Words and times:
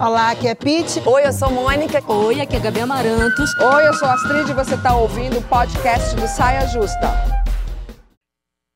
Olá, 0.00 0.30
aqui 0.32 0.48
é 0.48 0.54
Pete. 0.54 1.00
Oi, 1.06 1.26
eu 1.26 1.32
sou 1.32 1.50
Mônica. 1.50 2.02
Oi, 2.12 2.40
aqui 2.40 2.56
é 2.56 2.60
Gabi 2.60 2.80
Amarantos. 2.80 3.50
Oi, 3.58 3.88
eu 3.88 3.94
sou 3.94 4.08
Astrid 4.08 4.50
e 4.50 4.54
você 4.54 4.74
está 4.74 4.96
ouvindo 4.96 5.38
o 5.38 5.42
podcast 5.42 6.14
do 6.16 6.26
Saia 6.26 6.66
Justa. 6.66 7.34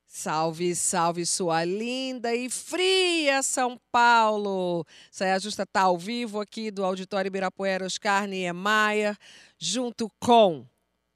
Salve, 0.06 0.74
salve, 0.74 1.24
sua 1.24 1.64
linda 1.64 2.34
e 2.34 2.50
fria 2.50 3.40
São 3.40 3.78
Paulo! 3.92 4.84
Saia 5.12 5.38
Justa 5.38 5.62
está 5.62 5.82
ao 5.82 5.96
vivo 5.96 6.40
aqui 6.40 6.72
do 6.72 6.84
Auditório 6.84 7.28
Ibirapuera 7.28 7.86
Oscar 7.86 8.26
Niemeyer, 8.26 9.16
junto 9.56 10.10
com 10.18 10.66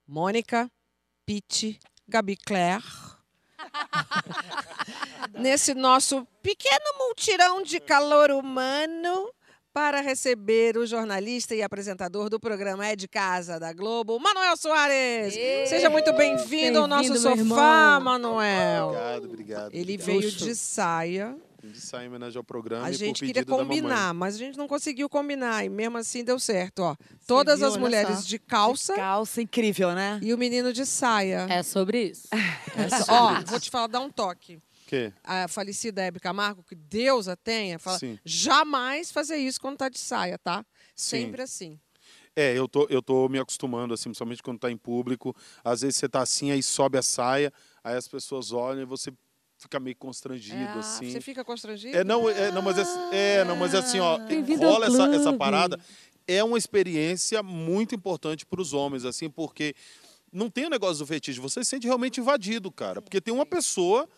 Mônica, 0.07 0.71
Pete, 1.27 1.81
Gabi 2.07 2.37
Claire. 2.37 2.85
Nesse 5.39 5.75
nosso 5.75 6.27
pequeno 6.43 6.85
multirão 6.99 7.63
de 7.63 7.81
calor 7.81 8.31
humano 8.31 9.31
para 9.73 10.01
receber 10.01 10.77
o 10.77 10.87
jornalista 10.87 11.55
e 11.55 11.63
apresentador 11.63 12.29
do 12.29 12.39
programa 12.39 12.87
É 12.87 12.95
de 12.95 13.09
Casa 13.09 13.59
da 13.59 13.73
Globo, 13.73 14.19
Manuel 14.21 14.57
Soares. 14.57 15.35
Ê, 15.35 15.67
Seja 15.67 15.89
muito 15.89 16.13
bem-vindo 16.13 16.79
ao 16.81 16.87
nosso 16.87 17.17
sofá, 17.17 17.37
irmão. 17.37 18.01
Manuel. 18.01 18.89
Obrigado, 18.89 19.25
obrigado. 19.25 19.71
Ele 19.73 19.95
obrigado. 19.95 20.07
veio 20.07 20.31
de 20.31 20.55
saia. 20.55 21.37
De 21.63 21.81
sair 21.81 22.07
em 22.07 22.09
homenagem 22.09 22.37
ao 22.37 22.43
programa 22.45 22.87
A 22.87 22.91
e 22.91 22.95
gente 22.95 23.25
queria 23.25 23.45
combinar, 23.45 24.13
mas 24.13 24.35
a 24.35 24.39
gente 24.39 24.59
não 24.59 24.67
conseguiu 24.67 25.09
combinar. 25.09 25.65
E 25.65 25.69
mesmo 25.69 25.97
assim 25.97 26.25
deu 26.25 26.39
certo, 26.39 26.81
ó. 26.81 26.97
Todas 27.27 27.61
viu? 27.61 27.69
as 27.69 27.77
mulheres 27.77 28.27
de 28.27 28.39
calça 28.39 28.95
Calça 28.95 29.41
incrível, 29.41 29.95
né? 29.95 30.19
e 30.23 30.35
o 30.35 30.39
menino 30.39 30.73
de 30.73 30.85
saia. 30.85 31.47
É 31.49 31.63
sobre 31.63 32.11
isso. 32.11 32.29
Essa- 32.77 33.13
ó, 33.13 33.41
vou 33.47 33.61
te 33.61 33.71
falar, 33.71 33.87
dar 33.87 34.01
um 34.01 34.11
toque. 34.11 34.61
Que? 34.87 35.13
A 35.25 35.47
falecida 35.49 36.03
Hebe 36.03 36.21
Camargo, 36.21 36.63
que 36.63 36.75
Deus 36.75 37.29
a 37.29 37.37
tenha, 37.37 37.79
fala, 37.79 37.99
Sim. 37.99 38.19
jamais 38.25 39.11
fazer 39.11 39.37
isso 39.37 39.61
quando 39.61 39.79
tá 39.79 39.89
de 39.89 39.99
saia, 39.99 40.37
tá? 40.39 40.67
Sim. 40.95 41.23
Sempre 41.27 41.43
assim. 41.43 41.81
É, 42.35 42.57
eu 42.59 42.67
tô, 42.67 42.87
eu 42.91 43.01
tô 43.03 43.29
me 43.29 43.39
acostumando, 43.39 43.95
assim, 43.95 44.05
principalmente 44.05 44.43
quando 44.43 44.59
tá 44.59 44.71
em 44.71 44.77
público. 44.77 45.35
Às 45.63 45.83
vezes 45.83 45.97
você 45.97 46.09
tá 46.09 46.21
assim, 46.23 46.51
aí 46.51 46.63
sobe 46.63 46.99
a 46.99 47.03
saia, 47.03 47.53
aí 47.85 47.95
as 47.97 48.09
pessoas 48.09 48.53
olham 48.53 48.83
e 48.83 48.85
você 48.87 49.13
fica 49.63 49.81
meio 49.81 49.97
constrangido, 49.97 50.57
É, 50.57 50.79
assim. 50.79 51.11
Você 51.11 51.21
fica 51.21 51.45
constrangido? 51.45 51.97
É, 51.97 52.05
não, 52.05 52.29
é, 52.29 52.51
não, 52.53 52.63
mas 52.63 52.79
é, 52.79 52.85
é, 53.13 53.45
não, 53.45 53.57
mas 53.57 53.75
é 53.75 53.79
assim, 53.79 53.99
ó, 54.01 54.19
rola 54.59 54.87
essa, 54.87 55.07
essa 55.15 55.33
parada. 55.33 55.79
É 56.27 56.43
uma 56.45 56.59
experiência 56.59 57.43
muito 57.43 57.95
importante 57.95 58.47
para 58.47 58.61
os 58.61 58.73
homens, 58.73 59.05
assim, 59.05 59.29
porque 59.29 59.75
não 60.33 60.49
tem 60.49 60.67
o 60.67 60.71
negócio 60.71 60.99
do 60.99 61.07
fetiche, 61.07 61.41
você 61.41 61.63
se 61.65 61.71
sente 61.71 61.87
realmente 61.87 62.21
invadido, 62.21 62.71
cara. 62.71 63.03
Porque 63.03 63.21
tem 63.21 63.35
uma 63.35 63.47
pessoa 63.47 64.09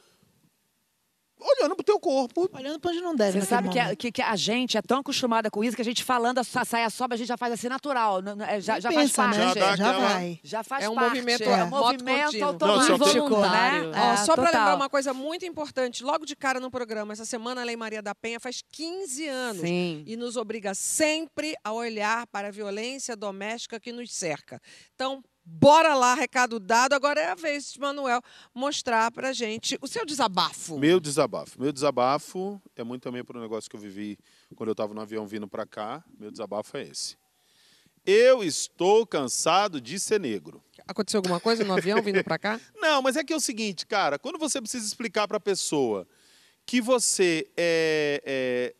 olhando 1.45 1.75
pro 1.77 1.85
teu 1.85 2.01
corpo. 2.01 2.49
Olhando 2.53 2.81
pra 2.81 2.91
onde 2.91 3.01
não 3.01 3.15
deve, 3.15 3.41
Você 3.41 3.47
sabe 3.47 3.69
que 3.69 3.79
a, 3.79 3.95
que, 3.95 4.11
que 4.11 4.23
a 4.23 4.35
gente 4.37 4.77
é 4.79 4.83
tão 4.83 4.99
acostumada 5.01 5.51
com 5.51 5.63
isso 5.63 5.77
que 5.77 5.83
a 5.83 5.85
gente 5.85 6.03
falando 6.03 6.39
a 6.39 6.45
sa- 6.45 6.65
saia 6.65 6.89
sobe, 6.91 7.15
a 7.15 7.17
gente 7.19 7.29
já 7.29 7.37
faz 7.37 7.53
assim 7.53 7.69
natural. 7.69 8.21
é, 8.49 8.61
Já, 8.61 8.81
já 8.81 8.91
faz 8.91 9.11
Pensa, 9.11 9.23
parte. 9.23 9.39
né? 9.39 9.45
Já 9.49 9.55
dá 9.55 9.77
Já 9.77 9.91
aquela- 9.91 10.09
vai. 10.09 10.41
Já 10.43 10.63
faz 10.65 10.85
É 10.85 10.89
um 10.89 10.95
parte. 10.95 11.09
movimento, 11.11 11.43
é 11.43 11.47
é, 11.47 11.65
um 11.65 11.69
moto 11.69 11.83
movimento 11.93 12.45
automático, 12.45 12.67
Não, 12.67 12.99
só 12.99 13.05
que- 13.05 13.21
Voluntário. 13.21 13.91
né? 13.91 14.01
Ó, 14.01 14.13
É, 14.13 14.17
só 14.19 14.35
para 14.35 14.47
total. 14.47 14.61
lembrar 14.61 14.77
uma 14.77 14.89
coisa 14.89 15.13
muito 15.15 15.45
importante, 15.45 16.03
logo 16.03 16.25
de 16.25 16.35
cara 16.37 16.59
no 16.61 16.71
programa, 16.71 17.13
essa 17.13 17.25
semana 17.25 17.61
a 17.61 17.65
Lei 17.65 17.77
Maria 17.77 18.03
da 18.03 18.15
Penha 18.15 18.41
faz 18.41 18.63
15 18.73 19.27
anos 19.29 19.61
Sim. 19.63 20.03
e 20.07 20.17
nos 20.17 20.37
obriga 20.37 20.75
sempre 20.75 21.55
a 21.63 21.73
olhar 21.73 22.27
para 22.29 22.49
a 22.49 22.51
violência 22.51 23.17
doméstica 23.17 23.79
que 23.79 23.93
nos 23.93 24.13
cerca. 24.13 24.61
Então, 24.95 25.23
bora 25.45 25.95
lá, 25.95 26.15
recado 26.15 26.59
dado. 26.59 26.95
Agora 26.95 27.21
é 27.21 27.31
a 27.31 27.35
vez 27.35 27.73
de 27.73 27.81
Manuel 27.81 28.23
mostrar 28.55 29.11
pra 29.11 29.33
gente 29.33 29.79
o 29.81 29.87
seu 29.87 30.07
desabafo. 30.07 30.79
Meu 30.79 30.99
desabafo. 30.99 31.61
Meu 31.61 31.73
desabafo 31.73 32.61
é 32.75 32.83
muito 32.83 33.03
também 33.03 33.23
por 33.23 33.37
um 33.37 33.41
negócio 33.41 33.69
que 33.69 33.77
eu 33.77 33.81
vivi 33.81 34.19
quando 34.57 34.69
eu 34.69 34.73
estava 34.73 34.95
no 34.95 35.01
avião 35.01 35.27
vindo 35.27 35.47
para 35.47 35.67
cá. 35.67 36.03
Meu 36.19 36.31
desabafo 36.31 36.77
é 36.77 36.85
esse. 36.85 37.17
Eu 38.07 38.45
estou 38.45 39.07
cansado 39.07 39.81
de 39.81 39.99
ser 39.99 40.21
negro. 40.21 40.63
Aconteceu 40.87 41.19
alguma 41.19 41.41
coisa 41.41 41.65
no 41.65 41.73
avião 41.73 42.03
vindo 42.03 42.23
pra 42.23 42.39
cá? 42.39 42.61
Não, 42.77 43.01
mas 43.01 43.17
é 43.17 43.25
que 43.25 43.33
é 43.33 43.37
o 43.37 43.41
seguinte, 43.41 43.87
cara, 43.87 44.19
quando 44.19 44.39
você 44.39 44.61
precisa 44.61 44.87
explicar 44.87 45.27
para 45.27 45.39
a 45.39 45.41
pessoa 45.41 46.07
que 46.67 46.81
você 46.83 47.49
é, 47.57 48.75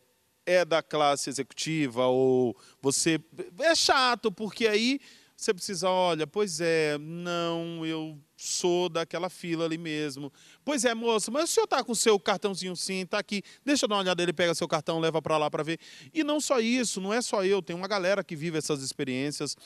é, 0.45 0.57
é 0.59 0.65
da 0.65 0.83
classe 0.83 1.29
executiva 1.29 2.05
ou 2.05 2.55
você 2.79 3.19
é 3.59 3.73
chato, 3.73 4.31
porque 4.31 4.67
aí 4.67 4.99
você 5.35 5.53
precisa, 5.53 5.89
olha, 5.89 6.25
pois 6.25 6.61
é, 6.61 6.97
não, 6.97 7.85
eu 7.85 8.17
sou 8.37 8.87
daquela 8.87 9.29
fila 9.29 9.65
ali 9.65 9.77
mesmo. 9.77 10.31
Pois 10.63 10.85
é, 10.85 10.93
moço, 10.93 11.31
mas 11.31 11.49
o 11.49 11.53
senhor 11.53 11.67
tá 11.67 11.83
com 11.83 11.91
o 11.91 11.95
seu 11.95 12.17
cartãozinho 12.19 12.75
sim, 12.75 13.05
tá 13.05 13.19
aqui. 13.19 13.43
Deixa 13.63 13.85
eu 13.85 13.89
dar 13.89 13.95
uma 13.95 14.01
olhada, 14.01 14.23
ele 14.23 14.33
pega 14.33 14.55
seu 14.55 14.67
cartão, 14.67 14.99
leva 14.99 15.21
para 15.21 15.37
lá 15.37 15.51
para 15.51 15.61
ver. 15.61 15.79
E 16.13 16.23
não 16.23 16.39
só 16.39 16.59
isso, 16.59 17.01
não 17.01 17.13
é 17.13 17.21
só 17.21 17.43
eu, 17.43 17.61
tem 17.61 17.75
uma 17.75 17.87
galera 17.87 18.23
que 18.23 18.35
vive 18.35 18.57
essas 18.57 18.81
experiências. 18.81 19.57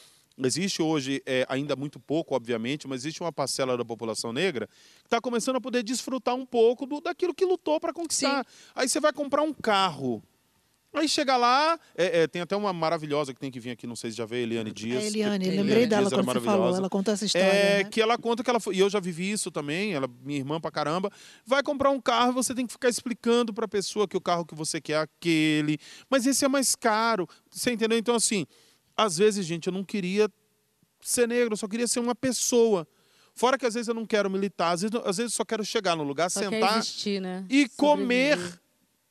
Existe 0.42 0.82
hoje, 0.82 1.22
é, 1.26 1.46
ainda 1.50 1.76
muito 1.76 2.00
pouco, 2.00 2.34
obviamente, 2.34 2.88
mas 2.88 3.02
existe 3.02 3.22
uma 3.22 3.32
parcela 3.32 3.78
da 3.78 3.84
população 3.84 4.32
negra 4.32 4.68
que 5.00 5.06
está 5.06 5.20
começando 5.20 5.58
a 5.58 5.62
poder 5.62 5.84
desfrutar 5.84 6.34
um 6.34 6.46
pouco 6.46 6.86
do, 6.86 7.02
daquilo 7.02 7.34
que 7.36 7.46
lutou 7.46 7.80
para 7.80 7.94
conquistar. 7.94 8.46
Aí 8.74 8.88
você 8.88 9.00
vai 9.00 9.12
comprar 9.12 9.44
um 9.44 9.54
carro. 9.54 10.24
Aí 10.92 11.08
chega 11.08 11.38
lá, 11.38 11.80
é, 11.96 12.22
é, 12.24 12.28
tem 12.28 12.42
até 12.42 12.56
uma 12.56 12.74
maravilhosa 12.74 13.32
que 13.32 13.40
tem 13.40 13.52
que 13.52 13.60
vir 13.60 13.70
aqui, 13.72 13.86
não 13.86 13.96
sei 13.96 14.10
se 14.10 14.18
já 14.18 14.26
veio, 14.26 14.44
Eliane 14.44 14.72
Dias. 14.72 15.04
A 15.04 15.06
Eliane, 15.06 15.46
que- 15.46 15.52
lembrei 15.52 15.66
Eliane 15.84 15.88
dela 15.88 16.02
Dias 16.02 16.14
era 16.14 16.24
quando 16.24 16.34
você 16.40 16.46
falou. 16.46 16.76
Ela 16.76 16.90
contou 16.90 17.14
essa 17.14 17.26
história. 17.26 17.46
É, 17.48 17.84
né? 17.84 17.90
que 17.90 18.02
ela 18.02 18.18
conta 18.18 18.44
que 18.44 18.50
ela 18.50 18.60
foi, 18.60 18.76
e 18.76 18.80
eu 18.80 18.90
já 18.90 19.00
vivi 19.00 19.32
isso 19.32 19.52
também, 19.52 19.94
ela, 19.94 20.10
minha 20.24 20.40
irmã 20.40 20.60
pra 20.60 20.72
caramba, 20.72 21.12
vai 21.46 21.62
comprar 21.62 21.92
um 21.92 22.02
carro, 22.02 22.34
você 22.34 22.56
tem 22.56 22.66
que 22.66 22.72
ficar 22.74 22.90
explicando 22.90 23.54
pra 23.54 23.68
pessoa 23.68 24.08
que 24.08 24.18
o 24.18 24.22
carro 24.22 24.44
que 24.44 24.56
você 24.56 24.82
quer 24.82 24.94
é 24.94 24.98
aquele, 24.98 25.78
mas 26.10 26.26
esse 26.26 26.44
é 26.44 26.48
mais 26.48 26.76
caro, 26.76 27.28
você 27.52 27.72
entendeu? 27.72 27.98
Então 27.98 28.16
assim, 28.16 28.48
às 28.98 29.18
vezes, 29.18 29.46
gente, 29.46 29.68
eu 29.68 29.74
não 29.74 29.84
queria 29.84 30.28
ser 31.02 31.28
negro, 31.28 31.54
eu 31.54 31.58
só 31.58 31.68
queria 31.68 31.88
ser 31.88 32.00
uma 32.00 32.16
pessoa. 32.16 32.88
Fora 33.36 33.58
que 33.58 33.66
às 33.66 33.76
vezes 33.76 33.88
eu 33.88 33.94
não 33.94 34.06
quero 34.08 34.30
militar, 34.30 34.72
às 34.74 34.82
vezes, 34.82 34.96
às 35.06 35.18
vezes 35.18 35.34
eu 35.34 35.38
só 35.38 35.46
quero 35.46 35.64
chegar 35.64 35.96
no 35.96 36.04
lugar, 36.04 36.30
Só 36.32 36.42
sentar 36.42 36.80
existir, 36.80 37.22
né? 37.22 37.46
e 37.48 37.70
comer. 37.70 38.38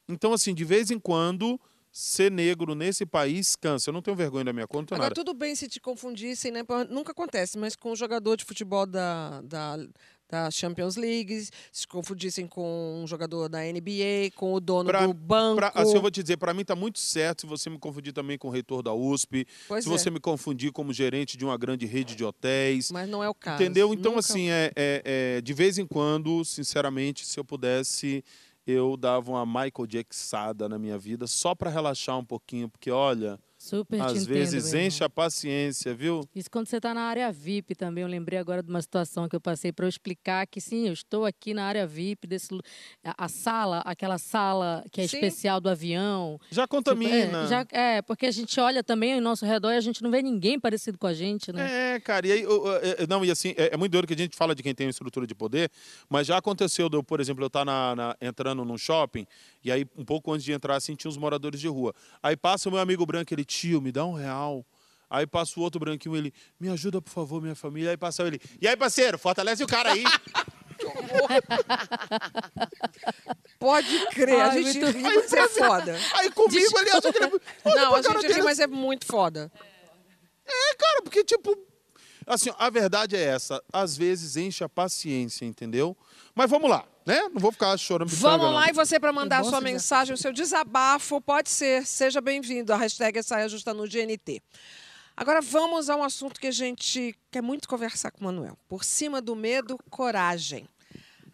Então 0.09 0.33
assim, 0.33 0.55
de 0.55 0.65
vez 0.65 0.91
em 0.91 0.99
quando 0.99 1.61
ser 1.91 2.31
negro 2.31 2.75
nesse 2.75 3.05
país 3.07 3.57
cansa. 3.57 3.89
Eu 3.91 3.95
não 3.95 4.03
tenho 4.03 4.17
vergonha 4.17 4.45
da 4.45 4.53
minha 4.53 4.67
conta, 4.69 4.95
Agora, 4.95 5.07
nada. 5.09 5.15
tudo 5.15 5.35
bem 5.35 5.55
se 5.55 5.67
te 5.69 5.81
confundissem, 5.81 6.53
né? 6.53 6.63
Nunca 6.91 7.13
acontece, 7.13 7.59
mas 7.59 7.75
com 7.75 7.91
o 7.93 7.97
jogador 7.97 8.37
de 8.37 8.45
futebol 8.45 8.87
da, 8.87 9.41
da, 9.41 9.77
da 10.29 10.51
Champions 10.51 10.97
League, 10.97 11.49
se 11.73 11.89
confundissem 11.89 12.47
com 12.47 13.01
um 13.03 13.07
jogador 13.07 13.49
da 13.49 13.61
NBA, 13.65 14.31
com 14.37 14.53
o 14.53 14.61
dono 14.61 14.91
Pra- 14.91 15.07
do 15.07 15.15
banco. 15.15 15.57
Pra, 15.57 15.73
assim, 15.75 15.95
eu 15.95 16.03
vou 16.03 16.11
te 16.11 16.23
dizer, 16.23 16.37
para 16.37 16.53
mim 16.55 16.63
tá 16.65 16.77
muito 16.77 16.99
certo 17.01 17.41
se 17.41 17.47
você 17.47 17.71
me 17.71 17.79
confundir 17.79 18.13
também 18.13 18.37
com 18.39 18.49
o 18.49 18.51
reitor 18.51 18.83
da 18.83 18.93
USP, 18.93 19.47
Pois 19.67 19.83
se 19.83 19.91
é, 19.91 19.93
você 19.93 20.11
me 20.11 20.21
confundir 20.21 20.71
como 20.71 20.93
gerente 20.93 21.37
de 21.39 21.45
uma 21.45 21.57
grande 21.57 21.87
rede 21.87 22.15
de 22.15 22.23
hotéis. 22.23 22.93
mas 22.93 23.09
não 23.09 23.25
é 23.25 23.29
o 23.31 23.35
caso. 23.35 23.63
Entendeu? 23.63 23.93
Então, 23.95 24.13
Nunca- 24.13 24.21
assim, 24.21 24.51
é, 24.51 24.71
é- 24.77 25.03
é, 25.39 25.41
de 25.41 25.55
vez 25.55 25.79
em 25.79 25.87
quando, 25.87 26.45
sinceramente, 26.45 27.25
se 27.27 27.41
eu 27.41 27.45
pudesse, 27.45 28.23
eu 28.71 28.97
dava 28.97 29.31
uma 29.31 29.47
Michael 29.47 29.87
Jacksada 29.89 30.69
na 30.69 30.79
minha 30.79 30.99
vida 30.99 31.27
só 31.27 31.55
para 31.55 31.71
relaxar 31.71 32.19
um 32.19 32.25
pouquinho, 32.25 32.69
porque, 32.69 32.91
olha, 32.91 33.41
Super 33.69 33.99
te 33.99 34.03
às 34.03 34.13
entendo, 34.23 34.29
vezes 34.29 34.73
enche 34.75 35.05
a 35.05 35.11
paciência, 35.11 35.95
viu? 35.95 36.21
Isso 36.35 36.51
quando 36.51 36.67
você 36.69 36.77
está 36.79 36.95
na 36.95 37.03
área 37.03 37.31
VIP 37.31 37.75
também. 37.75 38.03
Eu 38.03 38.09
lembrei 38.09 38.39
agora 38.39 38.63
de 38.63 38.71
uma 38.71 38.81
situação 38.81 39.29
que 39.29 39.37
eu 39.37 39.41
passei 39.41 39.71
para 39.73 39.85
eu 39.85 39.89
explicar 39.89 40.47
que 40.47 40.61
sim, 40.61 40.87
eu 40.87 40.93
estou 40.93 41.25
aqui 41.27 41.53
na 41.53 41.65
área 41.65 41.87
VIP 41.87 42.27
desse 42.27 42.49
a, 43.05 43.25
a 43.25 43.29
sala, 43.29 43.81
aquela 43.85 44.17
sala 44.19 44.85
que 44.91 45.01
é 45.03 45.07
Sim. 45.07 45.17
especial 45.17 45.61
do 45.61 45.69
avião. 45.69 46.39
Já 46.51 46.63
Tipo, 46.63 46.77
contamina. 46.77 47.45
é, 47.45 47.47
já- 47.47 47.67
é, 47.73 48.03
porque 48.03 48.27
a 48.27 48.31
gente 48.31 48.59
olha 48.59 48.83
também 48.83 49.15
ao 49.15 49.21
nosso 49.21 49.45
redor 49.45 49.73
e 49.73 49.77
a 49.77 49.81
gente 49.81 50.03
não 50.03 50.11
vê 50.11 50.23
ninguém 50.23 50.59
parecido 50.59 50.97
com 50.99 51.07
a 51.07 51.13
gente, 51.13 51.53
né? 51.53 51.95
É, 51.97 52.01
cara, 52.01 52.27
e 52.27 52.33
aí, 52.33 52.43
eu- 52.43 52.67
eu- 52.67 53.07
não, 53.09 53.25
e 53.25 53.31
assim, 53.31 53.55
é, 53.57 53.75
é 53.75 53.77
muito 53.77 53.93
doido 53.93 54.07
que 54.07 54.15
a 54.15 54.17
gente 54.17 54.37
fala 54.37 54.55
de 54.55 54.63
quem 54.63 54.75
tem 54.75 54.87
uma 54.87 54.91
estrutura 54.91 55.27
de 55.27 55.35
poder, 55.35 55.71
mas 56.09 56.27
já 56.27 56.37
aconteceu, 56.39 56.89
de 56.89 56.97
eu, 56.97 57.03
por 57.03 57.21
exemplo, 57.21 57.43
eu 57.43 57.49
estar 57.49 57.67
entrando 58.21 58.65
num 58.65 58.79
shopping, 58.79 59.27
e 59.65 59.71
aí, 59.73 59.85
um 59.97 60.05
pouco 60.05 60.33
antes 60.33 60.45
de 60.45 60.53
entrar, 60.53 60.77
assim, 60.77 60.95
tinha 60.95 61.09
uns 61.11 61.17
moradores 61.17 61.61
de 61.61 61.69
rua. 61.69 61.93
Aí 62.23 62.37
passa 62.37 62.69
o 62.69 62.73
meu 62.73 62.81
amigo 62.81 63.05
branco, 63.05 63.35
ele, 63.35 63.45
tio, 63.61 63.81
me 63.81 63.91
dá 63.93 64.05
um 64.05 64.13
real. 64.15 64.65
Aí 65.11 65.27
passa 65.27 65.59
o 65.59 65.63
outro 65.63 65.81
branquinho, 65.81 66.15
ele, 66.17 66.35
me 66.61 66.69
ajuda, 66.69 67.01
por 67.01 67.11
favor, 67.11 67.41
minha 67.41 67.55
família. 67.55 67.91
Aí 67.91 67.97
passa 67.97 68.23
ele, 68.25 68.41
e 68.61 68.69
aí, 68.69 68.77
parceiro, 68.77 69.19
fortalece 69.19 69.65
o 69.65 69.67
cara 69.67 69.93
aí. 69.93 70.05
Pode 73.59 74.07
crer, 74.11 74.41
a 74.41 74.51
Ai, 74.51 74.63
gente 74.63 74.79
muito- 74.81 74.97
ri, 74.97 75.03
mas 75.03 75.33
é 75.33 75.49
foda. 75.49 75.99
aí 76.15 76.31
comigo 76.31 76.79
ele 76.79 76.91
acha 76.91 77.13
que 77.13 77.19
ele... 77.23 77.41
Olha 77.65 77.75
Não, 77.83 77.95
a 77.95 78.03
gente 78.03 78.33
ri, 78.33 78.43
mas 78.43 78.59
é 78.61 78.67
muito 78.67 79.07
foda. 79.07 79.51
É, 80.47 80.75
cara, 80.77 81.03
porque, 81.03 81.25
tipo. 81.25 81.57
Assim, 82.27 82.51
a 82.59 82.71
verdade 82.71 83.17
é 83.17 83.23
essa. 83.23 83.63
Às 83.73 83.97
vezes 83.97 84.37
enche 84.37 84.63
a 84.63 84.69
paciência, 84.69 85.45
entendeu? 85.45 85.97
Mas 86.35 86.49
vamos 86.51 86.71
lá, 86.71 86.87
né? 87.09 87.23
Não 87.33 87.41
vou 87.41 87.51
ficar 87.51 87.75
chorando. 87.79 88.11
Vamos 88.11 88.37
pitanga, 88.37 88.55
lá, 88.55 88.61
não. 88.61 88.69
e 88.69 88.73
você, 88.73 89.01
para 89.01 89.13
mandar 89.13 89.43
bom 89.43 89.49
sua 89.49 89.63
mensagem, 89.63 90.13
o 90.15 90.19
seu 90.19 90.31
desabafo, 90.31 91.21
pode 91.23 91.49
ser. 91.49 91.87
Seja 91.87 92.21
bem-vindo. 92.21 92.71
A 92.71 92.77
hashtag 92.77 93.19
é 93.19 93.23
Saia 93.23 93.49
Justa 93.49 93.73
no 93.73 93.85
GNT. 93.85 94.43
Agora 95.17 95.41
vamos 95.41 95.89
a 95.89 95.97
um 95.97 96.03
assunto 96.03 96.39
que 96.39 96.47
a 96.47 96.53
gente 96.53 97.19
quer 97.31 97.41
muito 97.41 97.67
conversar 97.67 98.11
com 98.11 98.21
o 98.21 98.25
Manuel. 98.25 98.59
Por 98.69 98.85
cima 98.85 99.23
do 99.23 99.35
medo, 99.35 99.79
coragem. 99.89 100.69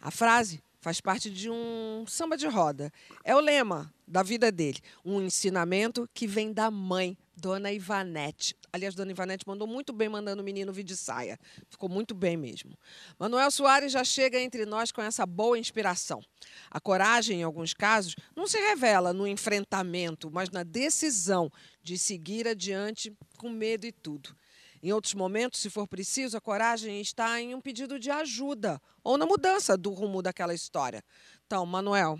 A 0.01 0.09
frase 0.09 0.63
faz 0.79 1.01
parte 1.01 1.29
de 1.29 1.49
um 1.49 2.05
samba 2.07 2.37
de 2.37 2.47
roda. 2.47 2.89
É 3.23 3.35
o 3.35 3.41
lema 3.41 3.93
da 4.07 4.23
vida 4.23 4.49
dele. 4.53 4.79
Um 5.03 5.21
ensinamento 5.21 6.09
que 6.13 6.25
vem 6.25 6.53
da 6.53 6.71
mãe, 6.71 7.17
Dona 7.35 7.73
Ivanete. 7.73 8.55
Aliás, 8.75 8.93
Dona 8.93 9.11
Ivanete 9.11 9.47
mandou 9.47 9.65
muito 9.65 9.93
bem 9.93 10.09
mandando 10.09 10.41
o 10.41 10.45
menino 10.45 10.73
vir 10.73 10.83
de 10.83 10.97
saia. 10.97 11.39
Ficou 11.69 11.87
muito 11.87 12.13
bem 12.13 12.35
mesmo. 12.35 12.77
Manuel 13.17 13.49
Soares 13.49 13.89
já 13.89 14.03
chega 14.03 14.37
entre 14.37 14.65
nós 14.65 14.91
com 14.91 15.01
essa 15.01 15.25
boa 15.25 15.57
inspiração. 15.57 16.21
A 16.69 16.77
coragem, 16.77 17.39
em 17.39 17.43
alguns 17.43 17.73
casos, 17.73 18.17
não 18.35 18.45
se 18.45 18.59
revela 18.59 19.13
no 19.13 19.25
enfrentamento, 19.25 20.29
mas 20.29 20.49
na 20.49 20.63
decisão 20.63 21.49
de 21.81 21.97
seguir 21.97 22.49
adiante 22.49 23.15
com 23.37 23.49
medo 23.49 23.85
e 23.85 23.93
tudo. 23.93 24.35
Em 24.83 24.91
outros 24.91 25.13
momentos, 25.13 25.61
se 25.61 25.69
for 25.69 25.87
preciso, 25.87 26.35
a 26.35 26.41
coragem 26.41 26.99
está 26.99 27.39
em 27.39 27.55
um 27.55 27.61
pedido 27.61 27.97
de 27.97 28.11
ajuda 28.11 28.77
ou 29.01 29.17
na 29.17 29.25
mudança 29.25 29.77
do 29.77 29.91
rumo 29.91 30.21
daquela 30.21 30.53
história. 30.53 31.01
Então, 31.45 31.65
Manuel, 31.65 32.19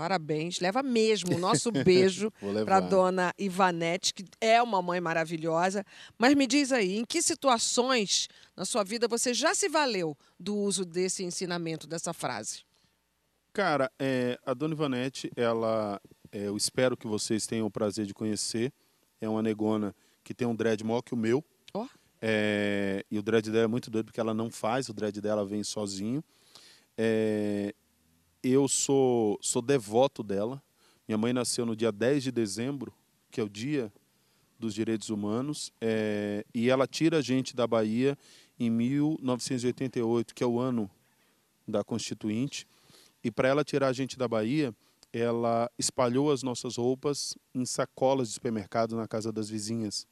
Parabéns, 0.00 0.60
leva 0.60 0.82
mesmo 0.82 1.36
o 1.36 1.38
nosso 1.38 1.70
beijo 1.84 2.32
para 2.64 2.80
dona 2.80 3.34
Ivanete, 3.38 4.14
que 4.14 4.24
é 4.40 4.62
uma 4.62 4.80
mãe 4.80 4.98
maravilhosa. 4.98 5.84
Mas 6.16 6.34
me 6.34 6.46
diz 6.46 6.72
aí, 6.72 6.96
em 6.96 7.04
que 7.04 7.20
situações 7.20 8.26
na 8.56 8.64
sua 8.64 8.82
vida 8.82 9.06
você 9.06 9.34
já 9.34 9.54
se 9.54 9.68
valeu 9.68 10.16
do 10.38 10.56
uso 10.56 10.86
desse 10.86 11.22
ensinamento, 11.22 11.86
dessa 11.86 12.14
frase? 12.14 12.62
Cara, 13.52 13.92
é, 13.98 14.40
a 14.46 14.54
Dona 14.54 14.72
Ivanete, 14.72 15.30
ela, 15.36 16.00
é, 16.32 16.44
eu 16.44 16.56
espero 16.56 16.96
que 16.96 17.06
vocês 17.06 17.46
tenham 17.46 17.66
o 17.66 17.70
prazer 17.70 18.06
de 18.06 18.14
conhecer. 18.14 18.72
É 19.20 19.28
uma 19.28 19.42
negona 19.42 19.94
que 20.24 20.32
tem 20.32 20.48
um 20.48 20.56
dread 20.56 20.82
maior 20.82 21.02
que 21.02 21.12
o 21.12 21.16
meu. 21.16 21.44
Ó. 21.74 21.86
É, 22.22 23.04
e 23.10 23.18
o 23.18 23.22
dread 23.22 23.50
dela 23.50 23.64
é 23.64 23.68
muito 23.68 23.90
doido 23.90 24.06
porque 24.06 24.20
ela 24.20 24.32
não 24.32 24.50
faz, 24.50 24.88
o 24.88 24.94
dread 24.94 25.20
dela 25.20 25.44
vem 25.44 25.62
sozinho. 25.62 26.24
É, 26.96 27.74
eu 28.42 28.68
sou, 28.68 29.38
sou 29.40 29.62
devoto 29.62 30.22
dela. 30.22 30.62
Minha 31.06 31.18
mãe 31.18 31.32
nasceu 31.32 31.66
no 31.66 31.74
dia 31.74 31.90
10 31.92 32.24
de 32.24 32.32
dezembro, 32.32 32.92
que 33.30 33.40
é 33.40 33.44
o 33.44 33.48
dia 33.48 33.92
dos 34.58 34.74
direitos 34.74 35.08
humanos, 35.08 35.72
é, 35.80 36.44
e 36.54 36.68
ela 36.68 36.86
tira 36.86 37.18
a 37.18 37.22
gente 37.22 37.56
da 37.56 37.66
Bahia 37.66 38.16
em 38.58 38.68
1988, 38.68 40.34
que 40.34 40.44
é 40.44 40.46
o 40.46 40.60
ano 40.60 40.90
da 41.66 41.82
Constituinte. 41.82 42.66
E 43.24 43.30
para 43.30 43.48
ela 43.48 43.64
tirar 43.64 43.88
a 43.88 43.92
gente 43.92 44.18
da 44.18 44.28
Bahia, 44.28 44.74
ela 45.12 45.70
espalhou 45.78 46.30
as 46.30 46.42
nossas 46.42 46.76
roupas 46.76 47.36
em 47.54 47.64
sacolas 47.64 48.28
de 48.28 48.34
supermercado 48.34 48.96
na 48.96 49.08
casa 49.08 49.32
das 49.32 49.48
vizinhas 49.48 50.06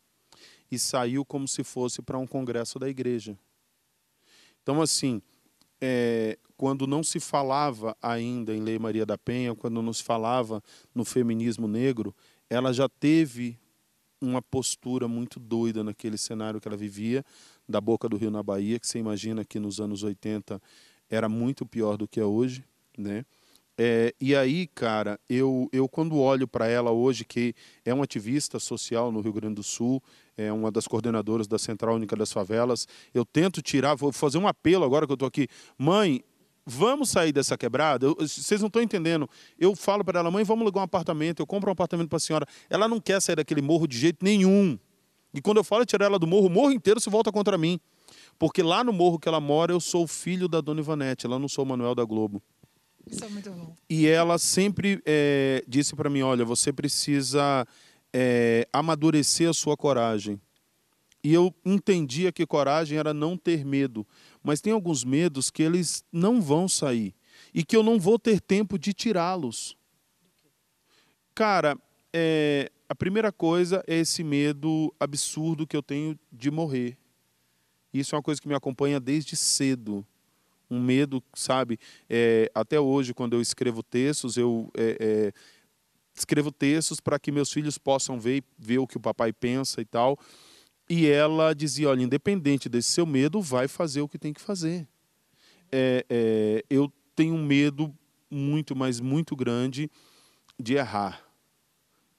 e 0.70 0.78
saiu 0.78 1.25
como 1.25 1.46
se 1.46 1.62
fosse 1.62 2.02
para 2.02 2.19
um 2.19 2.26
congresso 2.26 2.78
da 2.78 2.88
igreja. 2.88 3.38
Então, 4.62 4.82
assim, 4.82 5.22
é, 5.80 6.38
quando 6.58 6.88
não 6.88 7.05
se 7.05 7.20
falava 7.20 7.96
ainda 8.02 8.52
em 8.52 8.60
Lei 8.60 8.81
Maria 8.81 9.06
da 9.06 9.16
Penha, 9.16 9.55
quando 9.55 9.81
não 9.81 9.93
se 9.93 10.02
falava 10.02 10.60
no 10.93 11.05
feminismo 11.05 11.69
negro, 11.69 12.12
ela 12.50 12.72
já 12.72 12.88
teve 12.88 13.56
uma 14.20 14.43
postura 14.43 15.06
muito 15.06 15.38
doida 15.38 15.84
naquele 15.84 16.19
cenário 16.19 16.60
que 16.60 16.66
ela 16.66 16.76
vivia, 16.76 17.25
da 17.69 17.81
boca 17.81 18.08
do 18.08 18.16
Rio 18.16 18.32
na 18.32 18.43
Bahia, 18.43 18.81
que 18.81 18.88
você 18.88 18.99
imagina 18.99 19.44
que 19.44 19.60
nos 19.60 19.81
anos 19.81 20.02
80 20.02 20.60
era 21.08 21.28
muito 21.28 21.64
pior 21.64 21.96
do 21.96 22.08
que 22.08 22.19
é 22.19 22.25
hoje, 22.25 22.64
né? 22.96 23.25
É, 23.81 24.12
e 24.20 24.34
aí, 24.34 24.66
cara, 24.66 25.20
eu, 25.31 25.69
eu 25.72 25.88
quando 25.88 26.19
olho 26.19 26.49
para 26.49 26.66
ela 26.66 26.90
hoje, 26.90 27.25
que 27.25 27.54
é 27.84 27.94
uma 27.94 28.02
ativista 28.02 28.58
social 28.58 29.12
no 29.12 29.20
Rio 29.20 29.32
Grande 29.32 29.54
do 29.54 29.62
Sul, 29.62 30.02
é 30.37 30.52
uma 30.52 30.72
das 30.72 30.88
coordenadoras 30.88 31.46
da 31.46 31.56
Central 31.56 31.94
Única 31.94 32.16
das 32.16 32.32
Favelas, 32.32 32.88
eu 33.14 33.25
tento 33.25 33.62
tirar, 33.62 33.94
vou 33.94 34.11
fazer 34.11 34.38
um 34.38 34.49
apelo 34.49 34.84
agora 34.84 35.06
que 35.06 35.12
eu 35.12 35.14
estou 35.14 35.28
aqui. 35.28 35.46
Mãe, 35.78 36.25
vamos 36.69 37.09
sair 37.11 37.32
dessa 37.32 37.56
quebrada? 37.56 38.06
Eu- 38.06 38.17
vocês 38.20 38.61
não 38.61 38.67
estão 38.69 38.82
entendendo. 38.82 39.29
Eu 39.59 39.75
falo 39.75 40.05
para 40.05 40.20
ela, 40.20 40.31
mãe, 40.31 40.44
vamos 40.44 40.62
alugar 40.62 40.82
um 40.82 40.85
apartamento, 40.85 41.41
eu 41.41 41.47
compro 41.47 41.70
um 41.70 41.73
apartamento 41.73 42.09
para 42.09 42.17
a 42.19 42.20
senhora. 42.20 42.47
Ela 42.69 42.87
não 42.87 43.00
quer 43.00 43.20
sair 43.20 43.37
daquele 43.37 43.62
morro 43.62 43.87
de 43.87 43.99
jeito 43.99 44.25
nenhum. 44.25 44.79
E 45.32 45.41
quando 45.41 45.56
eu 45.59 45.65
falo 45.65 45.85
tirar 45.85 46.06
ela 46.06 46.19
do 46.19 46.26
morro, 46.26 46.47
o 46.47 46.50
morro 46.50 46.73
inteiro 46.73 47.00
se 47.00 47.11
volta 47.11 47.32
contra 47.32 47.56
mim. 47.59 47.81
Porque 48.38 48.62
lá 48.62 48.85
no 48.85 48.93
morro 48.93 49.19
que 49.19 49.29
ela 49.29 49.41
mora, 49.41 49.73
eu 49.73 49.81
sou 49.81 50.05
o 50.05 50.06
filho 50.06 50.49
da 50.49 50.61
Dona 50.61 50.81
Ivanete, 50.81 51.26
ela 51.26 51.38
não 51.38 51.49
sou 51.49 51.65
o 51.65 51.69
Manuel 51.69 51.94
da 51.94 52.05
Globo. 52.05 52.43
Isso 53.06 53.25
é 53.25 53.29
muito 53.29 53.50
bom. 53.50 53.75
E 53.88 54.06
ela 54.06 54.38
sempre 54.38 55.00
é, 55.05 55.64
disse 55.67 55.97
para 55.97 56.09
mim: 56.11 56.23
olha, 56.23 56.44
você 56.44 56.73
precisa 56.73 57.67
é, 58.12 58.69
amadurecer 58.73 59.49
a 59.49 59.55
sua 59.55 59.76
coragem. 59.76 60.41
E 61.25 61.35
eu 61.35 61.53
entendia 61.64 62.31
que 62.31 62.47
coragem 62.47 62.97
era 62.97 63.12
não 63.12 63.37
ter 63.37 63.64
medo. 63.64 64.06
Mas 64.49 64.62
tem 64.62 64.73
alguns 64.73 65.05
medos 65.05 65.50
que 65.50 65.62
eles 65.62 66.03
não 66.11 66.41
vão 66.41 66.67
sair. 66.67 67.15
E 67.53 67.62
que 67.62 67.77
eu 67.77 67.83
não 67.83 68.00
vou 68.00 68.19
ter 68.19 68.41
tempo 68.41 68.79
de 68.79 68.95
tirá-los. 68.95 69.77
Cara, 71.35 71.77
é, 72.15 72.73
a 72.89 72.95
primeira 72.95 73.31
coisa 73.31 73.85
é 73.87 73.97
esse 73.97 74.25
medo 74.25 74.91
absurdo 74.99 75.67
que 75.67 75.77
eu 75.77 75.83
tenho 75.83 76.19
de 76.33 76.50
morrer. 76.50 76.97
Isso 77.93 78.15
é 78.15 78.17
uma 78.17 78.23
coisa 78.23 78.41
que 78.41 78.49
me 78.49 78.55
acompanha 78.55 78.99
desde 78.99 79.37
cedo 79.37 80.03
um 80.71 80.81
medo, 80.81 81.23
sabe? 81.35 81.79
É, 82.09 82.50
até 82.55 82.81
hoje, 82.81 83.12
quando 83.12 83.35
eu 83.35 83.43
escrevo 83.43 83.83
textos, 83.83 84.39
eu 84.39 84.71
é, 84.75 84.97
é, 84.99 85.33
escrevo 86.17 86.50
textos 86.50 87.00
para 87.00 87.19
que 87.19 87.31
meus 87.31 87.53
filhos 87.53 87.77
possam 87.77 88.19
ver, 88.19 88.43
ver 88.59 88.79
o 88.79 88.87
que 88.87 88.97
o 88.97 89.00
papai 89.00 89.31
pensa 89.31 89.83
e 89.83 89.85
tal. 89.85 90.19
E 90.88 91.06
ela 91.06 91.55
dizia: 91.55 91.88
olha, 91.88 92.02
independente 92.02 92.69
desse 92.69 92.88
seu 92.88 93.05
medo, 93.05 93.43
vai 93.43 93.69
fazer 93.69 94.00
o 94.00 94.08
que 94.08 94.19
tem 94.19 94.32
que 94.32 94.40
fazer. 94.40 94.87
É, 95.70 96.05
é, 96.08 96.64
eu 96.70 96.90
tenho 97.14 97.35
um 97.35 97.44
medo 97.44 97.94
muito, 98.31 98.75
mas 98.75 99.00
muito 99.00 99.37
grande 99.37 99.90
de 100.58 100.75
errar. 100.75 101.23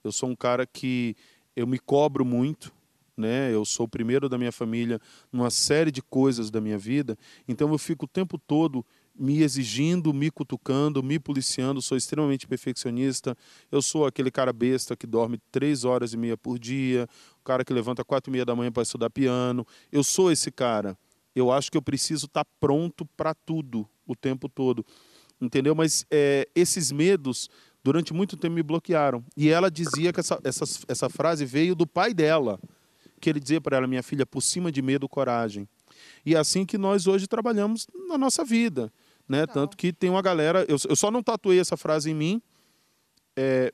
Eu 0.04 0.12
sou 0.12 0.28
um 0.28 0.36
cara 0.36 0.66
que 0.66 1.16
eu 1.54 1.66
me 1.66 1.78
cobro 1.78 2.24
muito, 2.24 2.72
né? 3.16 3.52
Eu 3.52 3.64
sou 3.64 3.86
o 3.86 3.88
primeiro 3.88 4.28
da 4.28 4.38
minha 4.38 4.52
família 4.52 5.00
numa 5.32 5.50
série 5.50 5.90
de 5.90 6.00
coisas 6.00 6.50
da 6.50 6.60
minha 6.60 6.78
vida, 6.78 7.18
então 7.46 7.70
eu 7.70 7.78
fico 7.78 8.04
o 8.04 8.08
tempo 8.08 8.38
todo 8.38 8.84
me 9.14 9.42
exigindo, 9.42 10.12
me 10.14 10.30
cutucando, 10.30 11.02
me 11.02 11.18
policiando. 11.18 11.82
Sou 11.82 11.96
extremamente 11.96 12.46
perfeccionista. 12.46 13.36
Eu 13.70 13.82
sou 13.82 14.06
aquele 14.06 14.30
cara 14.30 14.52
besta 14.52 14.96
que 14.96 15.06
dorme 15.06 15.38
três 15.50 15.84
horas 15.84 16.12
e 16.12 16.16
meia 16.16 16.36
por 16.36 16.58
dia, 16.58 17.08
o 17.40 17.44
cara 17.44 17.64
que 17.64 17.72
levanta 17.72 18.04
quatro 18.04 18.30
e 18.30 18.32
meia 18.32 18.44
da 18.44 18.54
manhã 18.54 18.72
para 18.72 18.82
estudar 18.82 19.10
piano. 19.10 19.66
Eu 19.92 20.02
sou 20.02 20.30
esse 20.32 20.50
cara. 20.50 20.96
Eu 21.34 21.52
acho 21.52 21.70
que 21.70 21.76
eu 21.76 21.82
preciso 21.82 22.26
estar 22.26 22.44
pronto 22.58 23.04
para 23.16 23.34
tudo 23.34 23.88
o 24.06 24.16
tempo 24.16 24.48
todo, 24.48 24.84
entendeu? 25.40 25.74
Mas 25.74 26.04
é, 26.10 26.48
esses 26.54 26.90
medos 26.90 27.48
durante 27.82 28.12
muito 28.12 28.36
tempo 28.36 28.54
me 28.54 28.62
bloquearam. 28.62 29.24
E 29.36 29.48
ela 29.48 29.70
dizia 29.70 30.12
que 30.12 30.20
essa, 30.20 30.40
essa, 30.44 30.64
essa 30.88 31.08
frase 31.08 31.44
veio 31.44 31.74
do 31.74 31.86
pai 31.86 32.12
dela 32.12 32.58
que 33.20 33.28
ele 33.28 33.38
dizia 33.38 33.60
para 33.60 33.76
ela, 33.76 33.86
minha 33.86 34.02
filha, 34.02 34.24
por 34.24 34.40
cima 34.40 34.72
de 34.72 34.80
medo, 34.80 35.08
coragem. 35.08 35.68
E 36.24 36.34
é 36.34 36.38
assim 36.38 36.64
que 36.64 36.76
nós 36.78 37.06
hoje 37.06 37.26
trabalhamos 37.26 37.86
na 38.08 38.16
nossa 38.18 38.44
vida. 38.44 38.92
Né? 39.28 39.46
Tanto 39.46 39.76
que 39.76 39.92
tem 39.92 40.10
uma 40.10 40.22
galera. 40.22 40.64
Eu, 40.68 40.76
eu 40.88 40.96
só 40.96 41.10
não 41.10 41.22
tatuei 41.22 41.60
essa 41.60 41.76
frase 41.76 42.10
em 42.10 42.14
mim 42.14 42.42
é, 43.36 43.72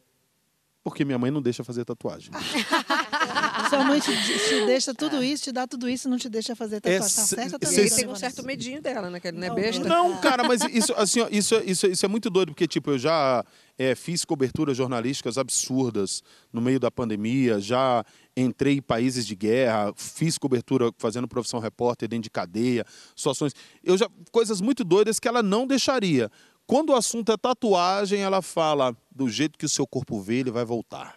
porque 0.84 1.04
minha 1.04 1.18
mãe 1.18 1.30
não 1.30 1.42
deixa 1.42 1.64
fazer 1.64 1.84
tatuagem. 1.84 2.30
Sua 3.70 3.82
mãe 3.84 3.98
te, 3.98 4.12
te 4.14 4.66
deixa 4.66 4.94
tudo 4.94 5.22
isso, 5.24 5.44
te 5.44 5.52
dá 5.52 5.66
tudo 5.66 5.88
isso 5.88 6.06
e 6.06 6.10
não 6.10 6.18
te 6.18 6.28
deixa 6.28 6.54
fazer 6.54 6.80
tatuagem. 6.80 7.00
Tá 7.02 7.08
se- 7.08 7.34
certa 7.34 7.58
se- 7.66 7.74
também. 7.74 7.86
E 7.86 7.90
tem 7.90 8.08
um 8.08 8.14
certo 8.14 8.44
medinho 8.44 8.80
dela, 8.80 9.10
né? 9.10 9.18
Que 9.18 9.32
não 9.32 9.42
é 9.44 9.50
besta. 9.50 9.82
Não, 9.88 10.16
cara, 10.20 10.44
mas 10.44 10.60
isso, 10.72 10.92
assim, 10.96 11.20
ó, 11.20 11.28
isso, 11.30 11.54
isso, 11.56 11.62
isso, 11.64 11.86
isso 11.88 12.06
é 12.06 12.08
muito 12.08 12.30
doido, 12.30 12.52
porque 12.52 12.68
tipo, 12.68 12.92
eu 12.92 12.98
já 12.98 13.44
é, 13.76 13.94
fiz 13.94 14.24
coberturas 14.24 14.76
jornalísticas 14.76 15.36
absurdas 15.38 16.22
no 16.52 16.60
meio 16.60 16.78
da 16.78 16.90
pandemia, 16.90 17.58
já 17.58 18.04
entrei 18.36 18.74
em 18.78 18.82
países 18.82 19.26
de 19.26 19.34
guerra, 19.34 19.92
fiz 19.96 20.36
cobertura 20.36 20.92
fazendo 20.98 21.26
profissão 21.26 21.58
repórter 21.58 22.08
dentro 22.08 22.24
de 22.24 22.30
cadeia, 22.30 22.84
situações. 23.14 23.54
Eu 23.82 23.96
já. 23.96 24.08
Coisas 24.30 24.60
muito 24.60 24.84
doidas 24.84 25.18
que 25.18 25.26
ela 25.26 25.42
não 25.42 25.66
deixaria. 25.66 26.30
Quando 26.66 26.90
o 26.90 26.94
assunto 26.94 27.32
é 27.32 27.36
tatuagem, 27.36 28.20
ela 28.20 28.42
fala: 28.42 28.94
do 29.10 29.28
jeito 29.28 29.58
que 29.58 29.64
o 29.64 29.68
seu 29.68 29.86
corpo 29.86 30.20
vê, 30.20 30.36
ele 30.36 30.50
vai 30.50 30.64
voltar. 30.64 31.16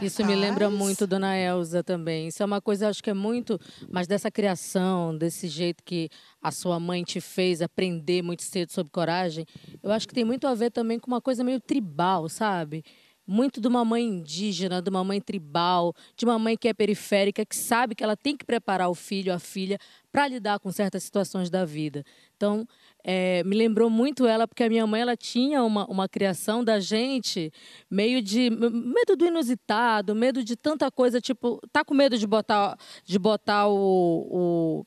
Isso 0.00 0.24
me 0.24 0.34
lembra 0.34 0.70
muito 0.70 1.06
Dona 1.06 1.36
Elza 1.36 1.84
também. 1.84 2.28
Isso 2.28 2.42
é 2.42 2.46
uma 2.46 2.60
coisa, 2.60 2.88
acho 2.88 3.02
que 3.02 3.10
é 3.10 3.14
muito, 3.14 3.60
mas 3.90 4.06
dessa 4.06 4.30
criação, 4.30 5.16
desse 5.16 5.48
jeito 5.48 5.82
que 5.84 6.08
a 6.42 6.50
sua 6.50 6.80
mãe 6.80 7.04
te 7.04 7.20
fez 7.20 7.60
aprender 7.60 8.22
muito 8.22 8.42
cedo 8.42 8.72
sobre 8.72 8.90
coragem, 8.90 9.44
eu 9.82 9.92
acho 9.92 10.08
que 10.08 10.14
tem 10.14 10.24
muito 10.24 10.46
a 10.46 10.54
ver 10.54 10.70
também 10.70 10.98
com 10.98 11.08
uma 11.08 11.20
coisa 11.20 11.44
meio 11.44 11.60
tribal, 11.60 12.28
sabe? 12.28 12.82
Muito 13.26 13.60
de 13.60 13.66
uma 13.66 13.84
mãe 13.84 14.04
indígena, 14.04 14.80
de 14.80 14.88
uma 14.88 15.02
mãe 15.02 15.20
tribal, 15.20 15.94
de 16.16 16.24
uma 16.24 16.38
mãe 16.38 16.56
que 16.56 16.68
é 16.68 16.74
periférica, 16.74 17.44
que 17.44 17.56
sabe 17.56 17.94
que 17.94 18.04
ela 18.04 18.16
tem 18.16 18.36
que 18.36 18.44
preparar 18.44 18.88
o 18.88 18.94
filho, 18.94 19.32
a 19.32 19.38
filha, 19.38 19.78
para 20.12 20.28
lidar 20.28 20.58
com 20.60 20.70
certas 20.70 21.02
situações 21.02 21.50
da 21.50 21.64
vida. 21.64 22.04
Então, 22.36 22.66
é, 23.04 23.42
me 23.44 23.54
lembrou 23.54 23.90
muito 23.90 24.26
ela, 24.26 24.48
porque 24.48 24.64
a 24.64 24.68
minha 24.68 24.86
mãe 24.86 25.00
ela 25.00 25.16
tinha 25.16 25.62
uma, 25.62 25.86
uma 25.86 26.08
criação 26.08 26.64
da 26.64 26.80
gente 26.80 27.52
meio 27.90 28.22
de 28.22 28.48
medo 28.50 29.16
do 29.16 29.26
inusitado, 29.26 30.14
medo 30.14 30.42
de 30.42 30.56
tanta 30.56 30.90
coisa, 30.90 31.20
tipo, 31.20 31.60
tá 31.72 31.84
com 31.84 31.94
medo 31.94 32.16
de 32.16 32.26
botar, 32.26 32.78
de 33.04 33.18
botar 33.18 33.68
o, 33.68 34.84
o 34.84 34.86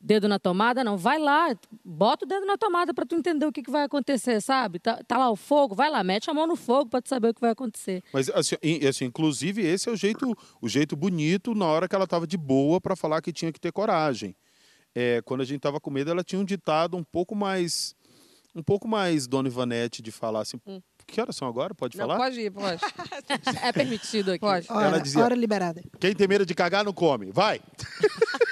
dedo 0.00 0.26
na 0.26 0.38
tomada, 0.38 0.82
não. 0.82 0.96
Vai 0.96 1.18
lá, 1.18 1.54
bota 1.84 2.24
o 2.24 2.28
dedo 2.28 2.46
na 2.46 2.56
tomada 2.56 2.94
para 2.94 3.04
tu 3.04 3.14
entender 3.14 3.44
o 3.44 3.52
que, 3.52 3.62
que 3.62 3.70
vai 3.70 3.84
acontecer, 3.84 4.40
sabe? 4.40 4.78
Tá, 4.78 5.00
tá, 5.06 5.18
lá 5.18 5.30
o 5.30 5.36
fogo, 5.36 5.74
vai 5.74 5.90
lá, 5.90 6.02
mete 6.02 6.30
a 6.30 6.34
mão 6.34 6.46
no 6.46 6.56
fogo 6.56 6.88
para 6.88 7.02
tu 7.02 7.08
saber 7.08 7.28
o 7.28 7.34
que 7.34 7.40
vai 7.40 7.50
acontecer. 7.50 8.02
Mas, 8.12 8.30
assim, 8.30 8.56
assim, 8.88 9.04
inclusive, 9.04 9.62
esse 9.62 9.88
é 9.88 9.92
o 9.92 9.96
jeito, 9.96 10.36
o 10.60 10.68
jeito 10.68 10.96
bonito 10.96 11.54
na 11.54 11.66
hora 11.66 11.86
que 11.86 11.94
ela 11.94 12.04
estava 12.04 12.26
de 12.26 12.38
boa 12.38 12.80
para 12.80 12.96
falar 12.96 13.20
que 13.20 13.32
tinha 13.32 13.52
que 13.52 13.60
ter 13.60 13.72
coragem. 13.72 14.34
É, 14.94 15.20
quando 15.22 15.42
a 15.42 15.44
gente 15.44 15.58
estava 15.58 15.78
com 15.78 15.90
medo, 15.90 16.10
ela 16.10 16.24
tinha 16.24 16.40
um 16.40 16.44
ditado 16.44 16.96
um 16.96 17.04
pouco 17.04 17.36
mais. 17.36 17.94
Um 18.52 18.64
pouco 18.64 18.88
mais 18.88 19.28
Dona 19.28 19.48
Ivanete 19.48 20.02
de 20.02 20.10
falar 20.10 20.40
assim. 20.40 20.58
Hum. 20.66 20.80
Que 21.06 21.20
horas 21.20 21.36
são 21.36 21.46
agora? 21.46 21.72
Pode 21.72 21.96
não, 21.96 22.06
falar? 22.06 22.18
Pode 22.18 22.40
ir, 22.40 22.50
pode. 22.50 22.80
é 23.62 23.72
permitido 23.72 24.30
aqui. 24.32 24.40
Pode. 24.40 24.66
Hora, 24.70 24.86
ela 24.86 24.98
dizia, 24.98 25.22
hora 25.22 25.34
liberada. 25.34 25.82
Quem 26.00 26.14
tem 26.14 26.26
medo 26.26 26.44
de 26.44 26.54
cagar 26.54 26.84
não 26.84 26.92
come. 26.92 27.30
Vai! 27.30 27.60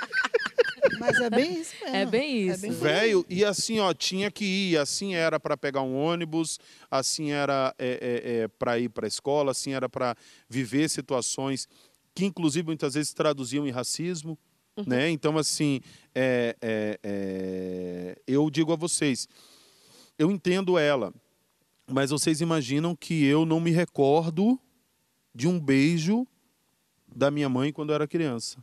Mas 1.12 1.20
é 1.20 1.30
bem 1.30 1.60
isso 1.60 1.74
mesmo. 1.82 1.96
É 1.96 2.06
bem 2.06 2.48
isso. 2.48 2.66
É 2.66 2.70
Velho, 2.70 3.26
e 3.28 3.44
assim, 3.44 3.78
ó, 3.80 3.92
tinha 3.92 4.30
que 4.30 4.44
ir. 4.44 4.78
Assim 4.78 5.14
era 5.14 5.40
para 5.40 5.56
pegar 5.56 5.82
um 5.82 5.96
ônibus, 5.96 6.58
assim 6.90 7.30
era 7.30 7.74
é, 7.78 8.22
é, 8.24 8.42
é 8.42 8.48
para 8.48 8.78
ir 8.78 8.88
para 8.88 9.06
a 9.06 9.08
escola, 9.08 9.52
assim 9.52 9.72
era 9.72 9.88
para 9.88 10.14
viver 10.48 10.88
situações 10.88 11.68
que, 12.14 12.24
inclusive, 12.24 12.66
muitas 12.66 12.94
vezes 12.94 13.12
traduziam 13.12 13.66
em 13.66 13.70
racismo. 13.70 14.38
Uhum. 14.76 14.84
Né? 14.86 15.10
Então, 15.10 15.36
assim, 15.38 15.80
é, 16.14 16.56
é, 16.60 17.00
é, 17.02 18.18
eu 18.26 18.48
digo 18.50 18.72
a 18.72 18.76
vocês, 18.76 19.28
eu 20.18 20.30
entendo 20.30 20.78
ela, 20.78 21.12
mas 21.86 22.10
vocês 22.10 22.40
imaginam 22.40 22.94
que 22.94 23.24
eu 23.24 23.46
não 23.46 23.60
me 23.60 23.70
recordo 23.70 24.58
de 25.34 25.48
um 25.48 25.58
beijo 25.58 26.26
da 27.14 27.30
minha 27.30 27.48
mãe 27.48 27.72
quando 27.72 27.90
eu 27.90 27.94
era 27.94 28.06
criança. 28.06 28.58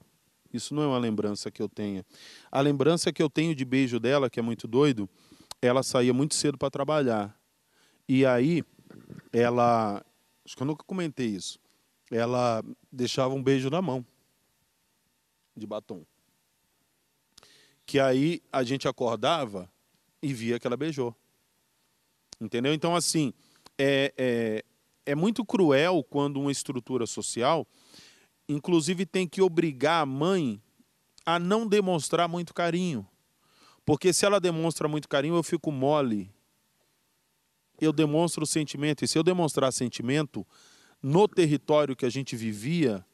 Isso 0.56 0.74
não 0.74 0.84
é 0.84 0.88
uma 0.88 0.98
lembrança 0.98 1.52
que 1.52 1.62
eu 1.62 1.70
tenha. 1.70 2.06
A 2.52 2.62
lembrança 2.62 3.12
que 3.12 3.22
eu 3.22 3.30
tenho 3.30 3.56
de 3.56 3.66
beijo 3.66 4.00
dela, 4.00 4.30
que 4.30 4.40
é 4.40 4.44
muito 4.44 4.68
doido, 4.68 5.10
ela 5.62 5.84
saía 5.84 6.14
muito 6.14 6.36
cedo 6.36 6.58
para 6.58 6.70
trabalhar. 6.70 7.38
E 8.08 8.26
aí, 8.26 8.64
ela. 9.32 10.04
Acho 10.46 10.56
que 10.56 10.62
eu 10.62 10.68
nunca 10.68 10.84
comentei 10.84 11.28
isso. 11.28 11.60
Ela 12.12 12.64
deixava 12.92 13.34
um 13.34 13.42
beijo 13.42 13.70
na 13.70 13.82
mão 13.82 14.06
de 15.56 15.66
batom. 15.66 16.06
Que 17.86 18.00
aí 18.00 18.42
a 18.52 18.64
gente 18.64 18.88
acordava 18.88 19.72
e 20.22 20.34
via 20.34 20.60
que 20.60 20.68
ela 20.68 20.78
beijou. 20.78 21.16
Entendeu? 22.40 22.74
Então, 22.74 22.96
assim, 22.96 23.34
é, 23.78 24.14
é, 24.18 24.66
é 25.06 25.16
muito 25.16 25.46
cruel 25.46 26.04
quando 26.04 26.40
uma 26.40 26.52
estrutura 26.52 27.06
social 27.06 27.68
inclusive 28.48 29.06
tem 29.06 29.28
que 29.28 29.42
obrigar 29.42 30.04
a 30.04 30.06
mãe 30.06 30.62
a 31.26 31.40
não 31.40 31.68
demonstrar 31.68 32.28
muito 32.28 32.54
carinho. 32.54 33.08
Porque 33.86 34.12
se 34.14 34.26
ela 34.26 34.40
demonstra 34.40 34.88
muito 34.88 35.08
carinho, 35.08 35.36
eu 35.36 35.44
fico 35.44 35.72
mole. 35.72 36.32
Eu 37.80 37.92
demonstro 37.92 38.44
o 38.44 38.48
sentimento. 38.48 39.04
E 39.04 39.08
se 39.08 39.18
eu 39.18 39.24
demonstrar 39.24 39.72
sentimento, 39.72 40.46
no 41.02 41.28
território 41.28 41.96
que 41.96 42.06
a 42.06 42.10
gente 42.10 42.36
vivia, 42.36 43.06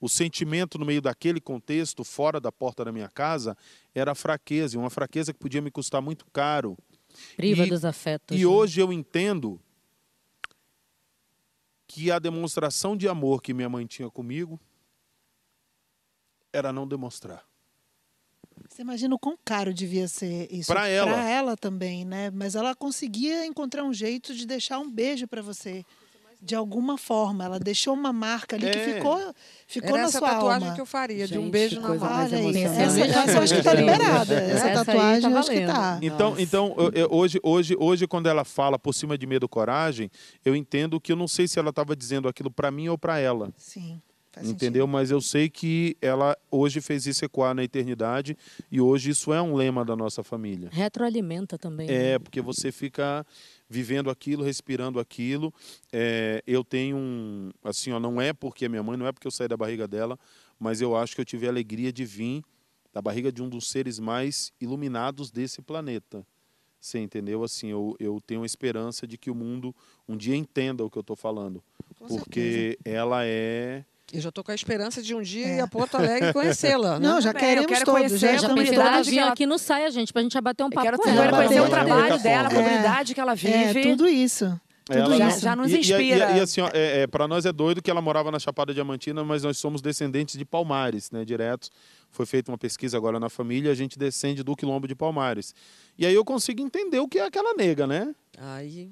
o 0.00 0.08
sentimento 0.08 0.78
no 0.78 0.86
meio 0.86 1.02
daquele 1.02 1.40
contexto, 1.40 2.02
fora 2.02 2.40
da 2.40 2.50
porta 2.50 2.84
da 2.84 2.92
minha 2.92 3.08
casa, 3.08 3.56
era 3.94 4.14
fraqueza. 4.14 4.76
E 4.76 4.78
uma 4.78 4.90
fraqueza 4.90 5.32
que 5.32 5.38
podia 5.38 5.60
me 5.60 5.70
custar 5.70 6.00
muito 6.00 6.26
caro. 6.32 6.76
Priva 7.36 7.66
e, 7.66 7.68
dos 7.68 7.84
afetos. 7.84 8.36
E 8.36 8.40
né? 8.40 8.46
hoje 8.46 8.80
eu 8.80 8.92
entendo 8.92 9.60
que 11.90 12.08
a 12.08 12.20
demonstração 12.20 12.96
de 12.96 13.08
amor 13.08 13.42
que 13.42 13.52
minha 13.52 13.68
mãe 13.68 13.84
tinha 13.84 14.08
comigo 14.08 14.60
era 16.52 16.72
não 16.72 16.86
demonstrar. 16.86 17.44
Você 18.68 18.82
imagina 18.82 19.12
o 19.12 19.18
quão 19.18 19.36
caro 19.44 19.74
devia 19.74 20.06
ser 20.06 20.46
isso 20.52 20.72
para 20.72 20.86
ela. 20.86 21.10
Para 21.10 21.28
ela 21.28 21.56
também, 21.56 22.04
né? 22.04 22.30
Mas 22.30 22.54
ela 22.54 22.76
conseguia 22.76 23.44
encontrar 23.44 23.82
um 23.82 23.92
jeito 23.92 24.32
de 24.36 24.46
deixar 24.46 24.78
um 24.78 24.88
beijo 24.88 25.26
para 25.26 25.42
você. 25.42 25.84
De 26.42 26.54
alguma 26.54 26.96
forma, 26.96 27.44
ela 27.44 27.60
deixou 27.60 27.92
uma 27.92 28.12
marca 28.12 28.56
ali 28.56 28.66
é. 28.66 28.70
que 28.70 28.94
ficou, 28.94 29.34
ficou 29.66 29.90
Era 29.90 29.98
na 29.98 30.04
essa 30.04 30.18
sua 30.18 30.28
tatuagem 30.30 30.62
alma. 30.64 30.74
que 30.74 30.80
eu 30.80 30.86
faria, 30.86 31.28
de 31.28 31.38
um 31.38 31.50
beijo 31.50 31.78
na 31.80 31.88
mão. 31.88 31.98
Olha 32.00 32.58
essa, 32.58 33.00
essa 33.00 33.32
eu 33.32 33.42
acho 33.42 33.52
que 33.52 33.58
está 33.58 33.74
liberada. 33.74 34.34
Essa, 34.34 34.68
essa 34.70 34.84
tatuagem 34.84 35.22
tá 35.22 35.30
eu 35.30 35.38
acho 35.38 35.50
que 35.50 35.56
está. 35.58 35.98
Então, 36.00 36.34
então 36.38 36.74
eu, 36.78 36.90
eu, 36.92 37.08
hoje, 37.10 37.38
hoje, 37.42 37.76
hoje, 37.78 38.06
quando 38.06 38.26
ela 38.26 38.44
fala 38.44 38.78
por 38.78 38.94
cima 38.94 39.18
de 39.18 39.26
medo 39.26 39.46
coragem, 39.46 40.10
eu 40.42 40.56
entendo 40.56 40.98
que 40.98 41.12
eu 41.12 41.16
não 41.16 41.28
sei 41.28 41.46
se 41.46 41.58
ela 41.58 41.70
estava 41.70 41.94
dizendo 41.94 42.26
aquilo 42.26 42.50
para 42.50 42.70
mim 42.70 42.88
ou 42.88 42.96
para 42.96 43.18
ela. 43.18 43.52
Sim. 43.56 44.00
Faz 44.32 44.48
entendeu? 44.48 44.84
Sentido. 44.84 44.92
Mas 44.92 45.10
eu 45.10 45.20
sei 45.20 45.48
que 45.48 45.96
ela 46.00 46.36
hoje 46.50 46.80
fez 46.80 47.06
isso 47.06 47.24
ecoar 47.24 47.54
na 47.54 47.64
eternidade 47.64 48.36
e 48.70 48.80
hoje 48.80 49.10
isso 49.10 49.32
é 49.32 49.42
um 49.42 49.54
lema 49.54 49.84
da 49.84 49.96
nossa 49.96 50.22
família. 50.22 50.68
Retroalimenta 50.70 51.58
também. 51.58 51.88
É, 51.90 52.12
né? 52.12 52.18
porque 52.18 52.40
você 52.40 52.70
fica 52.70 53.26
vivendo 53.70 54.10
aquilo, 54.10 54.42
respirando 54.42 54.98
aquilo. 54.98 55.54
É, 55.92 56.42
eu 56.44 56.64
tenho 56.64 56.96
um. 56.96 57.50
Assim, 57.62 57.92
ó, 57.92 58.00
não 58.00 58.20
é 58.20 58.32
porque 58.32 58.64
é 58.64 58.68
minha 58.68 58.82
mãe, 58.82 58.98
não 58.98 59.06
é 59.06 59.12
porque 59.12 59.28
eu 59.28 59.30
saí 59.30 59.46
da 59.46 59.56
barriga 59.56 59.86
dela, 59.86 60.18
mas 60.58 60.80
eu 60.80 60.96
acho 60.96 61.14
que 61.14 61.20
eu 61.20 61.24
tive 61.24 61.46
a 61.46 61.50
alegria 61.50 61.92
de 61.92 62.04
vir 62.04 62.42
da 62.92 63.00
barriga 63.00 63.30
de 63.30 63.40
um 63.40 63.48
dos 63.48 63.70
seres 63.70 64.00
mais 64.00 64.52
iluminados 64.60 65.30
desse 65.30 65.62
planeta. 65.62 66.26
Você 66.80 66.98
entendeu? 66.98 67.44
Assim, 67.44 67.68
eu, 67.68 67.94
eu 68.00 68.20
tenho 68.26 68.42
a 68.42 68.46
esperança 68.46 69.06
de 69.06 69.16
que 69.16 69.30
o 69.30 69.34
mundo 69.34 69.74
um 70.08 70.16
dia 70.16 70.34
entenda 70.34 70.84
o 70.84 70.90
que 70.90 70.98
eu 70.98 71.02
estou 71.02 71.14
falando. 71.14 71.62
Com 71.96 72.08
porque 72.08 72.76
certeza. 72.76 72.96
ela 72.96 73.24
é 73.24 73.84
eu 74.12 74.20
já 74.20 74.28
estou 74.28 74.42
com 74.42 74.50
a 74.50 74.54
esperança 74.54 75.02
de 75.02 75.14
um 75.14 75.22
dia 75.22 75.46
é. 75.46 75.56
ir 75.56 75.60
a 75.60 75.66
Porto 75.66 75.96
Alegre 75.96 76.32
conhecê-la. 76.34 76.98
Né? 76.98 77.08
Não, 77.08 77.20
já 77.20 77.32
Bem, 77.32 77.40
queremos 77.40 77.66
quero 77.66 77.84
todos. 77.84 78.00
Conhecer 78.00 78.38
já 78.38 78.48
já 78.48 78.54
pensei 78.54 78.74
ela 78.74 79.02
vir 79.02 79.18
aqui 79.20 79.46
no 79.46 79.58
Saia, 79.58 79.90
gente, 79.90 80.12
pra 80.12 80.22
gente 80.22 80.36
abater 80.36 80.66
um 80.66 80.70
papo 80.70 80.86
eu 80.86 80.92
quero 80.92 81.02
com 81.02 81.08
ela. 81.08 81.22
Quero 81.22 81.36
conhecer 81.36 81.60
o 81.60 81.68
trabalho 81.68 82.18
dela, 82.22 82.48
a 82.48 82.54
comunidade 82.54 83.12
é. 83.12 83.14
que 83.14 83.20
ela 83.20 83.34
vive. 83.34 83.80
É, 83.80 83.82
tudo 83.82 84.08
isso. 84.08 84.60
Tudo 84.84 85.16
já, 85.16 85.28
isso. 85.28 85.40
já 85.40 85.54
nos 85.54 85.72
inspira. 85.72 86.32
E, 86.32 86.34
e, 86.34 86.38
e 86.38 86.40
assim, 86.40 86.60
ó, 86.60 86.68
é, 86.72 87.02
é, 87.02 87.06
para 87.06 87.28
nós 87.28 87.46
é 87.46 87.52
doido 87.52 87.80
que 87.80 87.90
ela 87.90 88.00
morava 88.00 88.30
na 88.30 88.38
Chapada 88.38 88.74
Diamantina, 88.74 89.22
mas 89.22 89.44
nós 89.44 89.56
somos 89.56 89.80
descendentes 89.80 90.36
de 90.36 90.44
Palmares, 90.44 91.10
né, 91.12 91.24
diretos. 91.24 91.70
Foi 92.10 92.26
feita 92.26 92.50
uma 92.50 92.58
pesquisa 92.58 92.96
agora 92.96 93.20
na 93.20 93.28
família, 93.28 93.70
a 93.70 93.74
gente 93.74 93.96
descende 93.96 94.42
do 94.42 94.56
quilombo 94.56 94.88
de 94.88 94.96
Palmares. 94.96 95.54
E 95.96 96.04
aí 96.04 96.14
eu 96.14 96.24
consigo 96.24 96.60
entender 96.60 96.98
o 96.98 97.06
que 97.06 97.20
é 97.20 97.24
aquela 97.24 97.54
nega, 97.54 97.86
né? 97.86 98.12
Aí 98.36 98.90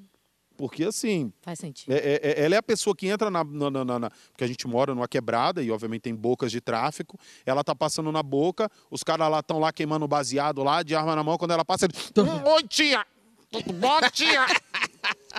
porque 0.59 0.83
assim. 0.83 1.33
Faz 1.41 1.61
sentido. 1.61 1.93
É, 1.93 1.97
é, 1.99 2.21
é, 2.23 2.45
ela 2.45 2.57
é 2.57 2.59
a 2.59 2.63
pessoa 2.63 2.95
que 2.95 3.07
entra 3.07 3.31
na, 3.31 3.45
na, 3.45 3.71
na, 3.71 3.99
na, 4.01 4.11
Porque 4.33 4.43
a 4.43 4.47
gente 4.47 4.67
mora 4.67 4.93
numa 4.93 5.07
quebrada 5.07 5.63
e, 5.63 5.71
obviamente, 5.71 6.03
tem 6.03 6.15
bocas 6.15 6.51
de 6.51 6.61
tráfico. 6.61 7.17
Ela 7.47 7.63
tá 7.63 7.77
passando 7.77 8.11
na 8.11 8.25
boca, 8.25 8.69
os 8.91 9.05
caras 9.05 9.31
lá 9.31 9.39
estão 9.39 9.61
lá 9.61 9.73
queimando 9.73 10.07
baseado 10.09 10.65
lá, 10.65 10.83
de 10.83 10.97
arma 10.97 11.15
na 11.15 11.23
mão. 11.23 11.39
Quando 11.39 11.53
ela 11.53 11.65
passa, 11.65 11.87
ele. 11.87 11.95
Oi, 12.45 12.63
tia! 12.65 13.07
Tudo 13.53 13.73
bom, 13.73 14.01
tia? 14.13 14.47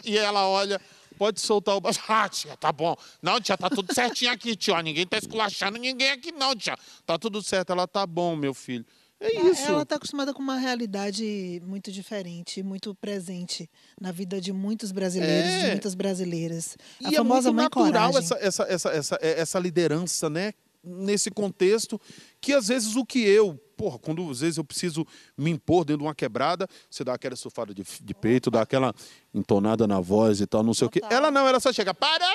e 0.05 0.17
ela 0.17 0.47
olha. 0.47 0.79
Pode 1.17 1.41
soltar 1.41 1.75
o 1.75 1.81
baixo. 1.81 1.99
Ah, 2.07 2.29
tia, 2.29 2.55
tá 2.55 2.71
bom. 2.71 2.95
Não, 3.21 3.41
tia, 3.41 3.57
tá 3.57 3.69
tudo 3.69 3.93
certinho 3.93 4.31
aqui, 4.31 4.55
tia. 4.55 4.81
Ninguém 4.81 5.05
tá 5.05 5.17
esculachando 5.17 5.77
ninguém 5.77 6.11
aqui, 6.11 6.31
não, 6.31 6.55
tia. 6.55 6.77
Tá 7.05 7.19
tudo 7.19 7.43
certo. 7.43 7.73
Ela 7.73 7.85
tá 7.85 8.07
bom, 8.07 8.37
meu 8.37 8.53
filho. 8.53 8.85
É 9.19 9.41
isso. 9.49 9.63
Ela 9.63 9.83
está 9.83 9.95
acostumada 9.95 10.33
com 10.33 10.41
uma 10.41 10.57
realidade 10.57 11.61
muito 11.65 11.91
diferente, 11.91 12.63
muito 12.63 12.95
presente 12.95 13.69
na 13.99 14.11
vida 14.11 14.39
de 14.39 14.53
muitos 14.53 14.91
brasileiros, 14.91 15.49
é. 15.49 15.59
de 15.61 15.67
muitas 15.71 15.93
brasileiras. 15.93 16.77
A 17.03 17.11
e 17.11 17.15
famosa 17.15 17.49
é 17.49 17.51
muito 17.51 17.55
mãe 17.55 17.63
natural 17.65 18.11
coragem. 18.11 18.19
essa, 18.19 18.35
essa, 18.39 18.63
essa, 18.63 18.89
essa, 18.89 19.19
essa 19.21 19.59
liderança, 19.59 20.29
né? 20.29 20.53
Nesse 20.81 21.29
contexto, 21.29 21.99
que 22.39 22.53
às 22.53 22.69
vezes 22.69 22.95
o 22.95 23.05
que 23.05 23.19
eu 23.19 23.59
porra, 23.79 23.97
quando 23.97 24.29
às 24.29 24.41
vezes 24.41 24.57
eu 24.57 24.63
preciso 24.65 25.07
me 25.37 25.49
impor 25.49 25.85
dentro 25.85 25.99
de 25.99 26.03
uma 26.03 26.13
quebrada, 26.13 26.67
você 26.89 27.01
dá 27.01 27.13
aquela 27.13 27.37
sofada 27.37 27.73
de, 27.73 27.81
de 28.01 28.13
peito, 28.13 28.51
dá 28.51 28.61
aquela 28.61 28.93
entonada 29.33 29.87
na 29.87 30.01
voz 30.01 30.41
e 30.41 30.45
tal, 30.45 30.61
não 30.61 30.73
sei 30.73 30.87
o 30.87 30.89
quê. 30.89 30.99
Ela 31.09 31.31
não, 31.31 31.47
ela 31.47 31.61
só 31.61 31.71
chega, 31.71 31.93
para, 31.93 32.25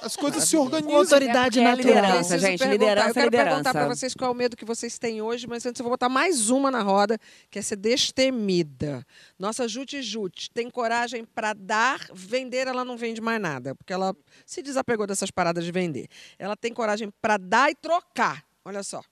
as 0.00 0.14
coisas 0.14 0.44
se 0.44 0.56
organizam. 0.56 0.96
Autoridade 0.96 1.58
é 1.58 1.64
natural. 1.64 1.94
liderança, 1.94 2.38
gente, 2.38 2.64
liderança, 2.64 3.08
Eu 3.08 3.14
quero 3.14 3.26
liderança. 3.26 3.50
perguntar 3.50 3.72
para 3.72 3.88
vocês 3.88 4.14
qual 4.14 4.30
é 4.30 4.32
o 4.32 4.36
medo 4.36 4.56
que 4.56 4.64
vocês 4.64 4.96
têm 4.96 5.20
hoje, 5.20 5.48
mas 5.48 5.66
antes 5.66 5.80
eu 5.80 5.82
vou 5.82 5.90
botar 5.90 6.08
mais 6.08 6.50
uma 6.50 6.70
na 6.70 6.82
roda, 6.82 7.18
que 7.50 7.58
é 7.58 7.62
ser 7.62 7.74
destemida. 7.74 9.04
Nossa 9.36 9.66
Jute 9.66 10.02
Jute 10.02 10.52
tem 10.52 10.70
coragem 10.70 11.24
para 11.24 11.52
dar, 11.52 11.98
vender 12.14 12.68
ela 12.68 12.84
não 12.84 12.96
vende 12.96 13.20
mais 13.20 13.40
nada, 13.40 13.74
porque 13.74 13.92
ela 13.92 14.14
se 14.46 14.62
desapegou 14.62 15.04
dessas 15.04 15.32
paradas 15.32 15.64
de 15.64 15.72
vender. 15.72 16.06
Ela 16.38 16.56
tem 16.56 16.72
coragem 16.72 17.10
para 17.20 17.38
dar 17.38 17.72
e 17.72 17.74
trocar. 17.74 18.44
Olha 18.64 18.84
só. 18.84 19.02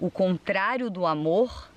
O 0.00 0.10
contrário 0.10 0.88
do 0.88 1.04
amor 1.04 1.68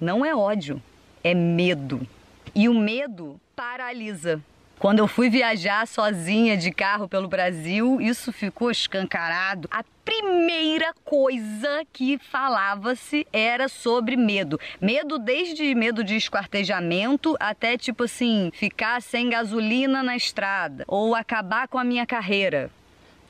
não 0.00 0.26
é 0.26 0.34
ódio, 0.34 0.82
é 1.22 1.32
medo. 1.32 2.04
E 2.52 2.68
o 2.68 2.74
medo 2.74 3.40
paralisa. 3.54 4.42
Quando 4.80 4.98
eu 4.98 5.06
fui 5.06 5.30
viajar 5.30 5.86
sozinha 5.86 6.56
de 6.56 6.72
carro 6.72 7.08
pelo 7.08 7.28
Brasil, 7.28 8.00
isso 8.00 8.32
ficou 8.32 8.68
escancarado. 8.68 9.68
A 9.70 9.84
primeira 10.04 10.92
coisa 11.04 11.84
que 11.92 12.18
falava-se 12.18 13.24
era 13.32 13.68
sobre 13.68 14.16
medo. 14.16 14.58
Medo 14.80 15.16
desde 15.16 15.72
medo 15.72 16.02
de 16.02 16.16
esquartejamento 16.16 17.36
até 17.38 17.78
tipo 17.78 18.04
assim, 18.04 18.50
ficar 18.52 19.00
sem 19.02 19.30
gasolina 19.30 20.02
na 20.02 20.16
estrada 20.16 20.84
ou 20.88 21.14
acabar 21.14 21.68
com 21.68 21.78
a 21.78 21.84
minha 21.84 22.06
carreira. 22.06 22.72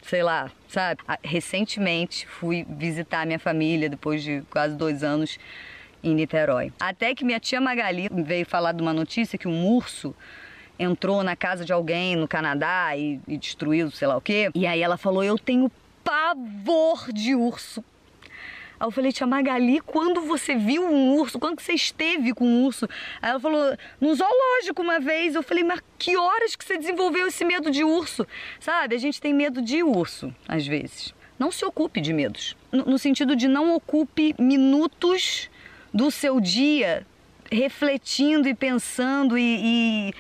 Sei 0.09 0.23
lá, 0.23 0.51
sabe? 0.69 1.01
Ah, 1.07 1.19
Recentemente 1.23 2.27
fui 2.27 2.67
visitar 2.69 3.27
minha 3.27 3.39
família 3.39 3.89
depois 3.89 4.23
de 4.23 4.43
quase 4.51 4.75
dois 4.75 5.05
anos 5.05 5.39
em 6.03 6.15
Niterói. 6.15 6.73
Até 6.81 7.15
que 7.15 7.25
minha 7.25 7.39
tia 7.39 7.61
Magali 7.61 8.09
veio 8.11 8.47
falar 8.47 8.73
de 8.73 8.81
uma 8.81 8.93
notícia 8.93 9.39
que 9.39 9.47
um 9.47 9.67
urso 9.67 10.15
entrou 10.79 11.23
na 11.23 11.37
casa 11.37 11.65
de 11.65 11.73
alguém 11.73 12.17
no 12.17 12.27
Canadá 12.27 12.97
e, 12.97 13.21
e 13.29 13.37
destruiu 13.37 13.91
sei 13.91 14.09
lá 14.09 14.17
o 14.17 14.21
quê. 14.21 14.51
E 14.55 14.67
aí 14.67 14.81
ela 14.81 14.97
falou: 14.97 15.23
Eu 15.23 15.39
tenho 15.39 15.71
pavor 16.03 17.13
de 17.13 17.35
urso. 17.35 17.85
Aí 18.81 18.87
eu 18.87 18.91
falei, 18.91 19.13
tia 19.13 19.27
Magali, 19.27 19.81
quando 19.81 20.21
você 20.23 20.55
viu 20.55 20.85
um 20.85 21.15
urso? 21.17 21.39
Quando 21.39 21.61
você 21.61 21.73
esteve 21.73 22.33
com 22.33 22.47
um 22.47 22.65
urso? 22.65 22.89
Aí 23.21 23.31
ela 23.31 23.41
falou, 23.41 23.77
no 24.01 24.15
zoológico 24.15 24.83
uma 24.83 25.01
vez. 25.01 25.35
Eu 25.35 25.43
falei, 25.43 25.65
mas 25.65 25.81
que 25.99 26.17
horas 26.17 26.55
que 26.55 26.65
você 26.65 26.79
desenvolveu 26.79 27.27
esse 27.27 27.45
medo 27.45 27.71
de 27.71 27.83
urso? 27.83 28.27
Sabe, 28.61 28.95
a 28.95 28.99
gente 28.99 29.21
tem 29.21 29.35
medo 29.35 29.61
de 29.61 29.83
urso, 29.83 30.35
às 30.47 30.67
vezes. 30.67 31.13
Não 31.39 31.51
se 31.51 31.65
ocupe 31.65 32.01
de 32.01 32.13
medos. 32.13 32.57
No, 32.71 32.85
no 32.85 32.99
sentido 32.99 33.35
de 33.35 33.49
não 33.49 33.75
ocupe 33.75 34.35
minutos 34.39 35.51
do 35.93 36.11
seu 36.11 36.41
dia 36.41 37.07
refletindo 37.51 38.49
e 38.49 38.55
pensando 38.55 39.39
e, 39.39 40.11
e 40.11 40.15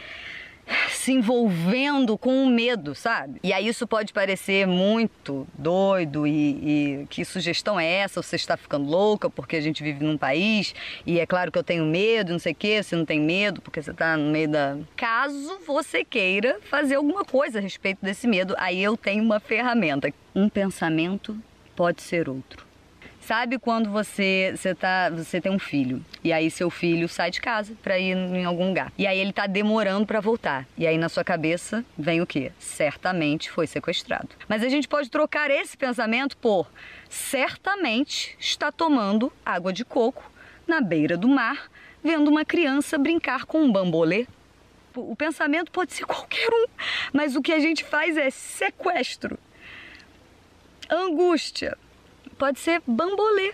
se 0.90 1.12
envolvendo 1.12 2.16
com 2.18 2.44
o 2.44 2.46
medo, 2.48 2.94
sabe? 2.94 3.40
E 3.42 3.52
aí 3.52 3.68
isso 3.68 3.86
pode 3.86 4.12
parecer 4.12 4.66
muito 4.66 5.46
doido 5.56 6.26
e, 6.26 7.02
e, 7.02 7.06
que 7.08 7.24
sugestão 7.24 7.78
é 7.78 7.86
essa? 7.86 8.22
Você 8.22 8.36
está 8.36 8.56
ficando 8.56 8.88
louca 8.88 9.30
porque 9.30 9.56
a 9.56 9.60
gente 9.60 9.82
vive 9.82 10.04
num 10.04 10.18
país 10.18 10.74
e 11.06 11.18
é 11.18 11.26
claro 11.26 11.50
que 11.50 11.58
eu 11.58 11.64
tenho 11.64 11.84
medo, 11.84 12.32
não 12.32 12.38
sei 12.38 12.52
o 12.52 12.56
quê, 12.56 12.82
você 12.82 12.96
não 12.96 13.04
tem 13.04 13.20
medo 13.20 13.60
porque 13.60 13.82
você 13.82 13.90
está 13.90 14.16
no 14.16 14.30
meio 14.30 14.48
da... 14.48 14.76
Caso 14.96 15.58
você 15.66 16.04
queira 16.04 16.58
fazer 16.70 16.96
alguma 16.96 17.24
coisa 17.24 17.58
a 17.58 17.62
respeito 17.62 17.98
desse 18.02 18.26
medo, 18.26 18.54
aí 18.58 18.82
eu 18.82 18.96
tenho 18.96 19.22
uma 19.22 19.40
ferramenta. 19.40 20.12
Um 20.34 20.48
pensamento 20.48 21.36
pode 21.74 22.02
ser 22.02 22.28
outro. 22.28 22.67
Sabe 23.28 23.58
quando 23.58 23.90
você, 23.90 24.54
você, 24.56 24.74
tá, 24.74 25.10
você 25.10 25.38
tem 25.38 25.52
um 25.52 25.58
filho 25.58 26.02
e 26.24 26.32
aí 26.32 26.50
seu 26.50 26.70
filho 26.70 27.06
sai 27.06 27.30
de 27.30 27.42
casa 27.42 27.74
para 27.82 27.98
ir 27.98 28.16
em 28.16 28.46
algum 28.46 28.68
lugar 28.68 28.90
e 28.96 29.06
aí 29.06 29.18
ele 29.18 29.34
tá 29.34 29.46
demorando 29.46 30.06
para 30.06 30.18
voltar 30.18 30.66
e 30.78 30.86
aí 30.86 30.96
na 30.96 31.10
sua 31.10 31.22
cabeça 31.22 31.84
vem 31.98 32.22
o 32.22 32.26
quê? 32.26 32.52
Certamente 32.58 33.50
foi 33.50 33.66
sequestrado. 33.66 34.30
Mas 34.48 34.64
a 34.64 34.70
gente 34.70 34.88
pode 34.88 35.10
trocar 35.10 35.50
esse 35.50 35.76
pensamento 35.76 36.38
por 36.38 36.70
certamente 37.06 38.34
está 38.40 38.72
tomando 38.72 39.30
água 39.44 39.74
de 39.74 39.84
coco 39.84 40.32
na 40.66 40.80
beira 40.80 41.14
do 41.14 41.28
mar, 41.28 41.70
vendo 42.02 42.28
uma 42.28 42.46
criança 42.46 42.96
brincar 42.96 43.44
com 43.44 43.60
um 43.60 43.70
bambolê. 43.70 44.26
O 44.96 45.14
pensamento 45.14 45.70
pode 45.70 45.92
ser 45.92 46.06
qualquer 46.06 46.48
um, 46.50 46.64
mas 47.12 47.36
o 47.36 47.42
que 47.42 47.52
a 47.52 47.58
gente 47.58 47.84
faz 47.84 48.16
é 48.16 48.30
sequestro, 48.30 49.38
angústia, 50.88 51.76
pode 52.38 52.60
ser 52.60 52.80
bambolê. 52.86 53.52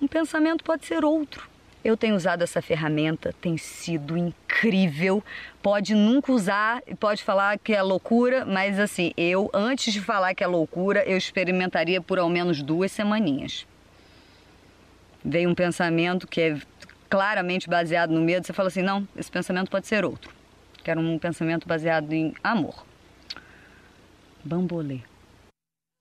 Um 0.00 0.06
pensamento 0.06 0.64
pode 0.64 0.86
ser 0.86 1.04
outro. 1.04 1.50
Eu 1.82 1.96
tenho 1.96 2.14
usado 2.14 2.42
essa 2.42 2.62
ferramenta, 2.62 3.34
tem 3.40 3.56
sido 3.56 4.16
incrível. 4.16 5.22
Pode 5.62 5.94
nunca 5.94 6.30
usar, 6.30 6.82
pode 6.98 7.22
falar 7.22 7.58
que 7.58 7.74
é 7.74 7.82
loucura, 7.82 8.44
mas 8.44 8.78
assim, 8.78 9.12
eu, 9.16 9.50
antes 9.52 9.92
de 9.92 10.00
falar 10.00 10.34
que 10.34 10.44
é 10.44 10.46
loucura, 10.46 11.02
eu 11.04 11.16
experimentaria 11.16 12.00
por 12.00 12.18
ao 12.18 12.28
menos 12.28 12.62
duas 12.62 12.92
semaninhas. 12.92 13.66
Veio 15.24 15.50
um 15.50 15.54
pensamento 15.54 16.26
que 16.26 16.40
é 16.40 16.58
claramente 17.08 17.68
baseado 17.68 18.10
no 18.10 18.20
medo, 18.20 18.46
você 18.46 18.52
fala 18.52 18.68
assim: 18.68 18.82
não, 18.82 19.06
esse 19.16 19.30
pensamento 19.30 19.70
pode 19.70 19.86
ser 19.86 20.04
outro. 20.04 20.30
Quero 20.84 21.00
um 21.00 21.18
pensamento 21.18 21.66
baseado 21.66 22.12
em 22.12 22.34
amor. 22.42 22.86
Bambolê. 24.44 25.09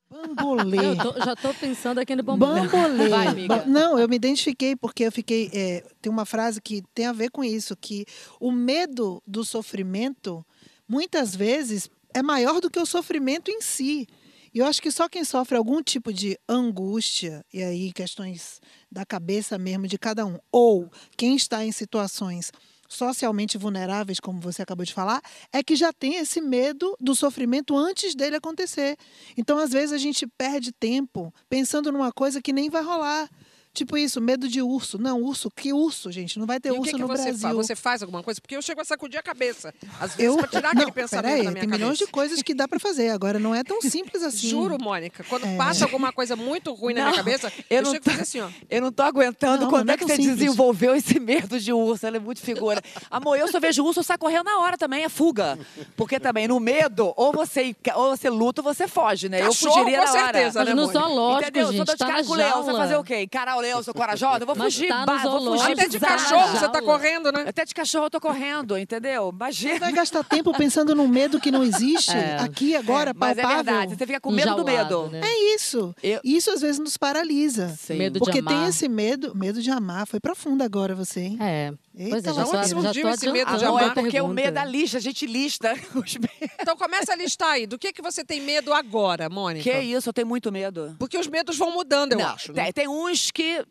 Bambolê. 0.10 0.78
Eu 0.88 0.98
tô- 0.98 1.14
já 1.24 1.36
tô 1.36 1.54
pensando 1.54 2.00
aqui 2.00 2.16
no 2.16 2.24
bambolê. 2.24 2.62
Bambolê. 2.68 3.10
Vai, 3.10 3.28
amiga. 3.28 3.66
Não, 3.66 3.98
eu 4.00 4.08
me 4.10 4.16
identifiquei 4.16 4.76
porque 4.76 5.04
eu 5.04 5.12
fiquei. 5.12 5.50
é, 5.54 5.84
tem 6.02 6.12
uma 6.12 6.26
frase 6.26 6.60
que 6.62 6.82
tem 6.94 7.06
a 7.06 7.14
ver 7.14 7.30
com 7.30 7.44
isso, 7.44 7.76
que 7.78 8.06
o 8.40 8.52
medo 8.52 9.22
do 9.26 9.44
sofrimento, 9.46 10.46
muitas 10.88 11.36
vezes, 11.36 11.90
é 12.14 12.22
maior 12.24 12.60
do 12.60 12.70
que 12.70 12.80
o 12.80 12.86
sofrimento 12.86 13.52
em 13.52 13.62
si. 13.62 14.08
E 14.52 14.58
eu 14.58 14.66
acho 14.66 14.82
que 14.82 14.90
só 14.92 15.08
quem 15.08 15.24
sofre 15.24 15.56
algum 15.56 15.80
tipo 15.84 16.12
de 16.12 16.36
angústia, 16.50 17.46
e 17.54 17.62
aí 17.62 17.94
questões 17.94 18.60
da 18.92 19.06
cabeça 19.06 19.60
mesmo 19.60 19.86
de 19.88 19.96
cada 20.00 20.26
um, 20.26 20.40
ou 20.52 20.90
quem 21.16 21.36
está 21.36 21.64
em 21.64 21.72
situações 21.72 22.52
socialmente 22.90 23.58
vulneráveis, 23.58 24.20
como 24.20 24.42
você 24.42 24.64
acabou 24.64 24.84
de 24.84 24.94
falar, 24.94 25.22
é 25.54 25.64
que 25.64 25.76
já 25.76 25.94
tem 25.94 26.16
esse 26.16 26.42
medo 26.42 26.98
do 27.00 27.16
sofrimento 27.16 27.78
antes 27.78 28.16
dele 28.16 28.36
acontecer. 28.36 28.98
Então, 29.38 29.60
às 29.60 29.72
vezes, 29.72 29.94
a 29.94 29.98
gente 29.98 30.26
perde 30.26 30.72
tempo 30.72 31.32
pensando 31.48 31.92
numa 31.92 32.12
coisa 32.12 32.42
que 32.42 32.52
nem 32.52 32.70
vai 32.70 32.84
rolar. 32.84 33.30
Tipo 33.74 33.96
isso, 33.98 34.20
medo 34.20 34.48
de 34.48 34.62
urso. 34.62 34.98
Não, 34.98 35.22
urso, 35.22 35.50
que 35.56 35.72
urso, 35.72 36.12
gente? 36.12 36.40
Não 36.40 36.46
vai 36.48 36.60
ter 36.60 36.70
E 36.70 36.72
urso 36.72 36.84
que, 36.84 36.92
que 36.94 36.98
no 37.02 37.08
você 37.08 37.24
Brasil. 37.32 37.40
faz? 37.40 37.56
Você 37.56 37.76
faz 37.76 38.02
alguma 38.02 38.24
coisa? 38.24 38.42
Porque 38.42 38.56
eu 38.58 38.62
chego 38.62 38.82
a 38.82 38.84
sacudir 38.84 39.20
a 39.20 39.24
cabeça. 39.24 39.74
Às 40.00 40.16
vezes, 40.16 40.20
eu 40.26 40.38
pra 40.38 40.48
tirar 40.48 40.74
não, 40.74 40.82
aquele 40.82 40.92
pensamento 40.92 41.26
peraí, 41.26 41.44
da 41.46 41.52
minha 41.52 41.62
tem 41.62 41.70
cabeça. 41.70 41.78
milhões 41.78 41.98
de 41.98 42.08
coisas 42.08 42.42
que 42.42 42.54
dá 42.54 42.68
para 42.68 42.80
fazer. 42.80 43.10
Agora 43.10 43.38
não 43.40 43.54
é 43.54 43.64
tão 43.64 43.80
simples 43.82 44.22
assim. 44.24 44.50
Juro, 44.50 44.78
Mônica, 44.82 45.24
quando 45.30 45.46
É. 45.46 45.56
passa 45.56 45.86
alguma 45.86 46.12
coisa 46.12 46.36
muito 46.36 46.74
ruim 46.74 46.94
na 46.96 47.02
minha 47.02 47.12
Não, 47.12 47.18
cabeça, 47.18 47.54
eu 47.70 47.78
eu, 47.78 47.84
não 47.84 47.92
chego 47.92 48.04
tô- 48.04 48.10
a 48.10 48.14
fazer 48.14 48.24
assim, 48.24 48.42
ó. 48.42 48.50
Eu 48.70 48.82
não 48.82 48.92
tô 48.92 49.04
aguentando 49.04 49.64
Não, 49.64 49.70
quando 49.70 49.86
não 49.88 49.92
é 49.92 49.96
é 49.96 49.98
que 49.98 50.04
você 50.06 50.16
simples. 50.16 50.36
desenvolveu 50.38 50.96
esse 50.96 51.20
medo 51.20 51.60
de 51.60 51.72
urso. 51.72 52.06
Ela 52.08 52.18
é 52.18 52.20
muito 52.20 52.42
figura. 52.42 52.82
Amor, 53.10 53.38
eu 53.38 53.48
só 53.48 53.60
vejo 53.60 53.84
urso, 53.86 54.00
eu 54.00 54.04
saio 54.04 54.20
correndo 54.20 54.46
na 54.46 54.60
hora 54.60 54.78
também, 54.78 55.04
é 55.04 55.10
fuga. 55.10 55.58
Porque 55.96 56.20
também, 56.20 56.48
no 56.48 56.60
medo, 56.60 57.14
ou 57.16 57.32
você, 57.32 57.76
ou 57.96 58.18
você 58.18 58.30
luta 58.30 58.62
ou 58.62 58.74
você 58.74 58.88
foge, 58.88 59.30
né? 59.30 59.40
Cachorro, 59.42 59.72
eu 59.72 59.74
fugiria 59.78 60.00
com 60.00 60.06
na 60.06 60.12
hora. 60.12 60.24
certeza, 60.34 60.60
Mas 60.60 60.68
né, 60.70 60.74
no 60.74 60.88
zoológico, 60.88 61.44
Entendeu? 61.44 61.68
Eu 61.68 61.72
gente, 61.74 61.86
de 61.92 61.96
tá 61.98 62.08
cara 62.08 62.24
com 62.26 62.32
o 62.32 62.36
leão. 62.36 62.50
Você 62.50 62.56
vai 62.58 62.66
jaula. 62.66 62.80
fazer 62.80 62.96
o 62.98 63.04
quê? 63.04 63.22
Encarar 63.22 63.59
o 63.60 63.62
leão, 63.62 63.78
eu 63.80 63.84
sou 63.84 63.94
corajosa? 63.94 64.44
Eu 64.44 64.46
vou 64.48 64.56
Mas 64.56 64.74
fugir. 64.74 64.88
tá 64.88 65.00
no 65.02 65.06
bah, 65.06 65.18
vou 65.18 65.32
zoológico. 65.40 65.60
fugir 65.70 65.74
Até 65.80 65.88
de 65.90 66.00
cachorro 66.00 66.48
você 66.58 66.70
tá 66.70 66.82
correndo, 66.82 67.32
né? 67.32 67.46
Até 67.48 67.66
de 67.66 67.74
cachorro 67.74 68.06
eu 68.06 68.10
tô 68.10 68.20
correndo, 68.20 68.78
entendeu? 68.78 69.30
Imagina. 69.34 69.80
Vai 69.80 69.92
gastar 69.92 70.24
tempo 70.24 70.52
pensando 70.54 70.96
num 70.96 71.08
medo 71.08 71.40
que 71.40 71.52
não 71.52 71.64
existe, 71.64 72.12
É. 72.16 72.38
aqui, 72.40 72.76
agora, 72.76 73.14
Mas 73.16 73.38
é 73.38 73.42
palpável. 73.42 73.64
verdade, 73.66 73.96
você 73.96 74.06
fica 74.06 74.20
com 74.20 74.32
medo 74.32 74.56
do 74.56 74.62
Enjaulado, 74.70 75.02
medo. 75.04 75.12
né? 75.12 75.22
É 75.24 75.56
isso. 75.56 75.94
Eu- 76.02 76.20
Isso 76.24 76.52
às 76.52 76.62
vezes 76.62 76.80
nos 76.80 76.98
paralisa. 76.98 77.70
Sim. 77.78 77.96
Medo 77.96 78.14
de 78.14 78.20
Porque 78.20 78.42
tem 78.42 78.58
amar. 78.58 78.70
esse 78.70 78.88
medo, 78.88 79.36
medo 79.36 79.62
de 79.62 79.70
amar. 79.72 80.08
Foi 80.08 80.20
profundo 80.20 80.64
agora 80.64 80.96
você, 80.96 81.22
hein? 81.22 81.38
É. 81.42 81.74
Eita, 82.00 82.12
Pois 82.12 82.24
é, 82.26 82.34
já 82.34 82.46
lá 82.46 82.46
tô, 82.46 82.78
onde 82.78 83.02
já 83.02 83.12
esse 83.12 83.26
medo 83.30 83.50
de 83.50 83.56
adiantando 83.56 83.66
Amor, 83.68 83.82
a 83.82 83.86
é 83.86 83.94
porque 83.94 84.08
o 84.08 84.12
pergunta. 84.12 84.34
medo 84.34 84.54
da 84.54 84.64
lista, 84.64 84.98
a 84.98 85.02
gente 85.02 85.26
lista 85.26 85.74
os 85.94 86.16
medos. 86.16 86.56
Então 86.62 86.78
começa 86.78 87.12
a 87.12 87.16
listar 87.18 87.50
aí. 87.50 87.68
Do 87.68 87.78
que, 87.78 87.92
que 87.92 88.02
você 88.02 88.24
tem 88.24 88.40
medo 88.40 88.72
agora, 88.74 89.30
Mônica? 89.30 89.70
Que 89.70 89.80
isso, 89.82 90.08
eu 90.08 90.14
tenho 90.14 90.26
muito 90.26 90.50
medo. 90.50 90.96
Porque 90.98 91.18
os 91.18 91.28
medos 91.28 91.58
vão 91.58 91.74
mudando, 91.74 92.14
eu 92.14 92.20
Não, 92.20 92.30
acho. 92.30 92.54
né? 92.54 92.64
Tem, 92.64 92.72
tem 92.74 92.88
uns 92.88 93.32
que 93.32 93.66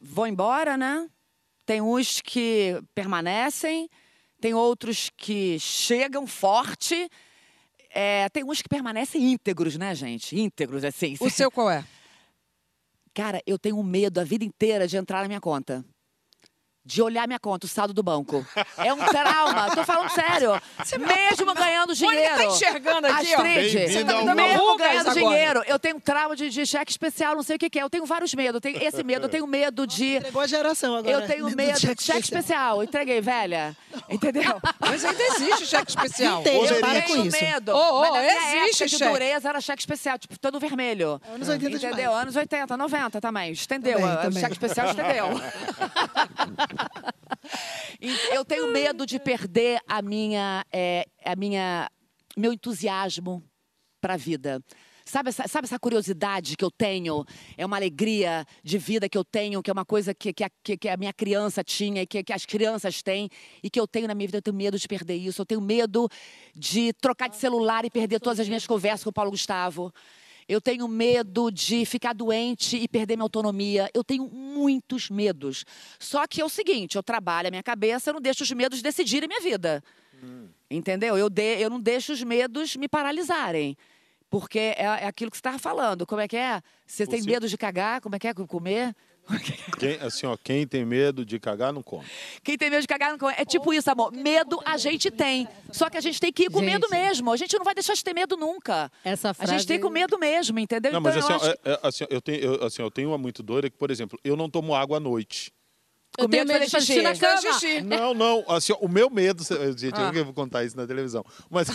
vão 0.00 0.28
embora, 0.28 0.76
né? 0.76 1.08
Tem 1.66 1.80
uns 1.80 2.20
que 2.20 2.80
permanecem, 2.94 3.88
tem 4.40 4.54
outros 4.54 5.10
que 5.16 5.58
chegam 5.58 6.28
forte. 6.28 7.08
É, 7.90 8.28
tem 8.28 8.44
uns 8.44 8.62
que 8.62 8.68
permanecem 8.68 9.32
íntegros, 9.32 9.76
né, 9.76 9.92
gente? 9.92 10.38
Íntegros, 10.38 10.84
assim. 10.84 11.16
O 11.18 11.28
seu 11.28 11.50
qual 11.50 11.68
é? 11.68 11.84
Cara, 13.12 13.42
eu 13.44 13.58
tenho 13.58 13.82
medo 13.82 14.20
a 14.20 14.24
vida 14.24 14.44
inteira 14.44 14.86
de 14.86 14.96
entrar 14.96 15.22
na 15.22 15.26
minha 15.28 15.40
conta. 15.40 15.84
De 16.86 17.00
olhar 17.00 17.26
minha 17.26 17.38
conta, 17.38 17.64
o 17.64 17.68
saldo 17.68 17.94
do 17.94 18.02
banco. 18.02 18.46
É 18.76 18.92
um 18.92 18.98
trauma, 18.98 19.70
tô 19.74 19.82
falando 19.84 20.10
sério. 20.10 20.60
Mesmo 20.98 21.54
ganhando 21.54 21.94
dinheiro. 21.94 22.20
Mônica 22.30 22.36
tá 22.36 22.44
enxergando 22.44 23.06
aqui, 23.06 23.32
ó. 23.34 23.36
Astrid, 23.36 23.72
Bem-vinda 23.72 23.88
você 23.88 24.04
tá 24.04 24.34
me 24.34 24.34
mesmo 24.34 24.76
ganhando 24.76 25.08
Agora. 25.08 25.14
dinheiro. 25.14 25.62
Eu 25.66 25.78
tenho 25.78 25.96
um 25.96 26.00
trauma 26.00 26.36
de, 26.36 26.50
de 26.50 26.66
cheque 26.66 26.90
especial, 26.90 27.34
não 27.36 27.42
sei 27.42 27.56
o 27.56 27.58
que, 27.58 27.70
que 27.70 27.78
é. 27.78 27.82
Eu 27.82 27.88
tenho 27.88 28.04
vários 28.04 28.34
medos. 28.34 28.56
Eu 28.56 28.60
tenho 28.60 28.86
esse 28.86 29.02
medo, 29.02 29.24
eu 29.24 29.28
tenho 29.30 29.46
medo 29.46 29.86
de. 29.86 30.16
Entregou 30.16 30.42
a 30.42 30.46
geração 30.46 30.94
agora. 30.94 31.10
Eu 31.10 31.26
tenho 31.26 31.48
medo 31.56 31.80
de 31.80 32.02
cheque 32.02 32.20
especial. 32.20 32.84
Entreguei, 32.84 33.18
velha. 33.22 33.74
Entendeu? 34.10 34.60
Mas 34.78 35.02
ainda 35.06 35.22
existe 35.22 35.64
cheque 35.66 35.90
especial. 35.90 36.42
Para 36.42 36.52
Eu 36.52 37.02
com 37.02 37.12
tenho 37.14 37.26
isso. 37.28 37.40
medo. 37.42 37.72
Ô, 37.72 37.78
ô, 37.78 38.00
Mas 38.00 38.12
na 38.12 38.20
minha 38.20 38.32
existe 38.66 38.82
época 38.82 38.88
de 38.90 38.98
cheque. 38.98 39.10
dureza 39.12 39.48
era 39.48 39.60
cheque 39.62 39.80
especial, 39.80 40.18
tipo, 40.18 40.38
todo 40.38 40.60
vermelho. 40.60 41.18
Anos 41.32 41.48
80 41.48 41.76
Entendeu? 41.76 41.90
demais. 41.96 42.22
Anos 42.22 42.36
80, 42.36 42.76
90 42.76 43.20
também. 43.22 43.52
Estendeu. 43.52 43.98
Também, 43.98 44.16
também. 44.16 44.40
cheque 44.40 44.52
especial 44.52 44.88
estendeu. 44.90 45.28
Eu 48.32 48.44
tenho 48.44 48.72
medo 48.72 49.06
de 49.06 49.18
perder 49.18 49.80
a 49.86 50.02
minha, 50.02 50.64
é, 50.72 51.06
a 51.24 51.36
minha, 51.36 51.90
meu 52.36 52.52
entusiasmo 52.52 53.42
para 54.00 54.14
a 54.14 54.16
vida. 54.16 54.62
Sabe 55.06 55.28
essa, 55.28 55.46
sabe 55.46 55.66
essa 55.66 55.78
curiosidade 55.78 56.56
que 56.56 56.64
eu 56.64 56.70
tenho? 56.70 57.26
É 57.58 57.66
uma 57.66 57.76
alegria 57.76 58.46
de 58.62 58.78
vida 58.78 59.06
que 59.06 59.18
eu 59.18 59.24
tenho, 59.24 59.62
que 59.62 59.70
é 59.70 59.72
uma 59.72 59.84
coisa 59.84 60.14
que, 60.14 60.32
que, 60.32 60.42
a, 60.42 60.50
que 60.62 60.88
a 60.88 60.96
minha 60.96 61.12
criança 61.12 61.62
tinha, 61.62 62.02
e 62.02 62.06
que, 62.06 62.24
que 62.24 62.32
as 62.32 62.46
crianças 62.46 63.02
têm, 63.02 63.28
e 63.62 63.68
que 63.68 63.78
eu 63.78 63.86
tenho 63.86 64.08
na 64.08 64.14
minha 64.14 64.26
vida. 64.26 64.38
Eu 64.38 64.42
tenho 64.42 64.56
medo 64.56 64.78
de 64.78 64.88
perder 64.88 65.16
isso. 65.16 65.42
Eu 65.42 65.46
tenho 65.46 65.60
medo 65.60 66.08
de 66.54 66.92
trocar 66.94 67.28
de 67.28 67.36
celular 67.36 67.84
e 67.84 67.90
perder 67.90 68.18
todas 68.18 68.40
as 68.40 68.48
minhas 68.48 68.66
conversas 68.66 69.04
com 69.04 69.10
o 69.10 69.12
Paulo 69.12 69.30
Gustavo. 69.30 69.92
Eu 70.48 70.60
tenho 70.60 70.86
medo 70.86 71.50
de 71.50 71.84
ficar 71.84 72.12
doente 72.12 72.76
e 72.76 72.86
perder 72.86 73.16
minha 73.16 73.24
autonomia. 73.24 73.90
Eu 73.94 74.04
tenho 74.04 74.28
muitos 74.28 75.08
medos. 75.10 75.64
Só 75.98 76.26
que 76.26 76.40
é 76.40 76.44
o 76.44 76.48
seguinte: 76.48 76.96
eu 76.96 77.02
trabalho 77.02 77.48
a 77.48 77.50
minha 77.50 77.62
cabeça, 77.62 78.10
eu 78.10 78.14
não 78.14 78.20
deixo 78.20 78.42
os 78.42 78.50
medos 78.52 78.82
decidirem 78.82 79.28
minha 79.28 79.40
vida. 79.40 79.82
Entendeu? 80.70 81.16
Eu, 81.18 81.28
de, 81.28 81.60
eu 81.60 81.68
não 81.70 81.80
deixo 81.80 82.12
os 82.12 82.22
medos 82.22 82.76
me 82.76 82.88
paralisarem. 82.88 83.76
Porque 84.30 84.58
é, 84.58 84.82
é 84.82 85.06
aquilo 85.06 85.30
que 85.30 85.36
você 85.36 85.40
estava 85.40 85.58
falando. 85.58 86.06
Como 86.06 86.20
é 86.20 86.26
que 86.26 86.36
é? 86.36 86.60
Você 86.86 87.06
tem 87.06 87.20
Você- 87.22 87.30
medo 87.30 87.48
de 87.48 87.56
cagar? 87.56 88.00
Como 88.00 88.16
é 88.16 88.18
que 88.18 88.26
é? 88.26 88.34
Comer? 88.34 88.94
Quem, 89.78 89.94
assim, 90.00 90.26
ó, 90.26 90.36
quem 90.36 90.66
tem 90.66 90.84
medo 90.84 91.24
de 91.24 91.38
cagar, 91.40 91.72
não 91.72 91.82
come. 91.82 92.04
Quem 92.42 92.56
tem 92.58 92.68
medo 92.70 92.82
de 92.82 92.86
cagar 92.88 93.10
não 93.10 93.18
come. 93.18 93.34
É 93.36 93.44
tipo 93.44 93.72
isso, 93.72 93.90
amor. 93.90 94.12
Medo 94.12 94.60
a 94.64 94.76
gente 94.76 95.10
tem. 95.10 95.48
Só 95.72 95.88
que 95.88 95.96
a 95.96 96.00
gente 96.00 96.20
tem 96.20 96.32
que 96.32 96.44
ir 96.44 96.50
com 96.50 96.60
Gente. 96.60 96.72
medo 96.72 96.88
mesmo. 96.90 97.32
A 97.32 97.36
gente 97.36 97.56
não 97.56 97.64
vai 97.64 97.74
deixar 97.74 97.94
de 97.94 98.04
ter 98.04 98.12
medo 98.14 98.36
nunca. 98.36 98.90
Essa 99.04 99.30
A 99.30 99.34
frase... 99.34 99.52
gente 99.52 99.66
tem 99.66 99.80
com 99.80 99.88
medo 99.88 100.18
mesmo, 100.18 100.58
entendeu? 100.58 100.92
Não, 100.92 101.00
então 101.00 101.12
mas 101.12 101.16
eu 101.16 101.20
assim, 101.22 101.32
ó, 101.32 101.36
acho 101.50 101.58
que- 101.58 101.68
é- 101.68 101.72
é, 101.72 101.78
assim, 101.82 102.04
eu 102.10 102.20
tenho, 102.20 102.38
eu, 102.44 102.64
assim, 102.64 102.82
eu 102.82 102.90
tenho 102.90 103.08
uma 103.10 103.18
muito 103.18 103.42
doida 103.42 103.70
que, 103.70 103.76
por 103.76 103.90
exemplo, 103.90 104.18
eu 104.22 104.36
não 104.36 104.48
tomo 104.50 104.74
água 104.74 104.98
à 104.98 105.00
noite. 105.00 105.52
Eu 106.16 106.26
Com 106.26 106.30
tenho 106.30 106.46
medo 106.46 106.64
de 106.64 106.70
fazer 106.70 106.86
xixi 106.86 107.02
na 107.02 107.16
cama. 107.16 107.40
xixi. 107.40 107.80
Não, 107.80 108.14
não. 108.14 108.44
Assim, 108.46 108.72
ó, 108.72 108.76
o 108.76 108.88
meu 108.88 109.10
medo. 109.10 109.42
Gente, 109.76 109.94
Ah. 109.96 110.02
eu 110.02 110.12
não 110.12 110.24
vou 110.26 110.34
contar 110.34 110.62
isso 110.64 110.76
na 110.76 110.86
televisão. 110.86 111.24
Mas 111.50 111.66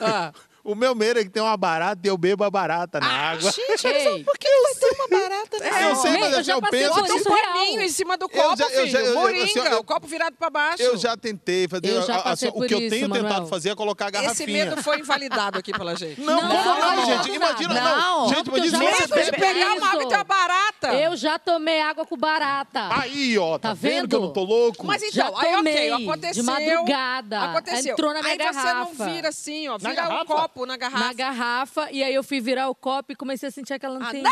Ah. 0.00 0.32
o, 0.55 0.55
o 0.66 0.74
meu 0.74 0.94
medo 0.94 1.20
é 1.20 1.24
que 1.24 1.30
tem 1.30 1.42
uma 1.42 1.56
barata 1.56 2.00
e 2.04 2.08
eu 2.08 2.16
bebo 2.18 2.44
a 2.44 2.50
barata 2.50 3.00
na 3.00 3.06
água. 3.30 3.50
Gente, 3.52 3.86
Ei. 3.86 4.24
por 4.24 4.36
que 4.38 4.48
vai 4.48 4.74
ter 4.74 4.94
uma 4.94 5.08
barata 5.08 5.58
nessa 5.58 5.80
eu 5.82 5.96
sei, 5.96 6.10
mas 6.18 6.20
eu 6.32 6.38
assim, 6.38 6.42
já 6.44 6.52
eu 6.54 6.60
passei 6.60 6.80
penso 6.80 6.94
Bota 7.00 7.12
um 7.12 7.34
real. 7.34 7.52
paninho 7.54 7.80
em 7.82 7.88
cima 7.88 8.16
do 8.18 8.24
Eu 8.24 8.28
copo, 8.28 8.56
já- 8.56 8.64
eu 8.68 8.86
já- 8.86 8.98
filho. 8.98 8.98
eu- 8.98 9.14
eu- 9.14 9.20
Moringa, 9.20 9.44
assim, 9.44 9.58
eu- 9.58 9.78
o 9.78 9.84
copo 9.84 10.06
virado 10.06 10.36
para 10.36 10.50
baixo. 10.50 10.82
Eu 10.82 10.96
já 10.96 11.16
tentei 11.16 11.68
fazer. 11.68 11.88
Eu 11.90 12.02
já 12.02 12.16
assim, 12.22 12.48
o 12.48 12.60
que 12.66 12.74
eu 12.74 12.80
isso, 12.80 12.90
tenho 12.90 13.08
tentado 13.08 13.28
Manuel. 13.28 13.46
fazer 13.46 13.70
é 13.70 13.74
colocar 13.74 14.06
a 14.06 14.08
Esse 14.08 14.20
garrafinha. 14.22 14.64
medo 14.66 14.82
foi 14.82 14.98
invalidado 14.98 15.58
aqui 15.58 15.72
pela 15.72 15.94
gente. 15.96 16.20
Não, 16.20 16.34
Não, 16.40 16.48
como 16.48 16.64
não, 16.80 16.96
não, 16.96 17.06
gente? 17.06 17.28
não, 17.28 17.34
Imagina, 17.36 17.74
não. 17.74 17.82
não. 17.84 17.96
Não, 18.26 18.28
Gente, 18.34 18.46
eu 18.48 18.52
mas 18.52 18.64
isso 18.64 18.76
você 18.76 18.84
Medo 18.84 18.96
de 19.02 19.08
por 19.08 19.16
bebe- 19.16 19.36
pegar 19.40 19.72
uma 19.74 19.88
água 19.88 20.02
e 20.02 20.08
ter 20.08 20.14
uma 20.14 20.24
barata. 20.24 20.94
Eu 20.94 21.16
já 21.16 21.38
tomei 21.38 21.80
água 21.80 22.04
com 22.06 22.16
barata. 22.16 22.88
Aí, 23.00 23.38
ó, 23.38 23.58
tá, 23.58 23.68
Tá 23.68 23.74
vendo 23.74 24.08
que 24.08 24.14
eu 24.16 24.20
não 24.20 24.32
tô 24.32 24.42
louco? 24.44 24.86
Mas 24.86 25.02
então, 25.02 25.36
aí 25.38 25.54
ok, 25.56 25.92
aconteceu. 25.92 26.34
de 26.34 26.42
madrugada. 26.42 27.40
Aconteceu. 27.42 27.92
Entrou 27.92 28.12
na 28.14 28.22
minha 28.22 28.32
aí 28.32 28.38
você 28.38 28.44
garrafa. 28.52 28.74
não 29.04 29.12
vira 29.14 29.28
assim, 29.28 29.68
ó. 29.68 29.72
Na 29.72 29.90
Vira 29.90 29.92
o 29.92 29.96
garrafa? 30.08 30.24
Copo 30.56 30.66
na 30.66 30.76
garrafa. 30.76 31.04
Na 31.04 31.12
garrafa, 31.12 31.88
e 31.92 32.02
aí 32.02 32.14
eu 32.14 32.24
fui 32.24 32.40
virar 32.40 32.68
o 32.68 32.74
copo 32.74 33.12
e 33.12 33.14
comecei 33.14 33.48
a 33.48 33.52
sentir 33.52 33.74
aquela 33.74 33.98
Ah, 34.02 34.08
anteninha. 34.08 34.30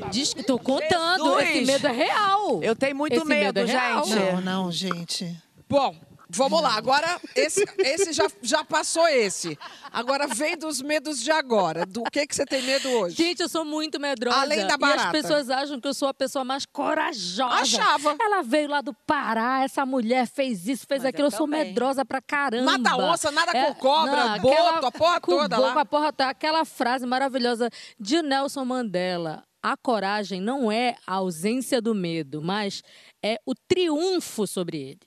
não! 0.00 0.10
Diz 0.10 0.34
que 0.34 0.42
tô 0.42 0.58
contando, 0.58 1.38
Jesus! 1.40 1.48
esse 1.56 1.64
medo 1.64 1.86
é 1.86 1.92
real. 1.92 2.62
Eu 2.62 2.76
tenho 2.76 2.94
muito 2.94 3.14
Esse 3.16 3.24
medo 3.24 3.58
medo, 3.58 3.70
é 3.70 3.72
real. 3.72 4.04
gente. 4.04 4.18
Não, 4.18 4.40
não, 4.40 4.72
gente. 4.72 5.36
Bom, 5.68 5.94
vamos 6.28 6.60
lá. 6.62 6.74
Agora, 6.76 7.20
esse, 7.34 7.64
esse 7.78 8.12
já, 8.12 8.26
já 8.42 8.64
passou 8.64 9.06
esse. 9.08 9.58
Agora 9.92 10.26
vem 10.26 10.56
dos 10.56 10.80
medos 10.82 11.20
de 11.20 11.30
agora. 11.30 11.84
Do 11.86 12.02
que, 12.04 12.26
que 12.26 12.34
você 12.34 12.44
tem 12.44 12.62
medo 12.62 12.88
hoje? 12.88 13.16
Gente, 13.16 13.40
eu 13.40 13.48
sou 13.48 13.64
muito 13.64 13.98
medrosa. 14.00 14.40
Além 14.40 14.66
da 14.66 14.74
E 14.74 14.78
barata. 14.78 15.04
as 15.06 15.10
pessoas 15.12 15.50
acham 15.50 15.80
que 15.80 15.88
eu 15.88 15.94
sou 15.94 16.08
a 16.08 16.14
pessoa 16.14 16.44
mais 16.44 16.64
corajosa. 16.66 17.54
Achava. 17.54 18.16
Ela 18.20 18.42
veio 18.42 18.68
lá 18.68 18.80
do 18.80 18.92
Pará, 19.06 19.62
essa 19.64 19.84
mulher 19.86 20.26
fez 20.26 20.66
isso, 20.68 20.86
fez 20.86 21.02
Mas 21.02 21.08
aquilo. 21.08 21.28
Eu 21.28 21.32
eu 21.32 21.36
sou 21.36 21.46
medrosa 21.46 22.04
pra 22.04 22.20
caramba. 22.22 22.78
Mata 22.78 22.96
onça, 22.96 23.30
nada 23.30 23.52
com 23.52 23.74
cobra, 23.74 24.24
não, 24.28 24.38
boto, 24.40 24.54
aquela- 24.54 24.78
a 24.88 24.92
porra 24.92 25.20
toda 25.20 25.56
boca, 25.56 25.74
lá. 25.74 25.80
a 25.80 25.84
porra 25.84 26.12
toda. 26.12 26.30
Aquela 26.30 26.64
frase 26.64 27.06
maravilhosa 27.06 27.68
de 28.00 28.22
Nelson 28.22 28.64
Mandela. 28.64 29.44
A 29.62 29.76
coragem 29.76 30.40
não 30.40 30.70
é 30.70 30.94
a 31.06 31.14
ausência 31.14 31.82
do 31.82 31.94
medo, 31.94 32.40
mas 32.40 32.82
é 33.22 33.38
o 33.44 33.52
triunfo 33.68 34.46
sobre 34.46 34.78
ele. 34.78 35.00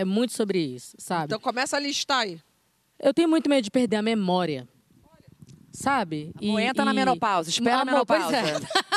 É 0.00 0.04
muito 0.04 0.32
sobre 0.32 0.58
isso, 0.58 0.96
sabe? 0.98 1.24
Então 1.26 1.40
começa 1.40 1.76
a 1.76 1.80
listar 1.80 2.20
aí. 2.20 2.40
Eu 3.00 3.12
tenho 3.14 3.28
muito 3.28 3.48
medo 3.48 3.62
de 3.64 3.70
perder 3.70 3.96
a 3.96 4.02
memória. 4.02 4.66
Sabe? 5.72 6.32
Amor, 6.42 6.60
entra 6.60 6.84
na 6.84 6.92
menopausa, 6.94 7.50
espera 7.50 7.76
a 7.78 7.80
Amor, 7.82 8.04
pois 8.06 8.26
menopausa. 8.26 8.66
é. 8.66 8.88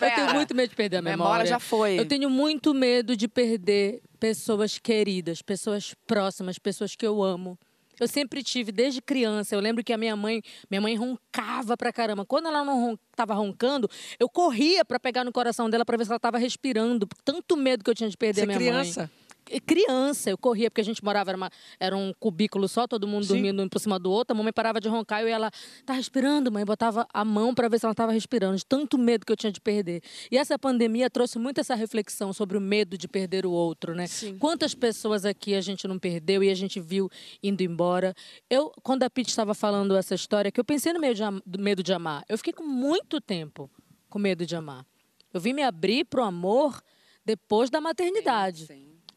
Eu 0.10 0.14
tenho 0.14 0.34
muito 0.34 0.54
medo 0.54 0.70
de 0.70 0.76
perder 0.76 0.96
a 0.96 1.02
Memória 1.02 1.24
memória. 1.24 1.46
já 1.46 1.58
foi. 1.60 1.98
Eu 1.98 2.06
tenho 2.06 2.28
muito 2.28 2.74
medo 2.74 3.16
de 3.16 3.28
perder 3.28 4.00
pessoas 4.18 4.78
queridas, 4.78 5.42
pessoas 5.42 5.94
próximas, 6.06 6.58
pessoas 6.58 6.96
que 6.96 7.06
eu 7.06 7.22
amo. 7.22 7.56
Eu 8.00 8.08
sempre 8.08 8.42
tive, 8.42 8.72
desde 8.72 9.00
criança, 9.00 9.54
eu 9.54 9.60
lembro 9.60 9.84
que 9.84 9.92
a 9.92 9.96
minha 9.98 10.16
mãe, 10.16 10.42
minha 10.70 10.80
mãe 10.80 10.96
roncava 10.96 11.76
pra 11.76 11.92
caramba. 11.92 12.24
Quando 12.26 12.46
ela 12.48 12.64
não 12.64 12.80
ron, 12.80 12.96
tava 13.14 13.34
roncando, 13.34 13.88
eu 14.18 14.28
corria 14.28 14.84
pra 14.84 14.98
pegar 14.98 15.22
no 15.24 15.32
coração 15.32 15.70
dela 15.70 15.84
pra 15.84 15.96
ver 15.96 16.04
se 16.04 16.10
ela 16.10 16.18
tava 16.20 16.38
respirando. 16.38 17.06
Tanto 17.24 17.56
medo 17.56 17.84
que 17.84 17.90
eu 17.90 17.94
tinha 17.94 18.10
de 18.10 18.16
perder 18.16 18.40
Você 18.40 18.44
a 18.44 18.46
minha 18.46 18.58
criança? 18.58 19.00
mãe. 19.02 19.10
E 19.10 19.25
Criança, 19.66 20.30
eu 20.30 20.38
corria, 20.38 20.70
porque 20.70 20.80
a 20.80 20.84
gente 20.84 21.02
morava, 21.04 21.30
era, 21.30 21.36
uma- 21.36 21.50
era 21.78 21.96
um 21.96 22.12
cubículo 22.18 22.68
só, 22.68 22.86
todo 22.86 23.06
mundo 23.06 23.22
Sim. 23.24 23.34
dormindo 23.34 23.62
um 23.62 23.68
por 23.68 23.78
cima 23.78 23.98
do 23.98 24.10
outro. 24.10 24.34
A 24.34 24.36
mamãe 24.36 24.52
parava 24.52 24.80
de 24.80 24.88
roncar 24.88 25.22
e 25.24 25.30
ela, 25.30 25.50
tá 25.84 25.92
respirando, 25.94 26.50
mãe? 26.50 26.64
Botava 26.64 27.06
a 27.12 27.24
mão 27.24 27.54
para 27.54 27.68
ver 27.68 27.78
se 27.78 27.86
ela 27.86 27.92
estava 27.92 28.12
respirando, 28.12 28.56
de 28.56 28.64
tanto 28.66 28.98
medo 28.98 29.24
que 29.24 29.32
eu 29.32 29.36
tinha 29.36 29.52
de 29.52 29.60
perder. 29.60 30.02
E 30.30 30.36
essa 30.36 30.58
pandemia 30.58 31.08
trouxe 31.08 31.38
muito 31.38 31.60
essa 31.60 31.74
reflexão 31.74 32.32
sobre 32.32 32.56
o 32.58 32.60
medo 32.60 32.98
de 32.98 33.06
perder 33.08 33.46
o 33.46 33.50
outro, 33.50 33.94
né? 33.94 34.06
Sim. 34.06 34.36
Quantas 34.38 34.74
pessoas 34.74 35.24
aqui 35.24 35.54
a 35.54 35.60
gente 35.60 35.86
não 35.86 35.98
perdeu 35.98 36.42
e 36.42 36.50
a 36.50 36.54
gente 36.54 36.80
viu 36.80 37.08
indo 37.42 37.62
embora. 37.62 38.14
Eu, 38.50 38.72
quando 38.82 39.02
a 39.04 39.10
Pete 39.10 39.28
estava 39.28 39.54
falando 39.54 39.96
essa 39.96 40.14
história, 40.14 40.50
que 40.50 40.58
eu 40.60 40.64
pensei 40.64 40.92
no 40.92 41.00
medo 41.00 41.14
de, 41.16 41.58
medo 41.58 41.82
de 41.82 41.92
amar, 41.92 42.24
eu 42.28 42.36
fiquei 42.36 42.52
com 42.52 42.64
muito 42.64 43.20
tempo 43.20 43.70
com 44.08 44.18
medo 44.18 44.44
de 44.46 44.56
amar. 44.56 44.84
Eu 45.32 45.40
vim 45.40 45.52
me 45.52 45.62
abrir 45.62 46.04
pro 46.04 46.22
amor 46.22 46.80
depois 47.24 47.68
da 47.68 47.80
maternidade. 47.80 48.66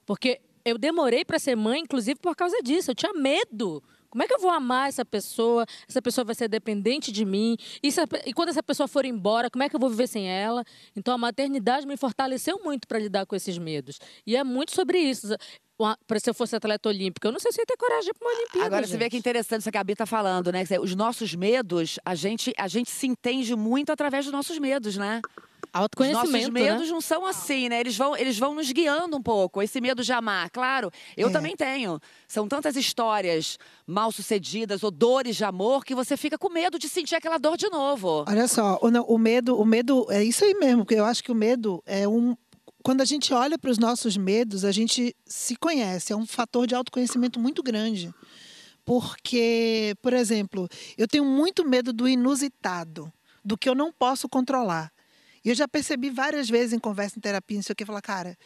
Porque 0.10 0.42
eu 0.66 0.76
demorei 0.80 1.24
para 1.24 1.38
ser 1.38 1.56
mãe, 1.56 1.82
inclusive 1.82 2.20
por 2.20 2.36
causa 2.36 2.58
disso. 2.64 2.90
Eu 2.90 2.96
tinha 2.96 3.14
medo. 3.14 3.84
Como 4.10 4.24
é 4.24 4.28
que 4.28 4.34
eu 4.34 4.40
vou 4.40 4.50
amar 4.50 4.90
essa 4.90 5.06
pessoa? 5.06 5.68
Essa 5.88 6.02
pessoa 6.02 6.26
vai 6.26 6.34
ser 6.34 6.48
dependente 6.48 7.12
de 7.12 7.24
mim. 7.24 7.56
E, 7.84 7.92
se 7.92 8.02
e 8.26 8.34
quando 8.34 8.50
essa 8.50 8.64
pessoa 8.64 8.88
for 8.88 9.06
embora, 9.06 9.52
como 9.52 9.62
é 9.62 9.70
que 9.70 9.76
eu 9.76 9.80
vou 9.80 9.88
viver 9.88 10.08
sem 10.08 10.28
ela? 10.28 10.64
Então 10.96 11.14
a 11.14 11.18
maternidade 11.20 11.86
me 11.86 11.96
fortaleceu 11.96 12.60
muito 12.64 12.88
para 12.88 12.98
lidar 12.98 13.28
com 13.28 13.36
esses 13.36 13.56
medos. 13.60 14.00
E 14.26 14.36
é 14.36 14.44
muito 14.44 14.74
sobre 14.74 14.98
isso. 14.98 15.28
Pra- 16.08 16.20
Se 16.20 16.28
eu 16.28 16.34
fosse 16.34 16.56
atleta 16.56 16.90
olímpica, 16.90 17.28
eu 17.28 17.32
não 17.32 17.40
sei 17.40 17.52
se 17.52 17.60
eu 17.60 17.62
ia 17.62 17.68
ter 17.68 17.78
coragem 17.78 18.12
para 18.18 18.28
uma 18.28 18.36
Olimpíada. 18.36 18.66
Agora 18.66 18.88
você 18.88 18.98
vê 18.98 19.04
gente. 19.04 19.12
que 19.12 19.18
interessante 19.18 19.62
isso 19.62 19.72
que 19.72 19.78
a 19.78 19.80
Gabi 19.80 19.96
tá 19.96 20.08
falando, 20.08 20.52
né? 20.52 20.64
Os 20.82 20.96
nossos 20.96 21.36
medos, 21.36 22.00
a 22.04 22.16
gente, 22.16 22.52
a 22.58 22.68
gente 22.68 22.90
se 22.90 23.06
entende 23.06 23.56
muito 23.56 23.92
através 23.92 24.26
dos 24.26 24.32
nossos 24.34 24.58
medos, 24.58 24.98
né? 24.98 25.22
Os 25.74 25.82
Autoconhecimento. 25.82 26.32
nossos 26.32 26.50
né? 26.50 26.50
medos 26.72 26.90
não 26.90 27.00
são 27.02 27.26
assim, 27.26 27.70
né? 27.70 27.80
Eles 27.80 27.96
vão, 27.96 28.18
eles 28.18 28.38
vão 28.38 28.56
nos 28.56 28.72
guiando 28.72 29.16
um 29.18 29.22
pouco. 29.22 29.62
Esse 29.62 29.80
medo 29.80 30.04
de 30.04 30.12
amar, 30.12 30.50
claro, 30.50 30.92
eu 31.16 31.30
É. 31.30 31.32
também 31.32 31.56
tenho. 31.56 32.00
São 32.28 32.48
tantas 32.48 32.76
histórias 32.76 33.58
mal 33.86 34.12
sucedidas 34.12 34.84
ou 34.84 34.90
dores 34.92 35.36
de 35.36 35.44
amor 35.44 35.86
que 35.86 35.94
você 35.94 36.18
fica 36.18 36.38
com 36.38 36.50
medo 36.50 36.80
de 36.80 36.90
sentir 36.90 37.16
aquela 37.16 37.38
dor 37.38 37.56
de 37.58 37.70
novo. 37.70 38.26
Olha 38.28 38.48
só, 38.48 38.80
o, 38.82 39.14
o 39.14 39.18
medo, 39.18 39.60
o 39.60 39.66
medo 39.66 40.06
é 40.10 40.24
isso 40.24 40.44
aí 40.44 40.54
mesmo, 40.56 40.84
porque 40.84 41.00
eu 41.00 41.06
acho 41.06 41.24
que 41.24 41.32
o 41.32 41.36
medo 41.36 41.82
é 41.86 42.08
um 42.08 42.36
quando 42.82 43.02
a 43.02 43.06
gente 43.06 43.34
olha 43.34 43.60
para 43.60 43.70
os 43.70 43.78
nossos 43.78 44.16
medos, 44.16 44.64
a 44.64 44.72
gente 44.72 45.14
se 45.26 45.56
conhece, 45.58 46.14
é 46.14 46.16
um 46.16 46.26
fator 46.26 46.66
de 46.66 46.74
autoconhecimento 46.74 47.38
muito 47.38 47.62
grande. 47.62 48.10
Porque, 48.86 49.96
por 50.02 50.14
exemplo, 50.14 50.68
eu 50.98 51.08
tenho 51.08 51.24
muito 51.26 51.68
medo 51.68 51.94
do 51.94 52.08
inusitado, 52.08 53.12
do 53.44 53.58
que 53.58 53.70
eu 53.70 53.76
não 53.76 53.92
posso 53.92 54.28
controlar. 54.28 54.92
E 55.44 55.50
eu 55.50 55.56
já 55.56 55.68
percebi 55.68 56.10
várias 56.10 56.50
vezes 56.50 56.74
em 56.74 56.80
conversa 56.80 57.18
em 57.18 57.22
terapia, 57.22 57.58
não 57.58 57.64
sei 57.64 57.74
o 57.74 57.76
que, 57.76 57.86
falar, 57.86 58.02
cara, 58.02 58.38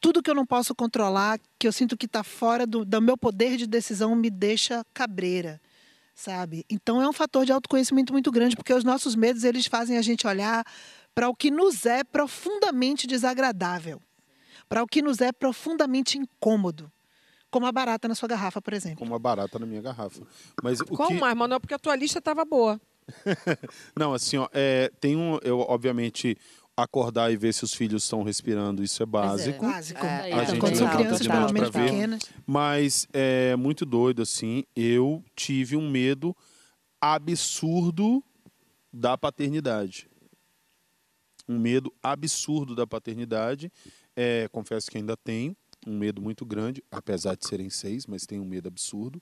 tudo 0.00 0.22
que 0.22 0.30
eu 0.30 0.34
não 0.34 0.46
posso 0.46 0.74
controlar, 0.74 1.38
que 1.58 1.66
eu 1.66 1.72
sinto 1.72 1.96
que 1.96 2.06
está 2.06 2.22
fora 2.22 2.66
do, 2.66 2.84
do 2.84 3.00
meu 3.00 3.16
poder 3.16 3.56
de 3.56 3.66
decisão, 3.66 4.14
me 4.14 4.30
deixa 4.30 4.84
cabreira 4.92 5.60
sabe? 6.14 6.64
Então 6.68 7.00
é 7.00 7.08
um 7.08 7.12
fator 7.12 7.44
de 7.44 7.52
autoconhecimento 7.52 8.12
muito 8.12 8.30
grande, 8.30 8.54
porque 8.54 8.72
os 8.72 8.84
nossos 8.84 9.16
medos 9.16 9.44
eles 9.44 9.66
fazem 9.66 9.96
a 9.96 10.02
gente 10.02 10.26
olhar 10.26 10.64
para 11.14 11.28
o 11.28 11.34
que 11.34 11.50
nos 11.50 11.84
é 11.86 12.04
profundamente 12.04 13.06
desagradável, 13.06 14.00
para 14.68 14.82
o 14.82 14.86
que 14.86 15.02
nos 15.02 15.20
é 15.20 15.32
profundamente 15.32 16.18
incômodo, 16.18 16.90
como 17.50 17.66
a 17.66 17.72
barata 17.72 18.08
na 18.08 18.14
sua 18.14 18.28
garrafa, 18.28 18.62
por 18.62 18.72
exemplo. 18.72 18.98
Com 18.98 19.04
uma 19.04 19.18
barata 19.18 19.58
na 19.58 19.66
minha 19.66 19.82
garrafa. 19.82 20.22
Mas 20.62 20.80
o 20.80 20.86
Qual 20.86 21.08
que... 21.08 21.14
mais, 21.14 21.36
Manuel? 21.36 21.60
Porque 21.60 21.74
a 21.74 21.78
tua 21.78 21.94
lista 21.96 22.18
estava 22.18 22.44
boa. 22.44 22.80
Não, 23.96 24.14
assim, 24.14 24.36
ó, 24.36 24.48
é, 24.52 24.90
tem 25.00 25.16
um. 25.16 25.38
Eu, 25.42 25.60
obviamente, 25.60 26.36
acordar 26.76 27.30
e 27.32 27.36
ver 27.36 27.52
se 27.52 27.64
os 27.64 27.74
filhos 27.74 28.04
estão 28.04 28.22
respirando, 28.22 28.82
isso 28.82 29.02
é 29.02 29.06
básico. 29.06 29.64
Básico. 29.64 30.04
É, 30.04 30.32
A 30.32 30.44
gente 30.44 30.58
Quando 30.58 30.76
são 30.76 30.88
crianças, 30.88 31.26
ver. 31.26 32.18
Mas 32.46 33.06
é 33.12 33.54
muito 33.56 33.84
doido, 33.84 34.22
assim. 34.22 34.64
Eu 34.74 35.22
tive 35.36 35.76
um 35.76 35.90
medo 35.90 36.34
absurdo 37.00 38.22
da 38.92 39.16
paternidade. 39.16 40.08
Um 41.48 41.58
medo 41.58 41.92
absurdo 42.02 42.74
da 42.74 42.86
paternidade. 42.86 43.70
É, 44.14 44.48
confesso 44.52 44.90
que 44.90 44.98
ainda 44.98 45.16
tenho 45.16 45.56
um 45.86 45.98
medo 45.98 46.22
muito 46.22 46.46
grande, 46.46 46.82
apesar 46.90 47.34
de 47.36 47.46
serem 47.46 47.68
seis, 47.68 48.06
mas 48.06 48.24
tenho 48.24 48.42
um 48.42 48.46
medo 48.46 48.68
absurdo. 48.68 49.20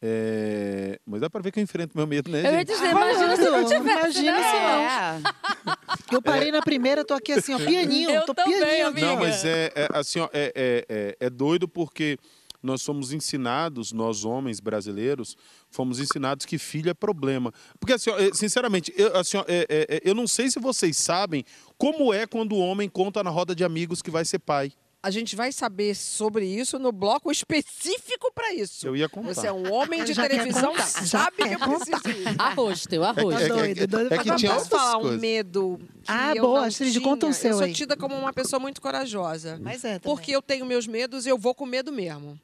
É, 0.00 1.00
mas 1.04 1.20
dá 1.20 1.28
pra 1.28 1.40
ver 1.40 1.50
que 1.50 1.58
eu 1.58 1.62
enfrento 1.62 1.96
meu 1.96 2.06
medo, 2.06 2.30
né, 2.30 2.40
Eu 2.40 2.52
ia 2.52 2.58
gente? 2.58 2.68
dizer, 2.68 2.90
imagina 2.90 3.36
se 3.36 3.42
não 3.42 3.64
tivesse. 3.64 3.98
Imagina 3.98 4.38
né? 4.38 4.48
se 4.48 4.54
não. 4.54 5.74
É. 5.74 6.14
Eu 6.14 6.22
parei 6.22 6.52
na 6.52 6.62
primeira, 6.62 7.04
tô 7.04 7.14
aqui 7.14 7.32
assim, 7.32 7.52
ó, 7.52 7.58
pianinho, 7.58 8.10
Eu 8.10 8.24
tô 8.24 8.32
também, 8.34 8.58
pianinho. 8.60 8.86
amiga. 8.86 9.06
Não, 9.06 9.16
mas 9.16 9.44
é, 9.44 9.72
é, 9.74 9.88
assim, 9.92 10.20
ó, 10.20 10.28
é, 10.32 10.52
é, 10.54 10.86
é, 10.88 11.16
é 11.26 11.30
doido 11.30 11.66
porque 11.68 12.16
nós 12.62 12.82
somos 12.82 13.12
ensinados, 13.12 13.92
nós 13.92 14.24
homens 14.24 14.60
brasileiros, 14.60 15.36
fomos 15.70 15.98
ensinados 16.00 16.46
que 16.46 16.58
filho 16.58 16.90
é 16.90 16.94
problema. 16.94 17.52
Porque, 17.78 17.92
assim, 17.92 18.10
ó, 18.10 18.18
é, 18.18 18.32
sinceramente, 18.32 18.92
eu, 18.96 19.16
assim, 19.16 19.36
ó, 19.36 19.44
é, 19.48 19.66
é, 19.68 19.96
é, 19.96 20.00
eu 20.04 20.14
não 20.14 20.26
sei 20.26 20.50
se 20.50 20.60
vocês 20.60 20.96
sabem 20.96 21.44
como 21.76 22.12
é 22.12 22.26
quando 22.26 22.52
o 22.52 22.58
homem 22.58 22.88
conta 22.88 23.22
na 23.22 23.30
roda 23.30 23.54
de 23.54 23.64
amigos 23.64 24.00
que 24.00 24.10
vai 24.10 24.24
ser 24.24 24.38
pai. 24.38 24.72
A 25.02 25.10
gente 25.10 25.36
vai 25.36 25.52
saber 25.52 25.94
sobre 25.94 26.44
isso 26.44 26.78
no 26.78 26.90
bloco 26.90 27.30
específico 27.30 28.32
para 28.34 28.52
isso. 28.54 28.86
Eu 28.86 28.96
ia 28.96 29.08
contar. 29.08 29.34
Você 29.34 29.46
é 29.46 29.52
um 29.52 29.72
homem 29.72 30.02
de 30.04 30.14
televisão, 30.14 30.74
sabe 30.78 31.36
que 31.36 31.54
eu 31.54 31.58
preciso 31.58 32.08
ir. 32.20 32.34
Arroz, 32.40 32.82
teu 32.86 33.04
arroz. 33.04 33.36
É 33.36 33.42
que- 33.42 33.48
doido, 33.48 33.86
doido 33.86 34.12
é 34.14 34.18
que 34.18 34.36
tinha 34.36 34.54
Posso 34.54 34.68
falar 34.70 34.98
um 34.98 35.02
coisas. 35.02 35.20
medo 35.20 35.78
que 35.80 35.88
Ah, 36.08 36.32
eu 36.34 36.42
boa, 36.42 36.66
Astrid, 36.66 37.00
conta 37.00 37.26
um 37.26 37.30
tinha? 37.30 37.40
seu 37.40 37.50
Eu 37.50 37.56
sou 37.58 37.64
aí. 37.66 37.72
tida 37.72 37.96
como 37.96 38.14
uma 38.16 38.32
pessoa 38.32 38.58
muito 38.58 38.80
corajosa. 38.80 39.58
Mas 39.62 39.84
é, 39.84 39.98
também. 39.98 40.00
Porque 40.00 40.32
eu 40.32 40.42
tenho 40.42 40.66
meus 40.66 40.86
medos 40.86 41.26
e 41.26 41.28
eu 41.28 41.38
vou 41.38 41.54
com 41.54 41.64
medo 41.64 41.92
mesmo. 41.92 42.38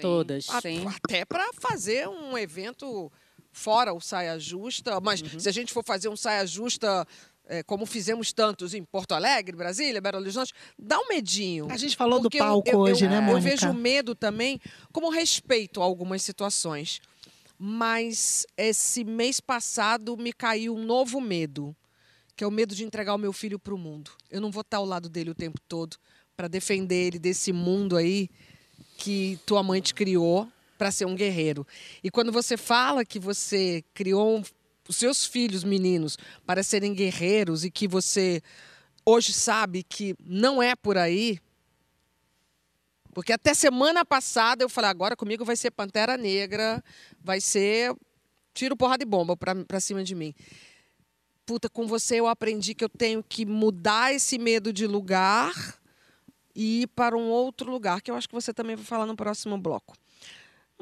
Todas. 0.00 0.48
A- 0.48 0.60
Sim. 0.62 0.86
Até 0.86 1.24
para 1.26 1.50
fazer 1.60 2.08
um 2.08 2.36
evento 2.38 3.12
fora 3.52 3.92
o 3.92 4.00
Saia 4.00 4.38
Justa. 4.38 4.98
Mas 5.00 5.20
Uhum. 5.20 5.38
se 5.38 5.48
a 5.48 5.52
gente 5.52 5.72
for 5.72 5.84
fazer 5.84 6.08
um 6.08 6.16
Saia 6.16 6.46
Justa, 6.46 7.06
é, 7.52 7.62
como 7.64 7.84
fizemos 7.84 8.32
tantos 8.32 8.74
em 8.74 8.84
Porto 8.84 9.12
Alegre, 9.12 9.56
Brasília, 9.56 10.00
Belo 10.00 10.18
Horizonte, 10.18 10.52
dá 10.78 10.98
um 11.00 11.08
medinho. 11.08 11.66
A 11.70 11.76
gente 11.76 11.96
falou 11.96 12.18
do 12.20 12.22
Porque 12.30 12.38
eu- 12.38 12.44
palco 12.44 12.68
eu, 12.70 12.78
hoje, 12.78 13.04
eu, 13.06 13.10
né, 13.10 13.18
Eu 13.18 13.22
Mônica? 13.22 13.50
vejo 13.50 13.68
o 13.70 13.74
medo 13.74 14.14
também 14.14 14.60
como 14.92 15.10
respeito 15.10 15.82
a 15.82 15.84
algumas 15.84 16.22
situações. 16.22 17.00
Mas 17.58 18.46
esse 18.56 19.04
mês 19.04 19.40
passado 19.40 20.16
me 20.16 20.32
caiu 20.32 20.74
um 20.74 20.82
novo 20.84 21.20
medo, 21.20 21.76
que 22.34 22.42
é 22.42 22.46
o 22.46 22.50
medo 22.50 22.74
de 22.74 22.84
entregar 22.84 23.14
o 23.14 23.18
meu 23.18 23.32
filho 23.32 23.58
para 23.58 23.74
o 23.74 23.78
mundo. 23.78 24.12
Eu 24.30 24.40
não 24.40 24.50
vou 24.50 24.62
estar 24.62 24.78
ao 24.78 24.86
lado 24.86 25.08
dele 25.10 25.30
o 25.30 25.34
tempo 25.34 25.60
todo 25.68 25.96
para 26.36 26.48
defender 26.48 27.08
ele 27.08 27.18
desse 27.18 27.52
mundo 27.52 27.96
aí 27.96 28.30
que 28.96 29.38
tua 29.44 29.62
mãe 29.62 29.80
te 29.80 29.92
criou 29.92 30.48
para 30.78 30.90
ser 30.90 31.04
um 31.04 31.14
guerreiro. 31.14 31.66
E 32.02 32.10
quando 32.10 32.32
você 32.32 32.56
fala 32.56 33.04
que 33.04 33.18
você 33.18 33.84
criou 33.92 34.38
um- 34.38 34.42
os 34.90 34.96
seus 34.96 35.24
filhos 35.24 35.62
meninos 35.62 36.18
para 36.44 36.64
serem 36.64 36.92
guerreiros 36.92 37.64
e 37.64 37.70
que 37.70 37.86
você 37.86 38.42
hoje 39.06 39.32
sabe 39.32 39.84
que 39.84 40.16
não 40.26 40.60
é 40.60 40.74
por 40.74 40.98
aí, 40.98 41.38
porque 43.14 43.32
até 43.32 43.54
semana 43.54 44.04
passada 44.04 44.64
eu 44.64 44.68
falei, 44.68 44.90
agora 44.90 45.14
comigo 45.14 45.44
vai 45.44 45.54
ser 45.54 45.70
Pantera 45.70 46.16
Negra, 46.16 46.82
vai 47.22 47.40
ser 47.40 47.94
tiro, 48.52 48.76
porrada 48.76 49.04
e 49.04 49.06
bomba 49.06 49.36
pra 49.36 49.78
cima 49.78 50.02
de 50.02 50.16
mim. 50.16 50.34
Puta, 51.46 51.68
com 51.68 51.86
você 51.86 52.16
eu 52.18 52.26
aprendi 52.26 52.74
que 52.74 52.82
eu 52.82 52.88
tenho 52.88 53.22
que 53.22 53.46
mudar 53.46 54.12
esse 54.12 54.38
medo 54.38 54.72
de 54.72 54.88
lugar 54.88 55.54
e 56.52 56.82
ir 56.82 56.88
para 56.88 57.16
um 57.16 57.28
outro 57.28 57.70
lugar, 57.70 58.02
que 58.02 58.10
eu 58.10 58.16
acho 58.16 58.28
que 58.28 58.34
você 58.34 58.52
também 58.52 58.74
vai 58.74 58.84
falar 58.84 59.06
no 59.06 59.14
próximo 59.14 59.56
bloco. 59.56 59.96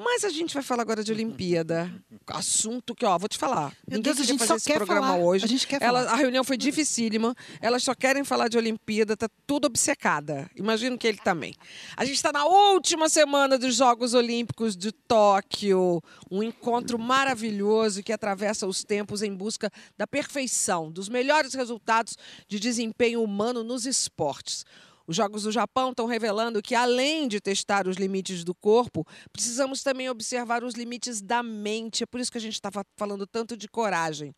Mas 0.00 0.22
a 0.22 0.28
gente 0.28 0.54
vai 0.54 0.62
falar 0.62 0.82
agora 0.82 1.02
de 1.02 1.10
Olimpíada. 1.10 1.92
Assunto 2.28 2.94
que, 2.94 3.04
ó, 3.04 3.18
vou 3.18 3.28
te 3.28 3.36
falar. 3.36 3.72
Meu 3.86 4.00
Deus, 4.00 4.20
a 4.20 4.22
gente 4.22 4.46
só 4.46 4.54
esse 4.54 4.66
quer 4.66 4.76
programa 4.76 5.08
falar. 5.08 5.18
hoje. 5.24 5.44
A 5.44 5.48
gente 5.48 5.66
quer 5.66 5.82
Ela- 5.82 6.04
falar. 6.04 6.12
a 6.12 6.16
reunião 6.16 6.44
foi 6.44 6.56
dificílima. 6.56 7.34
Elas 7.60 7.82
só 7.82 7.96
querem 7.96 8.22
falar 8.22 8.46
de 8.46 8.56
Olimpíada, 8.56 9.16
tá 9.16 9.28
tudo 9.44 9.64
obcecada. 9.64 10.48
Imagino 10.54 10.96
que 10.96 11.04
ele 11.08 11.18
também. 11.18 11.52
A 11.96 12.04
gente 12.04 12.14
está 12.14 12.30
na 12.30 12.44
última 12.44 13.08
semana 13.08 13.58
dos 13.58 13.74
Jogos 13.74 14.14
Olímpicos 14.14 14.76
de 14.76 14.92
Tóquio, 14.92 16.00
um 16.30 16.44
encontro 16.44 16.96
maravilhoso 16.96 18.00
que 18.02 18.12
atravessa 18.12 18.68
os 18.68 18.84
tempos 18.84 19.20
em 19.20 19.34
busca 19.34 19.68
da 19.96 20.06
perfeição, 20.06 20.92
dos 20.92 21.08
melhores 21.08 21.54
resultados 21.54 22.16
de 22.46 22.60
desempenho 22.60 23.20
humano 23.20 23.64
nos 23.64 23.84
esportes. 23.84 24.64
Os 25.08 25.16
Jogos 25.16 25.44
do 25.44 25.50
Japão 25.50 25.88
estão 25.88 26.04
revelando 26.04 26.60
que, 26.60 26.74
além 26.74 27.26
de 27.26 27.40
testar 27.40 27.88
os 27.88 27.96
limites 27.96 28.44
do 28.44 28.54
corpo, 28.54 29.06
precisamos 29.32 29.82
também 29.82 30.10
observar 30.10 30.62
os 30.62 30.74
limites 30.74 31.22
da 31.22 31.42
mente. 31.42 32.02
É 32.02 32.06
por 32.06 32.20
isso 32.20 32.30
que 32.30 32.36
a 32.36 32.40
gente 32.40 32.52
estava 32.52 32.84
falando 32.94 33.26
tanto 33.26 33.56
de 33.56 33.66
coragem. 33.68 34.34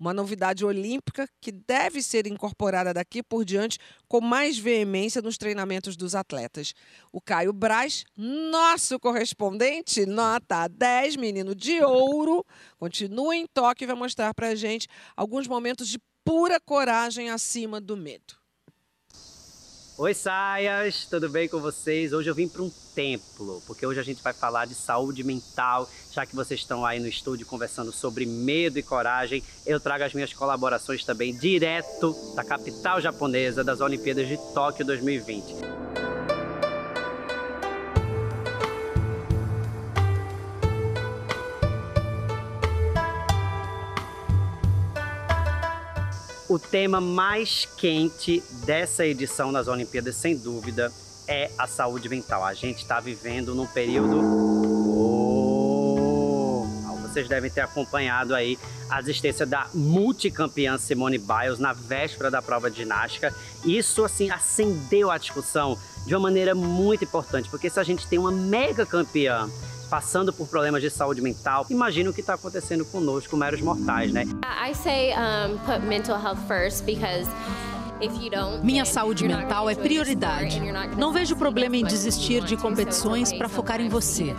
Uma 0.00 0.14
novidade 0.14 0.64
olímpica 0.64 1.28
que 1.42 1.52
deve 1.52 2.00
ser 2.00 2.26
incorporada 2.26 2.94
daqui 2.94 3.22
por 3.22 3.44
diante 3.44 3.78
com 4.08 4.22
mais 4.22 4.56
veemência 4.56 5.20
nos 5.20 5.36
treinamentos 5.36 5.94
dos 5.94 6.14
atletas. 6.14 6.72
O 7.12 7.20
Caio 7.20 7.52
Braz, 7.52 8.04
nosso 8.16 8.98
correspondente, 8.98 10.06
nota 10.06 10.66
10, 10.68 11.16
menino 11.16 11.54
de 11.54 11.82
ouro, 11.82 12.42
continua 12.78 13.36
em 13.36 13.46
toque 13.46 13.84
e 13.84 13.86
vai 13.86 13.94
mostrar 13.94 14.32
para 14.32 14.48
a 14.48 14.54
gente 14.54 14.88
alguns 15.14 15.46
momentos 15.46 15.86
de 15.86 15.98
pura 16.24 16.58
coragem 16.58 17.28
acima 17.28 17.78
do 17.78 17.94
medo. 17.94 18.43
Oi, 19.96 20.12
saias, 20.12 21.06
tudo 21.06 21.28
bem 21.28 21.48
com 21.48 21.60
vocês? 21.60 22.12
Hoje 22.12 22.28
eu 22.28 22.34
vim 22.34 22.48
para 22.48 22.62
um 22.62 22.70
templo, 22.96 23.62
porque 23.64 23.86
hoje 23.86 24.00
a 24.00 24.02
gente 24.02 24.20
vai 24.24 24.32
falar 24.32 24.66
de 24.66 24.74
saúde 24.74 25.22
mental. 25.22 25.88
Já 26.10 26.26
que 26.26 26.34
vocês 26.34 26.58
estão 26.58 26.84
aí 26.84 26.98
no 26.98 27.06
estúdio 27.06 27.46
conversando 27.46 27.92
sobre 27.92 28.26
medo 28.26 28.76
e 28.76 28.82
coragem, 28.82 29.40
eu 29.64 29.78
trago 29.78 30.02
as 30.02 30.12
minhas 30.12 30.32
colaborações 30.32 31.04
também 31.04 31.32
direto 31.32 32.12
da 32.34 32.42
capital 32.42 33.00
japonesa 33.00 33.62
das 33.62 33.80
Olimpíadas 33.80 34.26
de 34.26 34.36
Tóquio 34.52 34.84
2020. 34.84 36.03
O 46.54 46.58
tema 46.58 47.00
mais 47.00 47.66
quente 47.76 48.40
dessa 48.64 49.04
edição 49.04 49.52
das 49.52 49.66
Olimpíadas, 49.66 50.14
sem 50.14 50.36
dúvida, 50.36 50.92
é 51.26 51.50
a 51.58 51.66
saúde 51.66 52.08
mental. 52.08 52.44
A 52.44 52.54
gente 52.54 52.78
está 52.78 53.00
vivendo 53.00 53.56
num 53.56 53.66
período. 53.66 54.20
Oh! 54.86 56.64
Vocês 57.02 57.26
devem 57.26 57.50
ter 57.50 57.62
acompanhado 57.62 58.36
aí 58.36 58.56
a 58.88 59.00
existência 59.00 59.44
da 59.44 59.66
multicampeã 59.74 60.78
Simone 60.78 61.18
Biles 61.18 61.58
na 61.58 61.72
véspera 61.72 62.30
da 62.30 62.40
prova 62.40 62.70
de 62.70 62.76
ginástica. 62.76 63.34
Isso, 63.64 64.04
assim, 64.04 64.30
acendeu 64.30 65.10
a 65.10 65.18
discussão 65.18 65.76
de 66.06 66.14
uma 66.14 66.20
maneira 66.20 66.54
muito 66.54 67.02
importante, 67.02 67.48
porque 67.48 67.68
se 67.68 67.80
a 67.80 67.82
gente 67.82 68.06
tem 68.06 68.20
uma 68.20 68.30
mega 68.30 68.86
campeã 68.86 69.50
passando 69.94 70.32
por 70.32 70.48
problemas 70.48 70.82
de 70.82 70.90
saúde 70.90 71.22
mental, 71.22 71.64
imagina 71.70 72.10
o 72.10 72.12
que 72.12 72.20
está 72.20 72.34
acontecendo 72.34 72.84
conosco, 72.84 73.36
meros 73.36 73.60
mortais, 73.60 74.12
né? 74.12 74.24
I 74.42 74.74
say 74.74 75.12
um, 75.12 75.56
put 75.58 75.86
mental 75.86 76.20
health 76.20 76.40
first 76.48 76.84
because 76.84 77.30
if 78.00 78.12
you 78.20 78.28
don't, 78.28 78.64
Minha 78.64 78.84
saúde 78.84 79.22
mental 79.24 79.70
é 79.70 79.76
prioridade. 79.76 80.60
Não 80.98 81.12
vejo 81.12 81.36
problema 81.36 81.76
em 81.76 81.84
desistir 81.84 82.42
de 82.42 82.56
competições 82.56 83.32
para 83.32 83.48
focar 83.48 83.80
em 83.80 83.88
você. 83.88 84.34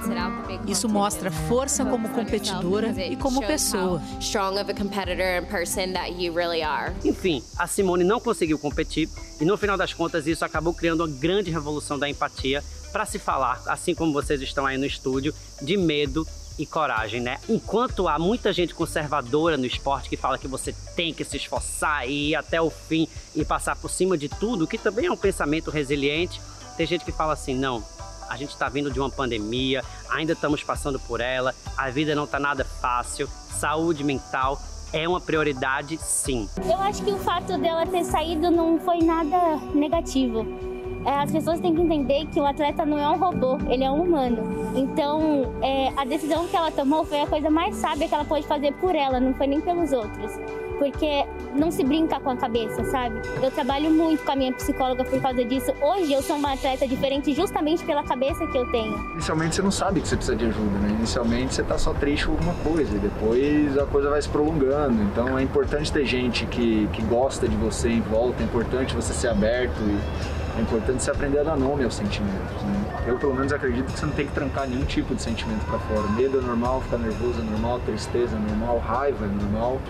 Isso 0.67 0.89
mostra 0.89 1.31
força 1.31 1.83
and 1.83 1.89
como 1.89 2.09
competidora 2.09 2.93
e 3.09 3.15
como 3.15 3.39
pessoa. 3.39 4.01
how 4.01 4.19
strong 4.19 4.59
of 4.59 4.69
a 4.69 4.73
competitor 4.73 5.37
and 5.39 5.45
person 5.45 5.93
that 5.93 6.21
you 6.21 6.33
really 6.35 6.63
are. 6.63 6.91
Enfim, 7.05 7.41
a 7.57 7.65
Simone 7.65 8.03
não 8.03 8.19
conseguiu 8.19 8.59
competir 8.59 9.07
e 9.39 9.45
no 9.45 9.55
final 9.55 9.77
das 9.77 9.93
contas 9.93 10.27
isso 10.27 10.43
acabou 10.43 10.73
criando 10.73 10.99
uma 10.99 11.17
grande 11.17 11.49
revolução 11.49 11.97
da 11.97 12.09
empatia 12.09 12.61
para 12.95 13.05
se 13.05 13.19
falar, 13.19 13.61
assim 13.67 13.93
como 13.93 14.13
vocês 14.13 14.41
estão 14.41 14.65
aí 14.65 14.77
no 14.77 14.85
estúdio, 14.85 15.35
de 15.61 15.75
medo 15.75 16.25
e 16.57 16.65
coragem, 16.65 17.19
né? 17.19 17.41
Enquanto 17.49 18.07
há 18.07 18.17
muita 18.17 18.53
gente 18.53 18.73
conservadora 18.73 19.57
no 19.57 19.65
esporte 19.65 20.07
que 20.07 20.15
fala 20.15 20.37
que 20.37 20.47
você 20.47 20.73
tem 20.95 21.13
que 21.13 21.25
se 21.25 21.35
esforçar 21.35 22.07
e 22.07 22.29
ir 22.29 22.35
até 22.35 22.61
o 22.61 22.69
fim 22.69 23.05
e 23.35 23.43
passar 23.43 23.75
por 23.75 23.91
cima 23.91 24.17
de 24.17 24.29
tudo, 24.29 24.65
que 24.65 24.77
também 24.77 25.07
é 25.07 25.11
um 25.11 25.17
pensamento 25.17 25.69
resiliente, 25.69 26.39
tem 26.77 26.87
gente 26.87 27.03
que 27.03 27.11
fala 27.11 27.33
assim, 27.33 27.53
não, 27.53 27.83
a 28.29 28.37
gente 28.37 28.51
está 28.51 28.69
vindo 28.69 28.89
de 28.89 28.97
uma 28.97 29.09
pandemia, 29.09 29.83
ainda 30.09 30.31
estamos 30.31 30.63
passando 30.63 30.97
por 30.97 31.19
ela, 31.19 31.53
a 31.75 31.89
vida 31.89 32.15
não 32.15 32.23
está 32.23 32.39
nada 32.39 32.63
fácil, 32.63 33.27
saúde 33.59 34.05
mental 34.05 34.57
é 34.93 35.05
uma 35.05 35.19
prioridade, 35.19 35.97
sim. 35.97 36.47
Eu 36.63 36.77
acho 36.77 37.03
que 37.03 37.11
o 37.11 37.17
fato 37.17 37.57
dela 37.57 37.85
ter 37.85 38.05
saído 38.05 38.49
não 38.49 38.79
foi 38.79 38.99
nada 38.99 39.57
negativo. 39.73 40.74
É, 41.05 41.19
as 41.19 41.31
pessoas 41.31 41.59
têm 41.59 41.75
que 41.75 41.81
entender 41.81 42.25
que 42.33 42.39
o 42.39 42.45
atleta 42.45 42.83
não 42.83 42.97
é 42.97 43.07
um 43.07 43.17
robô, 43.17 43.59
ele 43.69 43.83
é 43.83 43.91
um 43.91 44.01
humano. 44.01 44.73
Então, 44.75 45.53
é, 45.61 45.93
a 45.95 46.03
decisão 46.03 46.47
que 46.47 46.55
ela 46.55 46.71
tomou 46.71 47.05
foi 47.05 47.21
a 47.21 47.27
coisa 47.27 47.47
mais 47.47 47.75
sábia 47.75 48.07
que 48.07 48.15
ela 48.15 48.25
pôde 48.25 48.47
fazer 48.47 48.73
por 48.73 48.95
ela, 48.95 49.19
não 49.19 49.31
foi 49.35 49.45
nem 49.45 49.61
pelos 49.61 49.91
outros. 49.91 50.31
Porque 50.79 51.25
não 51.53 51.71
se 51.71 51.83
brinca 51.85 52.19
com 52.19 52.31
a 52.31 52.35
cabeça, 52.35 52.83
sabe? 52.85 53.21
Eu 53.41 53.49
trabalho 53.49 53.89
muito 53.91 54.25
com 54.25 54.31
a 54.31 54.35
minha 54.35 54.51
psicóloga 54.51 55.05
por 55.05 55.21
causa 55.21 55.45
disso. 55.45 55.71
Hoje 55.81 56.11
eu 56.11 56.21
sou 56.21 56.35
uma 56.35 56.51
atleta 56.51 56.85
diferente 56.85 57.33
justamente 57.33 57.85
pela 57.85 58.03
cabeça 58.03 58.45
que 58.47 58.57
eu 58.57 58.69
tenho. 58.71 58.93
Inicialmente 59.13 59.55
você 59.55 59.61
não 59.61 59.71
sabe 59.71 60.01
que 60.01 60.07
você 60.07 60.17
precisa 60.17 60.35
de 60.35 60.45
ajuda, 60.45 60.77
né? 60.79 60.89
Inicialmente 60.89 61.53
você 61.53 61.63
tá 61.63 61.77
só 61.77 61.93
triste 61.93 62.25
com 62.25 62.33
alguma 62.33 62.55
coisa 62.55 62.93
e 62.93 62.99
depois 62.99 63.77
a 63.77 63.85
coisa 63.85 64.09
vai 64.09 64.21
se 64.21 64.27
prolongando. 64.27 65.01
Então 65.03 65.37
é 65.37 65.43
importante 65.43 65.93
ter 65.93 66.05
gente 66.05 66.45
que, 66.47 66.89
que 66.91 67.01
gosta 67.03 67.47
de 67.47 67.55
você 67.55 67.89
em 67.89 68.01
volta, 68.01 68.41
é 68.41 68.45
importante 68.45 68.93
você 68.93 69.13
ser 69.13 69.29
aberto 69.29 69.79
e 69.79 70.34
é 70.57 70.61
importante 70.61 71.03
você 71.03 71.11
aprender 71.11 71.39
a 71.39 71.43
dar 71.43 71.57
nome 71.57 71.83
aos 71.83 71.95
sentimentos. 71.95 72.61
Né? 72.63 73.03
Eu 73.07 73.17
pelo 73.17 73.33
menos 73.33 73.51
acredito 73.51 73.91
que 73.91 73.99
você 73.99 74.05
não 74.05 74.13
tem 74.13 74.25
que 74.25 74.33
trancar 74.33 74.67
nenhum 74.67 74.85
tipo 74.85 75.13
de 75.13 75.21
sentimento 75.21 75.65
para 75.65 75.79
fora. 75.79 76.07
Medo 76.09 76.39
é 76.39 76.41
normal, 76.41 76.81
ficar 76.81 76.97
nervoso 76.97 77.41
é 77.41 77.43
normal, 77.43 77.79
tristeza 77.85 78.35
é 78.35 78.39
normal, 78.39 78.79
raiva 78.79 79.25
é 79.25 79.27
normal. 79.27 79.81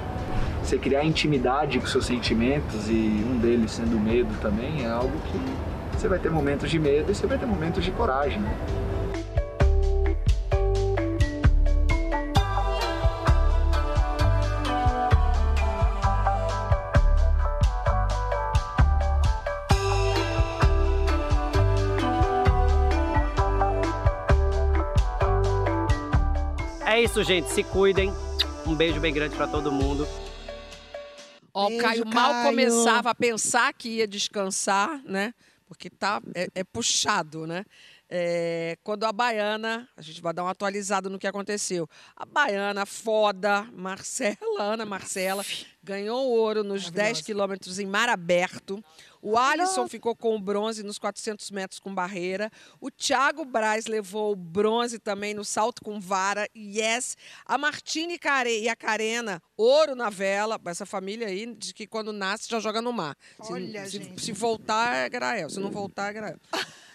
Você 0.64 0.78
criar 0.78 1.04
intimidade 1.04 1.80
com 1.80 1.86
seus 1.86 2.06
sentimentos 2.08 2.90
e 2.90 3.24
um 3.30 3.38
deles 3.38 3.72
sendo 3.72 4.00
medo 4.00 4.34
também 4.42 4.84
é 4.84 4.90
algo 4.90 5.14
que 5.32 5.40
você 5.96 6.08
vai 6.08 6.18
ter 6.18 6.32
momentos 6.32 6.70
de 6.70 6.80
medo 6.80 7.12
e 7.12 7.16
você 7.16 7.28
vai 7.28 7.38
ter 7.38 7.46
momentos 7.46 7.84
de 7.84 7.92
coragem. 7.92 8.40
Né? 8.40 8.56
Isso, 27.06 27.24
gente. 27.24 27.52
Se 27.52 27.64
cuidem. 27.64 28.12
Um 28.66 28.74
beijo 28.74 29.00
bem 29.00 29.14
grande 29.14 29.36
pra 29.36 29.48
todo 29.48 29.72
mundo. 29.72 30.08
Ó, 31.54 31.66
o 31.66 31.68
Beijo, 31.68 31.84
Caio 31.84 32.06
mal 32.08 32.32
Caio. 32.32 32.46
começava 32.48 33.12
a 33.12 33.16
pensar 33.16 33.72
que 33.74 33.90
ia 33.90 34.08
descansar, 34.08 35.00
né? 35.06 35.32
Porque 35.68 35.88
tá, 35.88 36.20
é, 36.34 36.48
é 36.56 36.64
puxado, 36.64 37.46
né? 37.46 37.64
É, 38.10 38.76
quando 38.84 39.04
a 39.04 39.12
Baiana, 39.12 39.88
a 39.96 40.02
gente 40.02 40.20
vai 40.20 40.34
dar 40.34 40.44
uma 40.44 40.52
atualizada 40.52 41.08
no 41.08 41.20
que 41.20 41.28
aconteceu. 41.28 41.88
A 42.16 42.26
Baiana, 42.26 42.88
foda, 42.88 43.68
Marcela, 43.72 44.38
Ana 44.58 44.86
Marcela, 44.86 45.46
ganhou 45.84 46.28
ouro 46.28 46.64
nos 46.64 46.90
10 46.90 47.22
quilômetros 47.22 47.78
em 47.78 47.86
mar 47.86 48.10
aberto. 48.10 48.84
O 49.28 49.38
Alisson 49.40 49.88
ficou 49.88 50.16
com 50.16 50.36
o 50.36 50.40
bronze 50.40 50.84
nos 50.84 51.00
400 51.00 51.50
metros 51.50 51.80
com 51.80 51.94
barreira. 51.94 52.52
O 52.80 52.92
Thiago 52.92 53.44
Braz 53.44 53.88
levou 53.88 54.32
o 54.34 54.36
bronze 54.36 55.00
também 55.00 55.34
no 55.34 55.44
salto 55.44 55.82
com 55.84 56.00
vara. 56.00 56.48
Yes. 56.56 57.18
A 57.44 57.58
Martine 57.58 58.20
Care- 58.20 58.62
e 58.62 58.70
a 58.70 58.76
Carena, 58.76 59.42
ouro 59.58 59.96
na 59.96 60.12
vela. 60.12 60.62
Essa 60.66 60.86
família 60.86 61.28
aí, 61.28 61.48
de 61.56 61.74
que 61.74 61.88
quando 61.88 62.14
nasce 62.14 62.48
já 62.50 62.60
joga 62.60 62.82
no 62.84 62.94
mar. 62.94 63.18
Se- 63.42 63.52
Olha, 63.52 63.86
se, 63.86 63.92
gente. 63.98 64.22
se 64.22 64.32
voltar, 64.32 64.96
é 64.96 65.10
Grael. 65.10 65.50
Se 65.50 65.60
não 65.60 65.72
voltar, 65.72 66.12
é 66.12 66.14
Grael. 66.14 66.40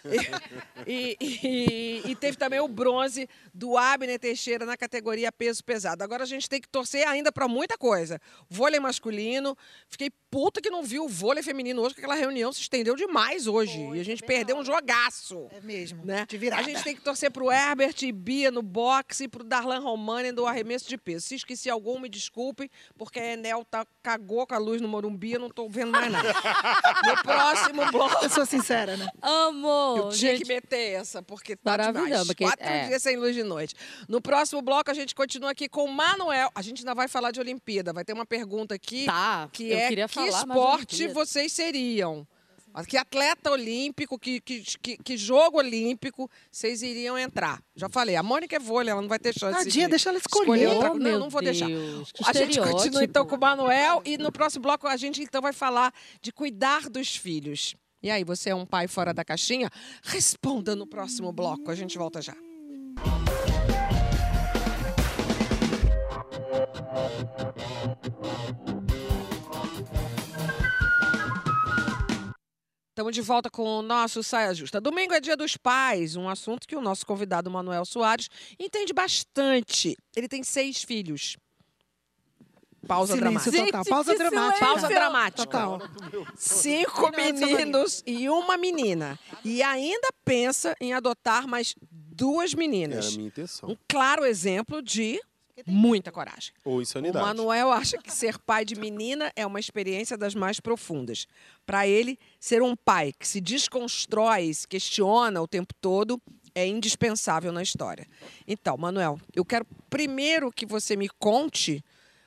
E, 0.87 1.14
e- 1.21 2.03
e 2.11 2.16
teve 2.16 2.35
também 2.38 2.59
o 2.59 2.66
bronze 2.66 3.29
do 3.53 3.77
Abner 3.77 4.19
Teixeira 4.19 4.64
na 4.64 4.75
categoria 4.75 5.31
peso 5.31 5.62
pesado. 5.62 6.03
Agora 6.03 6.23
a 6.23 6.27
gente 6.27 6.49
tem 6.49 6.59
que 6.59 6.69
torcer 6.69 7.07
ainda 7.07 7.31
para 7.31 7.47
muita 7.47 7.77
coisa. 7.77 8.19
Vôlei 8.49 8.81
masculino. 8.81 9.55
Fiquei 9.88 10.11
puta 10.31 10.61
que 10.61 10.71
não 10.71 10.83
vi 10.83 10.99
o 11.01 11.09
vôlei 11.09 11.43
feminino 11.43 11.81
hoje, 11.83 11.95
porque 11.95 12.07
aquela 12.07 12.19
reunião 12.19 12.53
se 12.53 12.61
estendeu 12.61 12.95
demais 12.95 13.47
hoje. 13.47 13.79
e 13.95 14.01
a 14.01 14.05
gente 14.05 14.23
perdeu 14.23 14.57
um 14.57 14.64
jogaço. 14.64 15.49
É 15.51 15.61
mesmo. 15.61 16.05
Né? 16.05 16.25
De 16.29 16.38
virada. 16.38 16.62
A 16.62 16.64
gente 16.64 16.83
tem 16.85 16.95
que 16.95 17.01
torcer 17.03 17.31
pro 17.31 17.51
Herbert 17.51 17.95
e 18.03 18.12
Bia 18.12 18.51
no 18.51 18.62
boxe 18.62 19.25
e 19.25 19.29
pro 19.29 19.43
Darlan 19.43 19.81
Romani 19.81 20.33
do 20.33 20.47
arremesso 20.47 20.88
de 20.88 20.97
peso. 20.97 21.27
Se 21.27 21.35
esqueci 21.35 21.69
algum, 21.69 21.99
me 21.99 22.09
desculpe, 22.09 22.71
porque 22.97 23.19
a 23.19 23.33
Enel 23.33 23.64
tá, 23.69 23.87
cagou 24.03 24.47
com 24.47 24.55
a 24.55 24.59
luz 24.59 24.81
no 24.81 24.88
Morumbi, 24.88 25.33
eu 25.33 25.40
não 25.40 25.51
tô 25.51 25.69
vendo 25.69 25.90
mais 25.93 26.11
nada. 26.11 26.33
no 27.05 27.23
próximo 27.23 27.90
bloco. 27.90 28.25
Eu 28.25 28.31
sou 28.31 28.47
sincera, 28.47 28.97
né? 28.97 29.09
Amo! 29.21 29.97
Eu 29.97 30.09
tinha 30.11 30.33
gente. 30.33 30.43
que 30.43 30.49
meter 30.49 30.93
essa, 31.01 31.23
porque 31.23 31.57
tá 31.57 31.77
demais. 31.77 32.27
porque- 32.27 32.45
Quatro 32.45 32.64
é. 32.66 32.87
dias 32.88 33.03
sem 33.03 33.16
luz 33.16 33.35
de 33.35 33.43
noite. 33.43 33.75
No 34.09 34.21
próximo 34.21 34.62
bloco, 34.62 34.90
a 34.90 34.95
gente 34.95 35.14
continua 35.14 35.51
aqui 35.51 35.69
com 35.69 35.85
o 35.85 35.93
Manuel. 35.93 36.51
A 36.55 36.62
gente 36.62 36.81
ainda 36.81 36.95
vai 36.95 37.09
falar 37.09 37.31
de 37.31 37.40
Olimpíada. 37.40 37.93
Vai 37.93 38.05
ter 38.05 38.12
uma 38.12 38.25
pergunta 38.27 38.75
aqui 38.75 39.05
Tá, 39.07 39.49
que 39.53 39.71
eu 39.71 39.77
é 39.79 39.88
queria 39.88 40.09
que 40.09 40.14
falar 40.14 40.19
de 40.24 40.28
esporte 40.28 41.09
vocês 41.09 41.52
seriam? 41.52 42.26
Que 42.87 42.96
atleta 42.96 43.50
olímpico, 43.50 44.16
que, 44.16 44.40
que, 44.40 44.62
que, 44.80 44.96
que 44.96 45.16
jogo 45.16 45.59
olímpico 45.59 46.30
vocês 46.50 46.83
iriam 46.83 47.18
entrar? 47.18 47.61
Já 47.74 47.88
falei, 47.88 48.14
a 48.14 48.22
Mônica 48.22 48.54
é 48.54 48.61
vôlei, 48.61 48.92
ela 48.92 49.02
não 49.02 49.09
vai 49.09 49.18
ter 49.18 49.37
chance 49.37 49.64
Tadinha, 49.64 49.87
de 49.87 49.90
deixa 49.90 50.09
ela 50.11 50.18
escolher. 50.18 50.68
outra 50.68 50.92
Oh. 50.92 50.94
Não, 50.94 51.18
não 51.18 51.28
vou 51.28 51.42
deixar. 51.42 51.66
Deus, 51.66 52.12
que 52.12 52.22
A 52.24 52.33
gente 52.33 52.61
continua 52.61 53.02
então 53.02 53.26
com 53.26 53.35
o 53.35 53.40
Manuel 53.40 54.02
e 54.04 54.16
no 54.16 54.30
próximo 54.30 54.62
bloco 54.62 54.87
a 54.87 54.96
gente 54.96 55.20
então 55.20 55.42
vai 55.42 55.52
falar 55.52 55.92
de 56.22 56.33
cuidar 56.33 56.88
dos 56.88 57.16
filhos. 57.16 57.74
E 58.02 58.11
aí, 58.11 58.24
você 58.24 58.50
é 58.50 58.54
um 58.54 58.64
pai 58.64 58.88
fora 58.88 59.12
da 59.12 59.22
caixinha? 59.24 59.68
Responda 60.02 60.74
no 60.74 60.87
próximo 60.87 61.30
bloco. 61.33 61.70
A 61.70 61.74
gente 61.74 61.98
volta 61.98 62.22
já. 62.22 62.35
Estamos 73.01 73.15
de 73.15 73.23
volta 73.23 73.49
com 73.49 73.79
o 73.79 73.81
nosso 73.81 74.23
Saia 74.23 74.53
Justa. 74.53 74.79
Domingo 74.79 75.15
é 75.15 75.21
dia 75.21 75.35
dos 75.35 75.57
pais, 75.57 76.17
um 76.17 76.29
assunto 76.29 76.69
que 76.69 76.77
o 76.77 76.83
nosso 76.83 77.07
convidado 77.07 77.51
Manuel 77.51 77.87
Soares 77.87 78.29
entende 78.59 78.93
bastante. 78.93 79.97
Ele 80.15 80.29
tem 80.29 80.43
seis 80.43 80.85
filhos. 80.85 81.39
Pausa 82.87 83.15
Silêncio 83.15 83.51
dramática. 83.51 83.79
total. 83.79 84.05
Pausa 84.05 84.15
dramática. 84.19 84.67
Pausa 84.67 84.89
dramática. 84.89 85.47
Total. 85.47 85.79
Cinco 86.37 87.11
meninos 87.17 88.03
e 88.07 88.29
uma 88.29 88.59
menina. 88.59 89.19
E 89.43 89.63
ainda 89.63 90.09
pensa 90.23 90.77
em 90.79 90.93
adotar 90.93 91.49
mais 91.49 91.75
duas 91.81 92.51
Era 92.53 92.59
meninas. 92.59 93.07
a 93.07 93.11
minha 93.13 93.29
intenção. 93.29 93.71
Um 93.71 93.77
claro 93.89 94.27
exemplo 94.27 94.83
de 94.83 95.19
muita 95.66 96.11
coragem. 96.12 96.53
Ou 96.64 96.77
O 96.77 96.83
insanidade. 96.83 97.25
Manuel 97.25 97.70
acha 97.70 97.99
que 97.99 98.12
ser 98.12 98.38
pai 98.38 98.64
de 98.64 98.75
menina 98.75 99.33
é 99.37 99.46
uma 99.46 99.61
experiência 99.61 100.16
das 100.16 100.35
mais 100.35 100.61
profundas. 100.61 101.27
Para 101.66 101.87
ele, 101.87 102.18
ser 102.38 102.62
um 102.62 102.75
pai 102.77 103.12
que 103.12 103.27
se 103.27 103.40
desconstrói, 103.40 104.53
se 104.53 104.66
questiona 104.66 105.40
o 105.40 105.49
tempo 105.49 105.75
todo, 105.81 106.20
é 106.55 106.66
indispensável 106.66 107.53
na 107.53 107.62
história. 107.62 108.07
Então, 108.46 108.77
Manuel, 108.77 109.18
eu 109.35 109.44
quero 109.44 109.66
primeiro 109.88 110.51
que 110.51 110.66
você 110.66 110.96
me 110.96 111.09
conte 111.09 111.85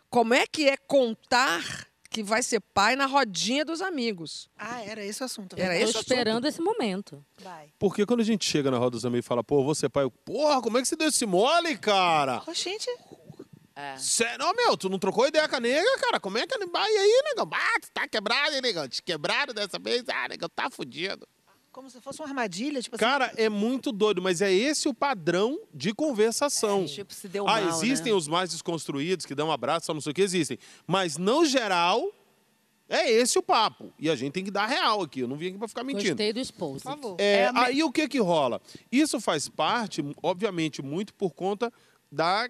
como 0.10 0.34
é 0.34 0.46
que 0.46 0.70
é 0.70 0.78
contar 0.78 1.88
que 2.14 2.22
vai 2.22 2.44
ser 2.44 2.62
pai 2.62 2.96
na 2.96 3.08
rodinha 3.08 3.66
dos 3.66 3.82
amigos. 3.82 4.48
Ah, 4.56 4.84
era 4.84 5.04
esse 5.04 5.24
o 5.24 5.26
assunto. 5.26 5.54
Era 5.54 5.70
verdade. 5.70 5.84
esse 5.84 5.94
Tô 5.94 6.00
o 6.00 6.02
esperando 6.02 6.48
esse 6.48 6.62
momento. 6.62 7.26
Vai. 7.42 7.74
Porque 7.80 8.06
quando 8.06 8.20
a 8.20 8.24
gente 8.24 8.46
chega 8.46 8.70
na 8.70 8.78
roda 8.78 8.92
dos 8.92 9.06
amigos 9.06 9.26
e 9.26 9.28
fala, 9.28 9.44
pô, 9.44 9.64
você 9.64 9.88
é 9.88 9.90
pai, 9.90 10.04
eu, 10.04 10.12
porra, 10.12 10.62
como 10.62 10.78
é 10.78 10.82
que 10.82 10.88
você 10.88 10.96
deu 10.96 11.08
esse 11.08 11.26
mole, 11.26 11.76
cara? 11.76 12.44
Ô, 12.46 12.54
gente, 12.54 12.88
Sério, 13.98 14.46
Ô, 14.46 14.54
meu, 14.54 14.78
tu 14.78 14.88
não 14.88 15.00
trocou 15.00 15.28
ideia 15.28 15.48
com 15.48 15.56
a 15.56 15.60
nega, 15.60 15.98
cara? 16.00 16.20
Como 16.20 16.38
é 16.38 16.46
que. 16.46 16.54
Ah, 16.54 16.92
e 16.92 16.98
aí, 16.98 17.22
negão? 17.26 17.50
Ah, 17.52 17.80
tu 17.82 17.90
tá 17.92 18.08
quebrado, 18.08 18.56
hein, 18.56 18.62
negão? 18.62 18.88
Te 18.88 19.02
quebraram 19.02 19.54
dessa 19.54 19.80
vez? 19.80 20.04
Ah, 20.10 20.28
negão, 20.30 20.48
tá 20.48 20.70
fudido. 20.70 21.28
como 21.72 21.90
se 21.90 22.00
fosse 22.00 22.20
uma 22.22 22.28
armadilha, 22.28 22.82
tipo 22.82 22.96
assim. 22.96 23.04
Cara, 23.04 23.34
é 23.36 23.50
muito 23.50 23.92
doido, 23.92 24.22
mas 24.22 24.42
é 24.42 24.54
esse 24.54 24.88
o 24.88 24.94
padrão 24.94 25.60
de 25.74 25.92
conversação. 25.94 26.86
Tipo, 26.86 27.14
se 27.14 27.28
deu 27.28 27.48
ah, 27.48 27.62
mal, 27.62 27.70
existem 27.70 28.12
né? 28.12 28.18
os 28.18 28.28
mais 28.28 28.52
desconstruídos 28.52 29.26
que 29.26 29.34
dão 29.34 29.48
um 29.48 29.52
abraço, 29.52 29.88
só 29.88 29.94
não 29.94 30.02
sei 30.02 30.12
o 30.12 30.16
que, 30.16 30.22
existem. 30.22 30.60
Mas, 30.86 31.18
no 31.18 31.44
geral, 31.44 32.12
é 32.88 33.10
esse 33.12 33.40
o 33.40 33.42
papo. 33.42 33.92
E 33.98 34.08
a 34.08 34.16
gente 34.16 34.34
tem 34.34 34.44
que 34.44 34.52
dar 34.52 34.68
real 34.68 35.02
aqui. 35.02 35.22
Eu 35.22 35.28
não 35.28 35.36
vim 35.36 35.48
aqui 35.48 35.58
pra 35.58 35.68
ficar 35.68 35.84
mentindo. 35.84 36.10
Gostei 36.10 36.32
do 36.32 36.40
esposo. 36.40 36.84
Por 36.84 36.92
favor. 36.92 37.16
É, 37.20 37.50
Aí 37.56 37.84
o 37.84 37.92
que 37.92 38.08
que 38.08 38.20
rola? 38.20 38.62
Isso 38.92 39.20
faz 39.20 39.50
parte, 39.50 40.04
obviamente, 40.22 40.80
muito 40.84 41.12
por 41.16 41.32
conta 41.32 41.74
da 42.12 42.48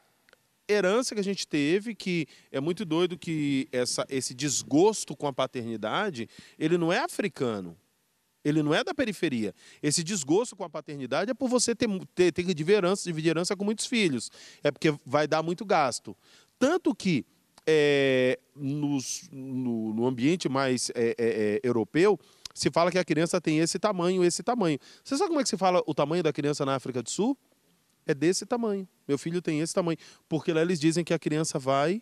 herança 0.68 1.14
que 1.14 1.22
a 1.22 1.24
gente 1.24 1.48
teve, 1.48 1.94
que 1.94 2.26
é 2.52 2.60
muito 2.60 2.86
doido 2.86 3.18
que 3.18 3.68
essa, 3.72 4.06
esse 4.10 4.34
desgosto 4.34 5.16
com 5.16 5.28
a 5.28 5.34
paternidade, 5.34 6.28
ele 6.58 6.78
não 6.78 6.92
é 6.92 7.00
africano. 7.00 7.78
Ele 8.46 8.62
não 8.62 8.74
é 8.74 8.84
da 8.84 8.94
periferia. 8.94 9.54
Esse 9.82 10.04
desgosto 10.04 10.54
com 10.56 10.66
a 10.66 10.70
paternidade 10.70 11.32
é 11.32 11.34
por 11.34 11.48
você 11.48 11.74
ter, 11.74 11.88
ter, 12.14 12.32
ter 12.32 12.44
que 12.44 12.54
dividir 12.54 12.76
herança, 12.78 13.04
dividir 13.06 13.30
herança 13.30 13.56
com 13.56 13.64
muitos 13.64 13.86
filhos. 13.86 14.30
É 14.62 14.70
porque 14.70 14.94
vai 15.06 15.28
dar 15.28 15.42
muito 15.42 15.66
gasto. 15.66 16.16
Tanto 16.60 16.94
que 16.94 17.26
é, 17.66 18.38
nos- 18.54 19.30
no, 19.32 19.94
no 19.94 20.06
ambiente 20.06 20.50
mais 20.50 20.90
é, 20.94 21.12
é, 21.12 21.16
é, 21.18 21.60
europeu, 21.64 22.20
se 22.54 22.70
fala 22.70 22.92
que 22.92 22.98
a 23.00 23.06
criança 23.06 23.40
tem 23.40 23.60
esse 23.60 23.80
tamanho, 23.80 24.24
esse 24.26 24.44
tamanho. 24.44 24.78
Você 25.04 25.18
sabe 25.18 25.30
como 25.30 25.40
é 25.40 25.44
que 25.44 25.50
se 25.50 25.58
fala 25.58 25.82
o 25.88 25.94
tamanho 25.94 26.22
da 26.22 26.34
criança 26.34 26.66
na 26.66 26.76
África 26.76 27.02
do 27.02 27.10
Sul? 27.10 27.38
É 28.06 28.14
desse 28.14 28.46
tamanho. 28.46 28.88
Meu 29.08 29.18
filho 29.18 29.42
tem 29.42 29.60
esse 29.60 29.74
tamanho. 29.74 29.98
Porque 30.28 30.52
lá 30.52 30.62
eles 30.62 30.80
dizem 30.80 31.04
que 31.04 31.14
a 31.14 31.20
criança 31.20 31.58
vai 31.60 32.02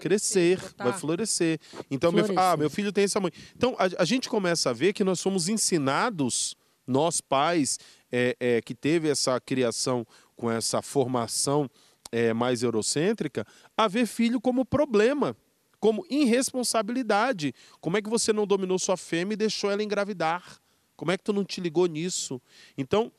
crescer, 0.00 0.58
vai 0.76 0.92
florescer. 0.92 1.58
Então, 1.90 2.10
meu, 2.10 2.26
ah, 2.36 2.56
meu 2.56 2.68
filho 2.68 2.92
tem 2.92 3.04
esse 3.04 3.14
tamanho. 3.14 3.32
Então, 3.56 3.76
a, 3.78 4.02
a 4.02 4.04
gente 4.04 4.28
começa 4.28 4.70
a 4.70 4.72
ver 4.72 4.92
que 4.92 5.04
nós 5.04 5.20
somos 5.20 5.48
ensinados, 5.48 6.56
nós 6.86 7.20
pais, 7.20 7.78
é, 8.10 8.36
é, 8.38 8.62
que 8.62 8.74
teve 8.74 9.08
essa 9.08 9.40
criação 9.40 10.06
com 10.36 10.50
essa 10.50 10.82
formação 10.82 11.70
é, 12.10 12.32
mais 12.32 12.62
eurocêntrica, 12.62 13.46
a 13.76 13.88
ver 13.88 14.06
filho 14.06 14.40
como 14.40 14.64
problema, 14.64 15.36
como 15.80 16.04
irresponsabilidade. 16.08 17.54
Como 17.80 17.96
é 17.96 18.02
que 18.02 18.08
você 18.08 18.32
não 18.32 18.46
dominou 18.46 18.78
sua 18.78 18.96
fêmea 18.96 19.34
e 19.34 19.36
deixou 19.36 19.70
ela 19.70 19.82
engravidar? 19.82 20.60
Como 20.96 21.10
é 21.10 21.18
que 21.18 21.24
tu 21.24 21.32
não 21.32 21.44
te 21.44 21.60
ligou 21.60 21.86
nisso? 21.86 22.40
Então, 22.78 23.10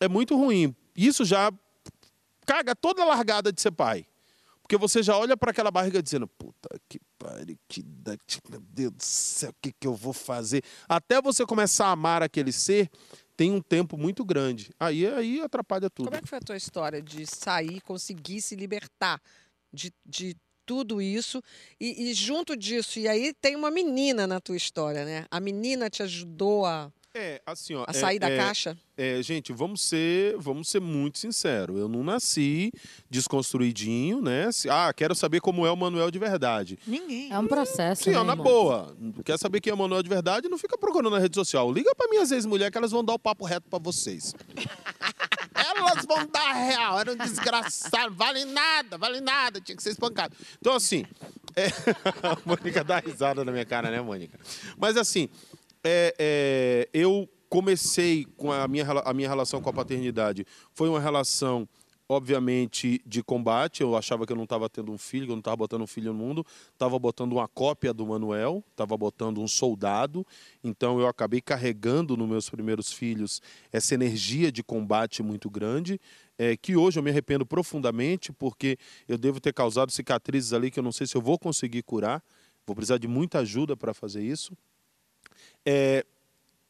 é 0.00 0.08
muito 0.08 0.36
ruim. 0.36 0.74
Isso 1.06 1.24
já 1.24 1.52
caga 2.44 2.76
toda 2.76 3.02
a 3.02 3.06
largada 3.06 3.52
de 3.52 3.60
ser 3.60 3.70
pai. 3.70 4.06
Porque 4.60 4.76
você 4.76 5.02
já 5.02 5.16
olha 5.16 5.36
para 5.36 5.50
aquela 5.50 5.70
barriga 5.70 6.02
dizendo, 6.02 6.28
puta 6.28 6.68
que 6.88 7.00
pariu, 7.18 7.58
que 7.66 7.82
da... 7.82 8.16
meu 8.48 8.60
Deus 8.60 8.92
do 8.92 9.02
céu, 9.02 9.50
o 9.50 9.54
que, 9.60 9.72
que 9.72 9.86
eu 9.86 9.94
vou 9.94 10.12
fazer? 10.12 10.62
Até 10.88 11.20
você 11.20 11.44
começar 11.44 11.86
a 11.86 11.90
amar 11.90 12.22
aquele 12.22 12.52
ser, 12.52 12.88
tem 13.36 13.50
um 13.50 13.60
tempo 13.60 13.96
muito 13.96 14.24
grande. 14.24 14.70
Aí, 14.78 15.06
aí 15.06 15.40
atrapalha 15.40 15.88
tudo. 15.90 16.06
Como 16.06 16.16
é 16.16 16.20
que 16.20 16.28
foi 16.28 16.38
a 16.38 16.42
tua 16.42 16.56
história 16.56 17.02
de 17.02 17.26
sair, 17.26 17.80
conseguir 17.80 18.40
se 18.42 18.54
libertar 18.54 19.20
de, 19.72 19.92
de 20.06 20.36
tudo 20.64 21.02
isso? 21.02 21.42
E, 21.80 22.10
e 22.10 22.14
junto 22.14 22.54
disso, 22.54 23.00
e 23.00 23.08
aí 23.08 23.32
tem 23.32 23.56
uma 23.56 23.70
menina 23.70 24.26
na 24.26 24.38
tua 24.38 24.56
história, 24.56 25.04
né? 25.04 25.26
A 25.30 25.40
menina 25.40 25.90
te 25.90 26.02
ajudou 26.02 26.64
a, 26.64 26.92
É, 27.12 27.42
assim, 27.44 27.74
ó. 27.74 27.84
a 27.88 27.90
é- 27.90 27.92
sair 27.92 28.18
da 28.20 28.30
é- 28.30 28.36
caixa? 28.36 28.78
É, 28.96 29.20
gente, 29.22 29.52
vamos 29.52 29.80
ser, 29.80 30.36
vamos 30.38 30.68
ser 30.68 30.80
muito 30.80 31.18
sinceros. 31.18 31.76
Eu 31.78 31.88
não 31.88 32.04
nasci 32.04 32.70
desconstruidinho, 33.08 34.20
né? 34.20 34.48
Ah, 34.68 34.92
quero 34.92 35.14
saber 35.14 35.40
como 35.40 35.66
é 35.66 35.70
o 35.72 35.76
Manuel 35.76 36.10
de 36.10 36.18
verdade. 36.18 36.78
Ninguém. 36.86 37.32
É 37.32 37.38
um 37.38 37.46
processo, 37.46 38.04
Sim, 38.04 38.10
né, 38.10 38.18
ó, 38.18 38.24
na 38.24 38.34
irmão? 38.34 38.44
boa. 38.44 38.96
Quer 39.24 39.38
saber 39.38 39.60
quem 39.60 39.70
é 39.70 39.74
o 39.74 39.78
Manuel 39.78 40.02
de 40.02 40.08
verdade? 40.08 40.48
Não 40.48 40.58
fica 40.58 40.78
procurando 40.78 41.10
na 41.10 41.18
rede 41.18 41.34
social. 41.34 41.72
Liga 41.72 41.92
pra 41.96 42.08
minhas 42.08 42.30
ex-mulheres 42.30 42.70
que 42.70 42.78
elas 42.78 42.92
vão 42.92 43.02
dar 43.04 43.14
o 43.14 43.18
papo 43.18 43.44
reto 43.44 43.68
pra 43.68 43.78
vocês. 43.78 44.34
elas 45.54 46.04
vão 46.06 46.26
dar 46.26 46.52
real. 46.52 47.00
Era 47.00 47.12
um 47.12 47.16
desgraçado, 47.16 48.14
vale 48.14 48.44
nada, 48.44 48.98
vale 48.98 49.20
nada, 49.20 49.60
tinha 49.60 49.74
que 49.74 49.82
ser 49.82 49.90
espancado. 49.90 50.36
Então, 50.60 50.74
assim, 50.74 51.04
é... 51.56 51.66
a 52.22 52.36
Mônica 52.44 52.84
dá 52.84 52.98
risada 52.98 53.44
na 53.44 53.50
minha 53.50 53.64
cara, 53.64 53.90
né, 53.90 54.00
Mônica? 54.00 54.38
Mas, 54.78 54.96
assim, 54.96 55.28
é, 55.84 56.14
é, 56.18 56.88
eu 56.92 57.28
comecei 57.48 58.26
com 58.36 58.52
a 58.52 58.66
minha, 58.68 58.86
a 59.04 59.12
minha 59.12 59.28
relação 59.28 59.60
com 59.60 59.70
a 59.70 59.72
paternidade. 59.72 60.46
Foi 60.72 60.88
uma 60.88 61.00
relação 61.00 61.68
obviamente, 62.10 63.00
de 63.06 63.22
combate. 63.22 63.82
Eu 63.82 63.96
achava 63.96 64.26
que 64.26 64.32
eu 64.32 64.36
não 64.36 64.42
estava 64.42 64.68
tendo 64.68 64.90
um 64.90 64.98
filho, 64.98 65.26
que 65.26 65.30
eu 65.30 65.36
não 65.36 65.40
estava 65.40 65.56
botando 65.56 65.82
um 65.82 65.86
filho 65.86 66.12
no 66.12 66.18
mundo. 66.18 66.44
Estava 66.72 66.98
botando 66.98 67.32
uma 67.32 67.46
cópia 67.46 67.94
do 67.94 68.04
Manuel, 68.04 68.64
estava 68.68 68.96
botando 68.96 69.40
um 69.40 69.46
soldado. 69.46 70.26
Então, 70.62 70.98
eu 70.98 71.06
acabei 71.06 71.40
carregando 71.40 72.16
nos 72.16 72.28
meus 72.28 72.50
primeiros 72.50 72.92
filhos 72.92 73.40
essa 73.72 73.94
energia 73.94 74.50
de 74.50 74.60
combate 74.60 75.22
muito 75.22 75.48
grande, 75.48 76.00
é, 76.36 76.56
que 76.56 76.76
hoje 76.76 76.98
eu 76.98 77.02
me 77.02 77.10
arrependo 77.10 77.46
profundamente, 77.46 78.32
porque 78.32 78.76
eu 79.06 79.16
devo 79.16 79.38
ter 79.38 79.52
causado 79.52 79.92
cicatrizes 79.92 80.52
ali 80.52 80.68
que 80.68 80.80
eu 80.80 80.82
não 80.82 80.92
sei 80.92 81.06
se 81.06 81.16
eu 81.16 81.22
vou 81.22 81.38
conseguir 81.38 81.84
curar. 81.84 82.20
Vou 82.66 82.74
precisar 82.74 82.98
de 82.98 83.06
muita 83.06 83.38
ajuda 83.38 83.76
para 83.76 83.94
fazer 83.94 84.22
isso. 84.22 84.52
É, 85.64 86.04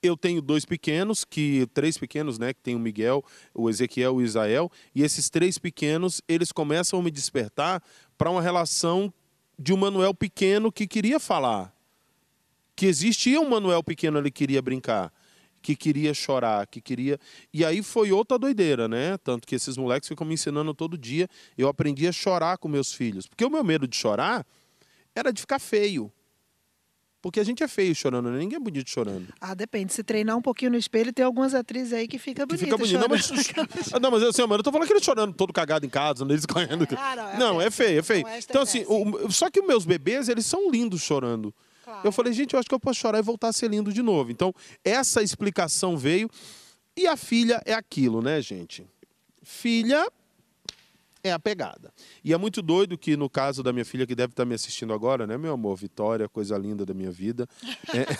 eu 0.02 0.16
tenho 0.16 0.40
dois 0.40 0.64
pequenos, 0.64 1.24
que 1.24 1.66
três 1.74 1.98
pequenos, 1.98 2.38
né, 2.38 2.54
que 2.54 2.60
tem 2.60 2.74
o 2.74 2.78
Miguel, 2.78 3.24
o 3.54 3.68
Ezequiel 3.68 4.20
e 4.20 4.24
o 4.24 4.26
Israel, 4.26 4.70
e 4.94 5.02
esses 5.02 5.28
três 5.28 5.58
pequenos, 5.58 6.22
eles 6.26 6.52
começam 6.52 6.98
a 6.98 7.02
me 7.02 7.10
despertar 7.10 7.82
para 8.16 8.30
uma 8.30 8.40
relação 8.40 9.12
de 9.58 9.74
um 9.74 9.76
Manuel 9.76 10.14
pequeno 10.14 10.72
que 10.72 10.86
queria 10.86 11.20
falar. 11.20 11.74
Que 12.74 12.86
existia 12.86 13.40
um 13.40 13.48
Manuel 13.50 13.82
pequeno 13.82 14.22
que 14.22 14.30
queria 14.30 14.62
brincar, 14.62 15.12
que 15.60 15.76
queria 15.76 16.14
chorar, 16.14 16.66
que 16.66 16.80
queria. 16.80 17.20
E 17.52 17.62
aí 17.62 17.82
foi 17.82 18.10
outra 18.10 18.38
doideira, 18.38 18.88
né? 18.88 19.18
Tanto 19.18 19.46
que 19.46 19.54
esses 19.54 19.76
moleques 19.76 20.08
ficam 20.08 20.26
me 20.26 20.32
ensinando 20.32 20.72
todo 20.72 20.96
dia. 20.96 21.28
Eu 21.58 21.68
aprendi 21.68 22.08
a 22.08 22.12
chorar 22.12 22.56
com 22.56 22.68
meus 22.68 22.90
filhos. 22.94 23.26
Porque 23.26 23.44
o 23.44 23.50
meu 23.50 23.62
medo 23.62 23.86
de 23.86 23.94
chorar 23.94 24.46
era 25.14 25.30
de 25.30 25.42
ficar 25.42 25.58
feio. 25.58 26.10
Porque 27.22 27.38
a 27.38 27.44
gente 27.44 27.62
é 27.62 27.68
feio 27.68 27.94
chorando, 27.94 28.30
né? 28.30 28.38
Ninguém 28.38 28.56
é 28.56 28.60
bonito 28.60 28.88
chorando. 28.88 29.28
Ah, 29.40 29.54
depende. 29.54 29.92
Se 29.92 30.02
treinar 30.02 30.36
um 30.36 30.42
pouquinho 30.42 30.70
no 30.70 30.78
espelho, 30.78 31.12
tem 31.12 31.24
algumas 31.24 31.54
atrizes 31.54 31.92
aí 31.92 32.08
que 32.08 32.18
fica 32.18 32.46
bonita. 32.46 32.64
Que 32.64 32.64
fica 32.64 32.78
bonito. 32.78 32.98
Não, 32.98 33.08
mas, 33.08 33.92
não, 34.00 34.10
mas 34.10 34.22
assim, 34.22 34.42
mano, 34.42 34.60
eu 34.60 34.62
tô 34.62 34.72
falando 34.72 34.86
que 34.86 34.92
ele 34.94 35.04
chorando 35.04 35.34
todo 35.34 35.52
cagado 35.52 35.84
em 35.84 35.88
casa, 35.90 36.24
eles 36.24 36.46
correndo. 36.46 36.86
Ah, 36.96 37.16
não, 37.16 37.28
é, 37.28 37.38
não, 37.38 37.60
é 37.60 37.70
feio, 37.70 37.98
é 37.98 38.02
feio. 38.02 38.24
Então, 38.48 38.62
assim, 38.62 38.84
o, 38.88 39.30
só 39.30 39.50
que 39.50 39.60
os 39.60 39.66
meus 39.66 39.84
bebês, 39.84 40.28
eles 40.30 40.46
são 40.46 40.70
lindos 40.70 41.02
chorando. 41.02 41.54
Claro. 41.84 42.00
Eu 42.04 42.12
falei, 42.12 42.32
gente, 42.32 42.54
eu 42.54 42.60
acho 42.60 42.68
que 42.68 42.74
eu 42.74 42.80
posso 42.80 43.00
chorar 43.00 43.18
e 43.18 43.22
voltar 43.22 43.48
a 43.48 43.52
ser 43.52 43.68
lindo 43.68 43.92
de 43.92 44.02
novo. 44.02 44.30
Então, 44.30 44.54
essa 44.82 45.22
explicação 45.22 45.98
veio. 45.98 46.30
E 46.96 47.06
a 47.06 47.16
filha 47.16 47.62
é 47.66 47.74
aquilo, 47.74 48.22
né, 48.22 48.40
gente? 48.40 48.86
Filha 49.42 50.06
é 51.22 51.32
a 51.32 51.38
pegada. 51.38 51.92
E 52.24 52.32
é 52.32 52.38
muito 52.38 52.62
doido 52.62 52.96
que, 52.96 53.16
no 53.16 53.28
caso 53.28 53.62
da 53.62 53.72
minha 53.72 53.84
filha, 53.84 54.06
que 54.06 54.14
deve 54.14 54.32
estar 54.32 54.44
me 54.44 54.54
assistindo 54.54 54.92
agora, 54.92 55.26
né, 55.26 55.36
meu 55.36 55.52
amor? 55.52 55.76
Vitória, 55.76 56.28
coisa 56.28 56.56
linda 56.56 56.84
da 56.84 56.94
minha 56.94 57.10
vida. 57.10 57.46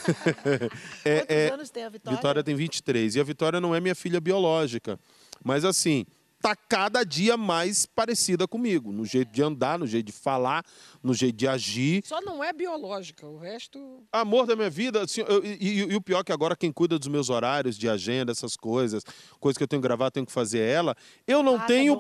É, 1.04 1.10
é, 1.14 1.18
Quantos 1.20 1.36
é, 1.36 1.48
anos 1.52 1.70
tem 1.70 1.84
a 1.84 1.88
Vitória? 1.88 2.16
Vitória 2.16 2.42
tem 2.42 2.54
23. 2.54 3.14
E 3.16 3.20
a 3.20 3.24
Vitória 3.24 3.60
não 3.60 3.74
é 3.74 3.80
minha 3.80 3.94
filha 3.94 4.20
biológica. 4.20 4.98
Mas, 5.44 5.64
assim, 5.64 6.04
tá 6.40 6.56
cada 6.56 7.04
dia 7.04 7.36
mais 7.36 7.86
parecida 7.86 8.48
comigo, 8.48 8.92
no 8.92 9.04
jeito 9.04 9.30
de 9.30 9.42
andar, 9.42 9.78
no 9.78 9.86
jeito 9.86 10.06
de 10.06 10.12
falar, 10.12 10.64
no 11.02 11.12
jeito 11.12 11.36
de 11.36 11.46
agir. 11.46 12.02
Só 12.04 12.20
não 12.20 12.42
é 12.42 12.52
biológica, 12.52 13.26
o 13.26 13.36
resto. 13.36 14.02
Amor 14.10 14.46
da 14.46 14.56
minha 14.56 14.70
vida, 14.70 15.02
assim, 15.02 15.22
eu, 15.28 15.44
e, 15.44 15.58
e, 15.60 15.78
e, 15.80 15.96
o 15.96 16.00
pior 16.00 16.20
é 16.20 16.24
que 16.24 16.32
agora 16.32 16.56
quem 16.56 16.72
cuida 16.72 16.98
dos 16.98 17.08
meus 17.08 17.28
horários 17.28 17.76
de 17.76 17.88
agenda, 17.88 18.32
essas 18.32 18.56
coisas, 18.56 19.04
coisas 19.38 19.58
que 19.58 19.62
eu 19.62 19.68
tenho 19.68 19.82
que 19.82 19.88
gravar, 19.88 20.10
tenho 20.10 20.26
que 20.26 20.32
fazer 20.32 20.60
ela, 20.60 20.96
eu 21.26 21.42
não 21.42 21.56
ah, 21.56 21.66
tenho 21.66 21.98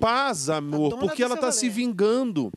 paz, 0.00 0.50
amor, 0.50 0.98
porque 0.98 1.22
ela 1.22 1.36
tá 1.36 1.46
rolê. 1.46 1.52
se 1.52 1.68
vingando. 1.68 2.50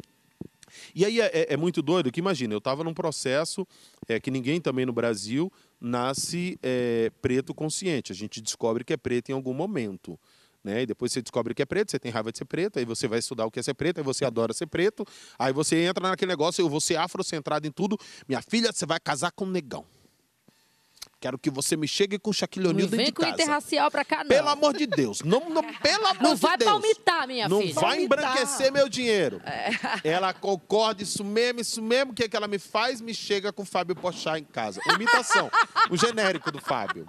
E 0.94 1.06
aí 1.06 1.20
é, 1.20 1.26
é, 1.26 1.54
é, 1.54 1.58
muito 1.58 1.82
doido 1.82 2.12
que 2.12 2.20
imagina, 2.20 2.54
eu 2.54 2.60
estava 2.60 2.84
num 2.84 2.94
processo 2.94 3.68
é, 4.08 4.20
que 4.20 4.32
ninguém 4.32 4.60
também 4.62 4.86
no 4.86 4.94
Brasil 4.94 5.52
nasce 5.80 6.60
é, 6.62 7.12
preto 7.22 7.54
consciente. 7.54 8.12
A 8.12 8.16
gente 8.16 8.42
descobre 8.42 8.84
que 8.84 8.94
é 8.94 8.98
preto 8.98 9.30
em 9.30 9.34
algum 9.34 9.54
momento. 9.54 10.20
Né? 10.64 10.82
E 10.82 10.86
depois 10.86 11.12
você 11.12 11.22
descobre 11.22 11.54
que 11.54 11.62
é 11.62 11.66
preto, 11.66 11.92
você 11.92 12.00
tem 12.00 12.12
raiva 12.12 12.32
de 12.32 12.38
ser 12.38 12.46
preto, 12.46 12.80
aí 12.80 12.86
você 12.86 13.08
vai 13.08 13.20
estudar 13.20 13.46
o 13.46 13.52
que 13.52 13.60
é 13.60 13.64
ser 13.64 13.74
preto, 13.74 14.00
aí 14.00 14.04
você 14.04 14.26
adora 14.26 14.54
ser 14.54 14.68
preto, 14.68 15.06
aí 15.38 15.54
você 15.54 15.78
entra 15.84 16.10
naquele 16.10 16.30
negócio, 16.30 16.62
eu 16.62 16.70
vou 16.70 16.82
ser 16.82 16.98
afrocentrado 16.98 17.68
em 17.68 17.72
tudo. 17.72 17.98
Minha 18.28 18.42
filha, 18.42 18.72
você 18.72 18.86
vai 18.86 19.00
casar 19.00 19.32
com 19.32 19.46
um 19.46 19.50
negão. 19.50 19.86
Quero 21.20 21.38
que 21.38 21.50
você 21.50 21.76
me 21.76 21.86
chegue 21.86 22.18
com 22.18 22.32
Shaquille 22.32 22.68
O'Neal 22.68 22.88
dentro 22.88 23.06
de 23.06 23.12
casa. 23.12 23.28
Não 23.28 23.28
vem 23.28 23.36
com 23.36 23.44
interracial 23.44 23.92
pra 23.92 24.06
cá, 24.06 24.18
não. 24.20 24.28
Pelo 24.28 24.48
amor 24.48 24.74
de 24.74 24.88
Deus. 24.88 25.22
Não, 25.22 25.50
não, 25.50 25.62
pelo 25.84 26.08
amor 26.08 26.22
não 26.24 26.34
de 26.34 26.42
vai 26.42 26.58
Deus. 26.58 26.72
palmitar, 26.72 27.28
minha 27.28 27.50
não 27.50 27.60
filha. 27.60 27.74
Não 27.74 27.82
vai 27.82 28.02
embranquecer 28.02 28.72
meu 28.72 28.88
dinheiro. 28.88 29.42
É. 29.46 29.70
Ela 30.08 30.34
concorda, 30.34 31.04
isso 31.04 31.22
mesmo, 31.24 31.60
isso 31.60 31.82
mesmo. 31.82 32.14
O 32.14 32.16
que, 32.16 32.24
é 32.24 32.30
que 32.30 32.38
ela 32.38 32.48
me 32.48 32.58
faz? 32.58 33.02
Me 33.02 33.14
chega 33.14 33.52
com 33.52 33.64
o 33.64 33.66
Fábio 33.66 33.96
Pochá 33.96 34.40
em 34.40 34.46
casa. 34.46 34.80
Imitação. 34.94 35.52
o 35.90 35.98
genérico 35.98 36.52
do 36.52 36.60
Fábio. 36.60 37.06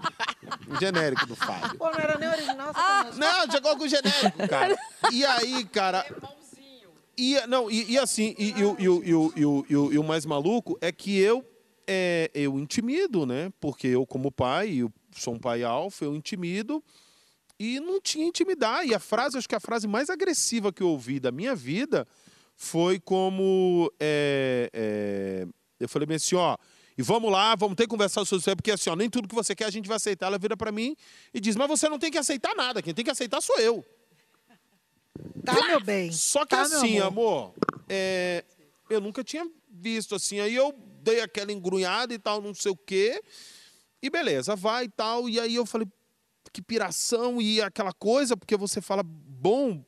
O 0.69 0.77
genérico 0.81 1.25
do 1.27 1.37
Fábio. 1.37 1.79
Pô, 1.79 1.89
não 1.91 1.99
era 1.99 2.19
nem 2.19 2.29
original. 2.29 2.73
Ah, 2.75 3.07
não, 3.15 3.51
chegou 3.51 3.77
com 3.77 3.85
o 3.85 3.89
genérico, 3.89 4.49
cara. 4.49 4.77
E 5.13 5.25
aí, 5.25 5.65
cara... 5.67 6.05
E, 7.17 7.39
não, 7.47 7.71
e, 7.71 7.93
e 7.93 7.99
assim, 7.99 8.35
e, 8.39 8.53
e, 8.53 8.63
e, 8.79 9.11
e, 9.11 9.43
e, 9.43 9.95
e 9.95 9.99
o 9.99 10.03
mais 10.03 10.25
maluco 10.25 10.79
é 10.81 10.91
que 10.91 11.19
eu 11.19 11.45
é, 11.93 12.31
eu 12.33 12.57
intimido, 12.57 13.27
né? 13.27 13.53
Porque 13.59 13.89
eu, 13.89 14.07
como 14.07 14.31
pai, 14.31 14.75
eu 14.77 14.93
sou 15.11 15.35
um 15.35 15.39
pai 15.41 15.65
alfa, 15.65 16.05
eu 16.05 16.15
intimido 16.15 16.81
e 17.59 17.81
não 17.81 18.01
tinha 18.01 18.25
intimidar. 18.25 18.87
E 18.87 18.95
a 18.95 19.01
frase, 19.01 19.37
acho 19.37 19.49
que 19.49 19.57
a 19.57 19.61
frase 19.61 19.89
mais 19.89 20.09
agressiva 20.09 20.73
que 20.73 20.85
eu 20.85 20.89
ouvi 20.89 21.19
da 21.19 21.33
minha 21.33 21.53
vida 21.53 22.07
foi 22.55 23.01
como. 23.01 23.93
É, 23.99 24.71
é, 24.73 25.47
eu 25.81 25.89
falei 25.89 26.07
bem 26.07 26.17
assim, 26.17 26.37
ó. 26.37 26.57
E 26.97 27.03
vamos 27.03 27.33
lá, 27.33 27.57
vamos 27.57 27.75
ter 27.75 27.85
que 27.85 27.89
conversar 27.89 28.25
sobre 28.25 28.41
isso, 28.41 28.57
porque 28.57 28.71
assim, 28.71 28.89
ó, 28.91 28.95
nem 28.95 29.11
tudo 29.11 29.27
que 29.27 29.35
você 29.35 29.53
quer 29.57 29.65
a 29.65 29.71
gente 29.71 29.89
vai 29.89 29.97
aceitar. 29.97 30.27
Ela 30.27 30.39
vira 30.39 30.57
para 30.57 30.71
mim 30.71 30.97
e 31.35 31.41
diz: 31.41 31.57
Mas 31.57 31.67
você 31.67 31.89
não 31.89 31.99
tem 31.99 32.11
que 32.11 32.19
aceitar 32.19 32.55
nada, 32.55 32.81
quem 32.81 32.95
tem 32.95 33.05
que 33.05 33.11
aceitar 33.11 33.41
sou 33.41 33.59
eu. 33.59 33.85
Tá, 35.45 35.55
meu 35.67 35.81
bem. 35.81 36.13
Só 36.13 36.45
que 36.45 36.55
tá, 36.55 36.63
assim, 36.63 37.01
amor, 37.01 37.53
é, 37.89 38.45
eu 38.89 39.01
nunca 39.01 39.25
tinha 39.25 39.45
visto 39.69 40.15
assim. 40.15 40.39
Aí 40.39 40.55
eu 40.55 40.73
dei 41.11 41.21
aquela 41.21 41.53
engrunhada 41.53 42.15
e 42.15 42.19
tal, 42.19 42.41
não 42.41 42.55
sei 42.55 42.71
o 42.71 42.77
quê. 42.77 43.23
E 44.03 44.09
beleza, 44.09 44.57
vai 44.57 44.85
e 44.85 44.89
tal. 44.89 45.29
E 45.29 45.39
aí 45.39 45.55
eu 45.55 45.67
falei, 45.67 45.87
que 46.53 46.63
piração 46.63 47.41
e 47.41 47.61
aquela 47.61 47.93
coisa, 47.93 48.37
porque 48.37 48.57
você 48.57 48.81
fala, 48.81 49.03
bom, 49.05 49.85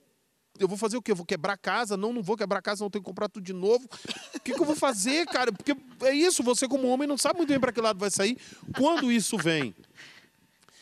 eu 0.59 0.69
vou 0.69 0.77
fazer 0.77 0.97
o 0.97 1.03
quê? 1.03 1.13
Eu 1.13 1.17
vou 1.17 1.27
quebrar 1.27 1.55
a 1.55 1.57
casa? 1.57 1.97
Não, 1.97 2.13
não 2.13 2.23
vou 2.23 2.37
quebrar 2.37 2.59
a 2.59 2.63
casa, 2.63 2.85
não 2.85 2.91
tenho 2.91 3.03
que 3.03 3.09
comprar 3.09 3.29
tudo 3.29 3.45
de 3.45 3.53
novo. 3.53 3.89
O 4.35 4.41
que, 4.41 4.53
que 4.53 4.61
eu 4.61 4.67
vou 4.67 4.77
fazer, 4.77 5.27
cara? 5.27 5.53
Porque 5.53 5.75
é 6.03 6.15
isso, 6.15 6.43
você 6.43 6.69
como 6.69 6.89
homem 6.89 7.09
não 7.09 7.17
sabe 7.17 7.39
muito 7.39 7.49
bem 7.49 7.61
para 7.61 7.73
que 7.73 7.81
lado 7.81 7.99
vai 7.99 8.11
sair. 8.11 8.37
Quando 8.77 9.11
isso 9.11 9.37
vem? 9.37 9.75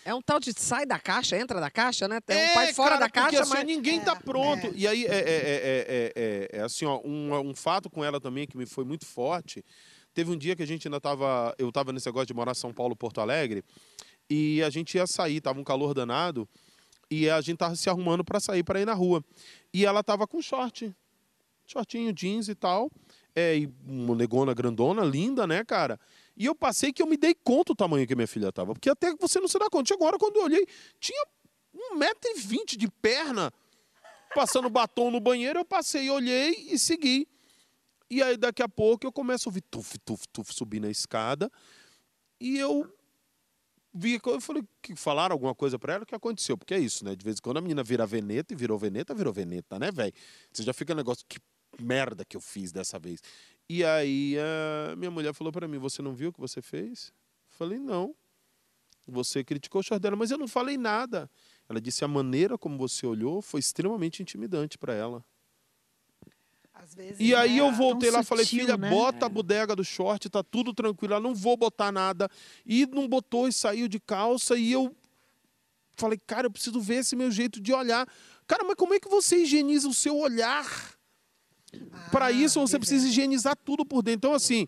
É 0.05 0.14
um 0.14 0.22
tal 0.22 0.41
de 0.41 0.53
sai 0.57 0.86
da 0.86 0.99
caixa, 0.99 1.36
entra 1.36 1.61
da 1.61 1.70
caixa, 1.70 2.09
né? 2.09 2.20
Tem 2.20 2.36
é, 2.36 2.51
um 2.51 2.55
pai 2.55 2.72
fora 2.72 2.91
cara, 2.91 3.01
da 3.01 3.11
caixa, 3.11 3.43
assim, 3.43 3.53
mas 3.53 3.64
ninguém 3.64 4.01
é, 4.01 4.03
tá 4.03 4.16
pronto. 4.16 4.68
É. 4.68 4.72
E 4.74 4.88
aí 4.88 5.05
é, 5.05 6.12
é, 6.16 6.51
é, 6.53 6.62
assim, 6.62 6.86
ó, 6.86 7.01
um, 7.05 7.32
um 7.51 7.55
fato 7.55 7.91
com 7.91 8.03
ela 8.03 8.20
também 8.20 8.47
que 8.47 8.57
me 8.57 8.66
foi 8.66 8.84
muito 8.84 9.07
forte 9.07 9.64
Teve 10.13 10.31
um 10.31 10.37
dia 10.37 10.57
que 10.57 10.63
a 10.63 10.67
gente 10.67 10.89
ainda 10.89 10.97
estava. 10.97 11.55
Eu 11.59 11.69
estava 11.69 11.93
nesse 11.93 12.07
negócio 12.07 12.27
de 12.27 12.35
morar 12.35 12.53
em 12.53 12.55
São 12.55 12.73
Paulo, 12.73 12.97
Porto 12.97 13.21
Alegre, 13.21 13.65
e 14.29 14.63
a 14.63 14.71
gente 14.71 14.97
ia 14.97 15.07
sair, 15.07 15.41
tava 15.41 15.61
um 15.61 15.65
calor 15.65 15.95
danado, 15.95 16.49
e 17.11 17.29
a 17.29 17.41
gente 17.41 17.59
tava 17.59 17.77
se 17.77 17.89
arrumando 17.89 18.25
para 18.25 18.41
sair 18.41 18.63
para 18.63 18.81
ir 18.81 18.85
na 18.85 18.95
rua. 18.95 19.25
E 19.73 19.85
ela 19.85 20.03
tava 20.03 20.27
com 20.27 20.41
short, 20.43 20.95
shortinho, 21.67 22.13
jeans 22.13 22.49
e 22.49 22.55
tal, 22.55 22.91
é, 23.35 23.59
e 23.59 23.73
uma 23.87 24.15
negona 24.15 24.53
grandona, 24.53 25.05
linda, 25.05 25.47
né, 25.47 25.65
cara? 25.65 25.99
E 26.37 26.47
eu 26.47 26.55
passei 26.55 26.93
que 26.93 27.03
eu 27.03 27.07
me 27.07 27.17
dei 27.17 27.35
conta 27.35 27.73
do 27.73 27.77
tamanho 27.77 28.07
que 28.07 28.15
minha 28.15 28.27
filha 28.27 28.51
tava, 28.51 28.73
porque 28.73 28.91
até 28.91 29.15
você 29.15 29.39
não 29.39 29.47
se 29.49 29.59
dá 29.59 29.69
conta. 29.71 29.89
Chegou 29.89 30.07
a 30.07 30.09
hora 30.09 30.19
quando 30.19 30.37
eu 30.37 30.45
olhei, 30.45 30.67
tinha 30.99 31.25
um 31.75 31.97
metro 31.97 32.31
e 32.31 32.41
vinte 32.41 32.77
de 32.77 32.89
perna, 32.89 33.53
passando 34.35 34.69
batom 34.69 35.11
no 35.11 35.21
banheiro, 35.21 35.61
eu 35.61 35.65
passei, 35.65 36.11
olhei 36.11 36.69
e 36.71 36.79
segui. 36.79 37.29
E 38.11 38.23
aí 38.23 38.37
daqui 38.37 38.63
a 38.63 38.69
pouco 38.69 39.07
eu 39.07 39.13
começo 39.13 39.49
a 39.49 39.51
ouvir 39.51 39.63
tuf, 39.71 39.99
tuf, 40.01 40.27
tuf, 40.29 40.53
subir 40.53 40.81
na 40.81 40.91
escada. 40.91 41.51
E 42.41 42.59
eu 42.59 42.93
vi, 43.95 44.21
eu 44.25 44.41
falei, 44.41 44.65
que 44.83 44.97
falaram 44.97 45.35
alguma 45.35 45.55
coisa 45.55 45.79
para 45.79 45.95
ela, 45.95 46.03
o 46.03 46.07
que 46.07 46.15
aconteceu? 46.15 46.59
Porque 46.59 46.75
é 46.75 46.79
isso, 46.79 47.05
né? 47.05 47.15
De 47.15 47.25
vez 47.25 47.39
em 47.39 47.41
quando 47.41 47.59
a 47.59 47.61
menina 47.61 47.83
vira 47.83 48.07
veneta 48.07 48.53
e 48.53 48.57
virou 48.57 48.79
veneta, 48.79 49.15
virou 49.15 49.33
veneta, 49.33 49.79
né, 49.79 49.91
velho? 49.93 50.13
Você 50.53 50.63
já 50.63 50.73
fica 50.73 50.93
um 50.93 50.97
negócio, 50.97 51.25
que 51.29 51.39
merda 51.79 52.25
que 52.25 52.37
eu 52.37 52.41
fiz 52.41 52.73
dessa 52.73 52.99
vez. 52.99 53.21
E 53.69 53.85
aí 53.85 54.37
a 54.91 54.97
minha 54.97 55.11
mulher 55.11 55.33
falou 55.33 55.53
para 55.53 55.69
mim, 55.69 55.79
você 55.79 56.03
não 56.03 56.15
viu 56.15 56.31
o 56.31 56.33
que 56.33 56.41
você 56.41 56.61
fez? 56.61 57.13
Eu 57.51 57.57
falei, 57.57 57.79
não. 57.79 58.15
Você 59.07 59.43
criticou 59.45 59.81
o 59.81 59.83
short 59.83 60.01
dela, 60.01 60.17
mas 60.17 60.31
eu 60.31 60.39
não 60.39 60.49
falei 60.49 60.77
nada. 60.77 61.31
Ela 61.69 61.81
disse, 61.81 62.05
a 62.05 62.09
maneira 62.09 62.59
como 62.59 62.77
você 62.77 63.07
olhou 63.07 63.41
foi 63.41 63.61
extremamente 63.61 64.23
intimidante 64.23 64.77
para 64.77 64.95
ela. 64.95 65.25
E 67.18 67.35
aí 67.35 67.57
né? 67.57 67.61
eu 67.61 67.72
voltei 67.72 68.11
lá 68.11 68.20
e 68.20 68.24
falei, 68.24 68.45
filha, 68.47 68.76
né? 68.76 68.91
bota 68.91 69.26
a 69.26 69.28
bodega 69.28 69.74
do 69.76 69.85
short, 69.85 70.28
tá 70.28 70.43
tudo 70.43 70.72
tranquilo, 70.72 71.14
ela 71.14 71.22
não 71.22 71.35
vou 71.35 71.57
botar 71.57 71.91
nada. 71.93 72.28
E 72.64 72.87
não 72.87 73.07
botou 73.09 73.47
e 73.49 73.53
saiu 73.53 73.89
de 73.89 73.99
calça 74.01 74.57
e 74.57 74.72
eu 74.72 74.95
falei, 75.97 76.18
cara, 76.26 76.47
eu 76.47 76.51
preciso 76.51 76.81
ver 76.81 76.97
esse 76.97 77.14
meu 77.14 77.31
jeito 77.31 77.61
de 77.61 77.72
olhar. 77.72 78.09
Cara, 78.47 78.64
mas 78.64 78.74
como 78.76 78.95
é 78.95 79.01
que 79.01 79.09
você 79.09 79.43
higieniza 79.43 79.89
o 79.89 79.95
seu 79.95 80.16
olhar? 80.18 80.66
Para 82.11 82.26
Ah, 82.26 82.33
isso, 82.33 82.59
você 82.61 82.78
precisa 82.78 83.07
higienizar 83.07 83.57
tudo 83.57 83.85
por 83.85 84.03
dentro. 84.03 84.18
Então, 84.18 84.35
assim, 84.35 84.66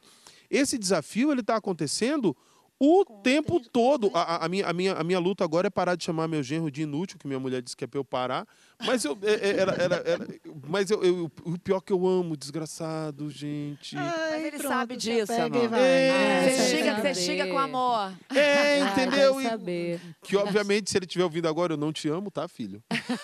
esse 0.48 0.78
desafio 0.78 1.32
ele 1.32 1.40
está 1.40 1.56
acontecendo 1.56 2.36
o 2.78 3.04
tempo 3.22 3.58
todo. 3.60 4.10
A, 4.14 4.44
a- 4.44 4.48
minha, 4.48 4.66
a, 4.66 4.72
minha, 4.72 4.92
a 4.94 5.02
minha 5.04 5.18
luta 5.18 5.42
agora 5.44 5.66
é 5.66 5.70
parar 5.70 5.94
de 5.96 6.04
chamar 6.04 6.28
meu 6.28 6.42
genro 6.42 6.70
de 6.70 6.82
inútil, 6.82 7.18
que 7.18 7.26
minha 7.26 7.40
mulher 7.40 7.62
disse 7.62 7.76
que 7.76 7.84
é 7.84 7.86
para 7.86 7.98
eu 7.98 8.04
parar. 8.04 8.46
Mas 8.86 9.04
eu, 9.04 9.16
é- 9.22 9.32
é- 9.50 9.58
era, 9.60 9.72
era- 9.72 10.02
era- 10.04 10.26
mas 10.68 10.90
eu, 10.90 11.02
eu- 11.02 11.30
o 11.44 11.58
pior 11.58 11.80
que 11.80 11.92
eu 11.92 12.06
amo, 12.06 12.36
desgraçado, 12.36 13.30
gente. 13.30 13.94
Mas 13.94 14.44
ele 14.44 14.58
pronto, 14.58 14.68
sabe 14.72 14.94
você 14.94 15.00
disso, 15.20 15.32
amor. 15.32 15.68
vai. 15.68 15.80
É, 15.80 16.42
Você 16.42 16.56
quero 16.56 16.68
xinga, 16.78 16.96
você 17.02 17.14
xinga 17.14 17.46
com 17.48 17.58
amor. 17.58 18.12
É, 18.34 18.82
Ah, 18.82 18.90
entendeu? 18.92 19.36
quero 19.36 19.70
E- 19.70 20.00
que 20.22 20.36
obviamente, 20.36 20.90
se 20.90 20.98
ele 20.98 21.04
estiver 21.06 21.24
ouvindo 21.24 21.48
agora, 21.48 21.74
eu 21.74 21.76
não 21.76 21.92
te 21.92 22.08
amo, 22.08 22.30
tá, 22.30 22.46
filho? 22.48 22.82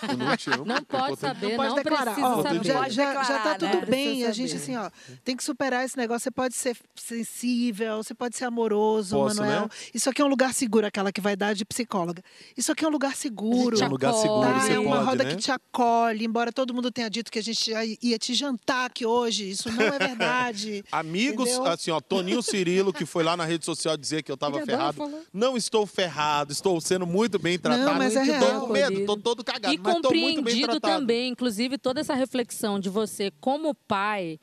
Eu 0.09 0.17
não 0.17 0.37
te 0.37 0.51
amo. 0.51 0.65
Não 0.65 0.77
É 0.77 0.81
pode 0.81 1.05
importante. 1.13 1.41
saber, 1.41 1.57
pode 1.57 1.69
não, 1.69 1.77
declarar. 1.77 2.17
Ó, 2.19 2.43
saber. 2.43 2.65
já, 2.65 2.89
já, 2.89 3.23
já 3.25 3.39
tá 3.41 3.55
tudo 3.55 3.79
né? 3.81 3.87
bem. 3.87 4.25
A 4.27 4.33
gente, 4.33 4.55
assim, 4.57 4.77
ó, 4.77 4.91
tem 5.25 5.37
que 5.37 5.43
superar 5.45 5.85
esse 5.85 5.97
negócio. 5.97 6.23
Você 6.25 6.31
pode 6.31 6.55
ser 6.55 6.77
sensível, 6.95 7.97
você 8.03 8.15
pode 8.15 8.37
ser 8.37 8.45
amoroso, 8.45 9.17
Posso, 9.17 9.37
Manuel. 9.41 9.63
né? 9.63 9.69
Isso 9.95 10.09
aqui 10.09 10.23
é 10.23 10.25
um 10.25 10.29
lugar 10.29 10.53
seguro, 10.55 10.87
aquela 10.87 11.11
que 11.13 11.21
vai 11.21 11.37
dar 11.37 11.55
de 11.55 11.65
psicóloga. 11.65 12.23
Isso 12.57 12.71
aqui 12.73 12.85
é 12.85 12.89
um 12.89 12.91
lugar 12.91 13.15
seguro. 13.17 13.81
É 13.81 13.85
um 13.87 13.91
lugar 13.91 14.13
seguro. 14.15 14.49
Tá, 14.49 14.61
você 14.61 14.73
é 14.73 14.79
uma 14.79 14.97
pode, 14.97 15.07
roda 15.09 15.25
né? 15.25 15.31
que 15.31 15.37
te 15.37 15.48
acolhe, 15.51 16.25
embora 16.25 16.53
todo 16.53 16.73
mundo 16.75 16.91
tenha 16.91 17.09
dito 17.09 17.31
que 17.31 17.39
a 17.39 17.43
gente 17.43 17.71
ia 18.03 18.19
te 18.19 18.35
jantar 18.35 18.87
aqui 18.87 19.05
hoje. 19.07 19.51
Isso 19.51 19.71
não 19.73 19.83
é 19.83 19.99
verdade. 19.99 20.85
Amigos, 20.93 21.49
Entendeu? 21.51 21.67
assim, 21.73 21.91
ó, 21.91 22.01
Toninho 22.01 22.43
Cirilo, 22.43 22.93
que 22.93 23.05
foi 23.07 23.23
lá 23.23 23.37
na 23.37 23.45
rede 23.45 23.65
social 23.65 23.97
dizer 23.97 24.23
que 24.23 24.31
eu 24.31 24.37
tava 24.37 24.65
ferrado. 24.65 25.03
Não 25.33 25.57
estou 25.57 25.87
ferrado, 25.87 26.53
estou 26.53 26.81
sendo 26.81 27.07
muito 27.07 27.39
bem 27.39 27.59
tratado. 27.59 27.85
Não, 27.85 27.95
mas 27.95 28.15
é 28.17 28.25
Tô 28.25 28.33
real. 28.47 28.61
com 28.67 28.73
medo, 28.73 29.07
tô 29.07 29.17
todo 29.17 29.45
cagado, 29.45 29.75
E 29.75 29.79
mas 29.79 29.95
tô 30.01 30.11
muito 30.11 30.13
bem 30.13 30.37
compreendido 30.37 30.81
tratado. 30.81 31.01
também, 31.01 31.29
inclusive, 31.31 31.79
toda 31.79 32.01
essa 32.01 32.15
reflexão 32.15 32.79
de 32.79 32.89
você 32.89 33.31
como 33.41 33.75
pai, 33.75 34.39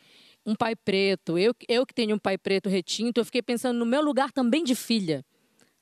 um 0.46 0.56
pai 0.56 0.76
preto, 0.76 1.38
eu, 1.38 1.54
eu 1.68 1.86
que 1.86 1.94
tenho 1.94 2.16
um 2.16 2.20
pai 2.20 2.38
preto 2.38 2.70
retinto, 2.70 3.20
eu 3.20 3.26
fiquei 3.26 3.42
pensando 3.42 3.78
no 3.80 3.86
meu 3.86 4.02
lugar 4.02 4.32
também 4.32 4.64
de 4.64 4.76
filha. 4.76 5.26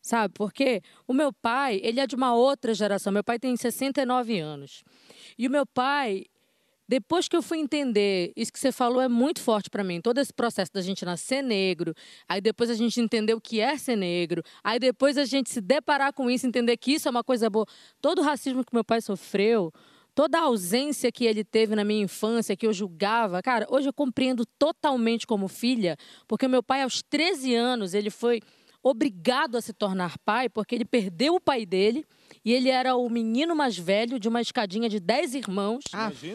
Sabe? 0.04 0.34
Porque 0.34 0.82
o 1.08 1.14
meu 1.14 1.32
pai, 1.32 1.80
ele 1.82 2.02
é 2.02 2.06
de 2.06 2.14
uma 2.14 2.36
outra 2.36 2.74
geração. 2.74 3.12
Meu 3.14 3.24
pai 3.24 3.40
tem 3.40 3.56
69 3.56 4.38
anos. 4.38 4.84
E 5.38 5.48
o 5.48 5.50
meu 5.50 5.66
pai, 5.66 6.26
depois 6.86 7.30
que 7.30 7.38
eu 7.38 7.42
fui 7.42 7.58
entender, 7.60 8.34
isso 8.36 8.52
que 8.52 8.60
você 8.60 8.74
falou 8.74 9.02
é 9.02 9.08
muito 9.08 9.40
forte 9.40 9.70
para 9.70 9.82
mim. 9.82 10.02
Todo 10.02 10.18
esse 10.18 10.34
processo 10.34 10.74
da 10.74 10.82
gente 10.82 11.06
nascer 11.06 11.42
negro, 11.42 11.94
aí 12.28 12.42
depois 12.42 12.70
a 12.70 12.74
gente 12.74 13.00
entender 13.00 13.34
o 13.34 13.40
que 13.40 13.62
é 13.62 13.78
ser 13.78 13.96
negro, 13.96 14.44
aí 14.62 14.78
depois 14.78 15.18
a 15.18 15.24
gente 15.24 15.50
se 15.50 15.62
deparar 15.62 16.12
com 16.12 16.30
isso, 16.30 16.46
entender 16.46 16.76
que 16.76 16.92
isso 16.92 17.08
é 17.08 17.12
uma 17.12 17.24
coisa 17.24 17.50
boa. 17.50 17.66
Todo 18.02 18.20
o 18.20 18.24
racismo 18.24 18.62
que 18.62 18.74
meu 18.74 18.84
pai 18.84 19.00
sofreu, 19.00 19.72
toda 20.14 20.38
a 20.38 20.42
ausência 20.42 21.14
que 21.14 21.24
ele 21.24 21.46
teve 21.46 21.78
na 21.78 21.86
minha 21.86 22.04
infância, 22.04 22.58
que 22.58 22.68
eu 22.68 22.74
julgava, 22.74 23.42
cara, 23.42 23.66
hoje 23.70 23.88
eu 23.88 23.94
compreendo 23.94 24.46
totalmente 24.60 25.26
como 25.26 25.48
filha, 25.48 25.96
porque 26.28 26.46
meu 26.46 26.62
pai 26.62 26.82
aos 26.82 27.02
13 27.02 27.56
anos, 27.56 27.94
ele 27.94 28.10
foi 28.10 28.42
obrigado 28.84 29.56
a 29.56 29.62
se 29.62 29.72
tornar 29.72 30.18
pai, 30.20 30.50
porque 30.50 30.76
ele 30.76 30.84
perdeu 30.84 31.36
o 31.36 31.40
pai 31.40 31.66
dele 31.66 32.06
e 32.44 32.52
ele 32.52 32.70
era 32.70 32.96
o 32.98 33.10
menino 33.10 33.56
mais 33.56 33.78
velho 33.78 34.20
de 34.20 34.28
uma 34.28 34.42
escadinha 34.42 34.90
de 34.90 35.00
10 35.00 35.36
irmãos. 35.36 35.86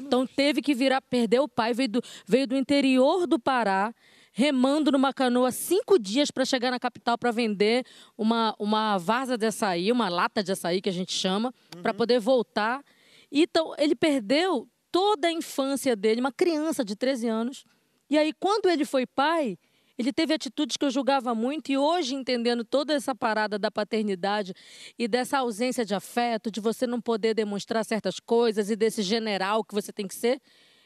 Então 0.07 0.27
teve 0.27 0.63
que 0.63 0.75
virar, 0.75 1.03
perder 1.03 1.41
o 1.41 1.49
pai, 1.49 1.75
veio 1.75 1.91
do, 1.91 2.03
veio 2.27 2.47
do 2.47 2.57
interior 2.57 3.27
do 3.27 3.39
Pará, 3.39 3.95
remando 4.33 4.91
numa 4.91 5.13
canoa 5.13 5.53
cinco 5.53 5.99
dias 5.99 6.31
para 6.31 6.45
chegar 6.47 6.71
na 6.71 6.81
capital 6.81 7.19
para 7.19 7.31
vender 7.31 7.85
uma, 8.17 8.55
uma 8.59 8.97
vaza 8.97 9.37
de 9.37 9.47
açaí, 9.47 9.93
uma 9.93 10.09
lata 10.09 10.43
de 10.43 10.53
açaí 10.53 10.81
que 10.81 10.89
a 10.89 10.93
gente 10.93 11.13
chama, 11.13 11.53
para 11.83 11.93
poder 11.93 12.19
voltar. 12.19 12.83
Então 13.31 13.75
ele 13.77 13.95
perdeu 13.95 14.67
toda 14.91 15.29
a 15.29 15.33
infância 15.33 15.95
dele, 15.95 16.21
uma 16.21 16.33
criança 16.33 16.83
de 16.83 16.97
13 16.97 17.29
anos. 17.29 17.65
E 18.11 18.17
aí, 18.17 18.33
quando 18.33 18.71
ele 18.71 18.87
foi 18.87 19.07
pai, 19.07 19.59
ele 19.99 20.13
teve 20.13 20.33
atitudes 20.33 20.77
que 20.77 20.85
eu 20.85 20.91
julgava 20.91 21.35
muito 21.35 21.73
e 21.73 21.77
hoje, 21.77 22.15
entendendo 22.15 22.65
toda 22.65 22.95
essa 22.95 23.15
parada 23.15 23.59
da 23.59 23.71
paternidade 23.71 24.55
e 24.97 25.09
dessa 25.09 25.39
ausência 25.39 25.85
de 25.85 25.95
afeto, 25.95 26.51
de 26.51 26.61
você 26.61 26.87
não 26.87 27.01
poder 27.01 27.35
demonstrar 27.35 27.85
certas 27.85 28.21
coisas 28.21 28.71
e 28.71 28.77
desse 28.77 29.03
general 29.03 29.65
que 29.65 29.75
você 29.75 29.93
tem 29.93 30.07
que 30.07 30.15
ser, 30.15 30.41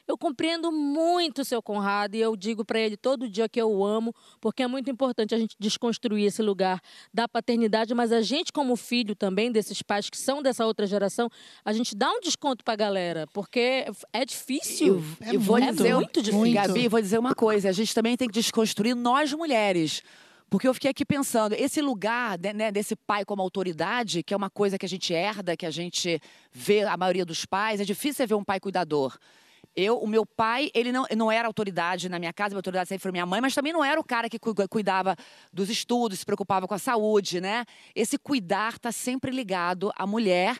eu 0.07 0.17
compreendo 0.17 0.71
muito 0.71 1.41
o 1.41 1.45
seu 1.45 1.61
Conrado 1.61 2.15
e 2.15 2.21
eu 2.21 2.35
digo 2.35 2.65
para 2.65 2.79
ele 2.79 2.97
todo 2.97 3.29
dia 3.29 3.47
que 3.47 3.59
eu 3.59 3.71
o 3.71 3.85
amo, 3.85 4.13
porque 4.41 4.63
é 4.63 4.67
muito 4.67 4.89
importante 4.89 5.33
a 5.33 5.37
gente 5.37 5.55
desconstruir 5.59 6.25
esse 6.25 6.41
lugar 6.41 6.81
da 7.13 7.27
paternidade, 7.27 7.93
mas 7.93 8.11
a 8.11 8.21
gente 8.21 8.51
como 8.51 8.75
filho 8.75 9.15
também 9.15 9.51
desses 9.51 9.81
pais 9.81 10.09
que 10.09 10.17
são 10.17 10.41
dessa 10.41 10.65
outra 10.65 10.85
geração, 10.85 11.29
a 11.63 11.71
gente 11.71 11.95
dá 11.95 12.11
um 12.11 12.19
desconto 12.19 12.63
para 12.63 12.73
a 12.73 12.77
galera, 12.77 13.27
porque 13.33 13.85
é 14.11 14.25
difícil. 14.25 15.03
Eu 15.21 15.39
vou 15.39 15.57
é 15.57 15.71
dizer, 15.71 15.95
muito 15.95 16.21
difícil. 16.21 16.53
Gabi, 16.53 16.87
vou 16.87 17.01
dizer 17.01 17.17
uma 17.17 17.33
coisa. 17.33 17.69
A 17.69 17.71
gente 17.73 17.93
também 17.93 18.17
tem 18.17 18.27
que 18.27 18.33
desconstruir 18.33 18.95
nós 18.95 19.31
mulheres. 19.33 20.01
Porque 20.49 20.67
eu 20.67 20.73
fiquei 20.75 20.91
aqui 20.91 21.03
pensando, 21.03 21.53
esse 21.53 21.81
lugar 21.81 22.37
de- 22.37 22.53
né, 22.53 22.71
desse 22.71 22.95
pai 22.95 23.25
como 23.25 23.41
autoridade, 23.41 24.21
que 24.21 24.35
é 24.35 24.37
uma 24.37 24.51
coisa 24.51 24.77
que 24.77 24.85
a 24.85 24.89
gente 24.89 25.11
herda, 25.11 25.57
que 25.57 25.65
a 25.65 25.71
gente 25.71 26.21
vê 26.51 26.83
a 26.83 26.95
maioria 26.95 27.25
dos 27.25 27.43
pais, 27.43 27.81
é 27.81 27.83
difícil 27.83 28.17
você 28.17 28.27
ver 28.27 28.35
um 28.35 28.43
pai 28.43 28.59
cuidador. 28.59 29.17
Eu, 29.75 29.97
o 29.97 30.07
meu 30.07 30.25
pai, 30.25 30.69
ele 30.73 30.91
não, 30.91 31.05
não 31.17 31.31
era 31.31 31.47
autoridade 31.47 32.07
na 32.07 32.19
minha 32.19 32.31
casa, 32.31 32.49
minha 32.49 32.59
autoridade 32.59 32.89
sempre 32.89 33.01
foi 33.01 33.11
minha 33.11 33.25
mãe, 33.25 33.41
mas 33.41 33.55
também 33.55 33.73
não 33.73 33.83
era 33.83 33.99
o 33.99 34.03
cara 34.03 34.29
que 34.29 34.37
cu- 34.37 34.53
cuidava 34.69 35.15
dos 35.51 35.69
estudos, 35.69 36.19
se 36.19 36.25
preocupava 36.25 36.67
com 36.67 36.73
a 36.75 36.79
saúde, 36.79 37.41
né? 37.41 37.65
Esse 37.95 38.17
cuidar 38.17 38.73
está 38.73 38.91
sempre 38.91 39.31
ligado 39.31 39.91
à 39.95 40.05
mulher. 40.05 40.57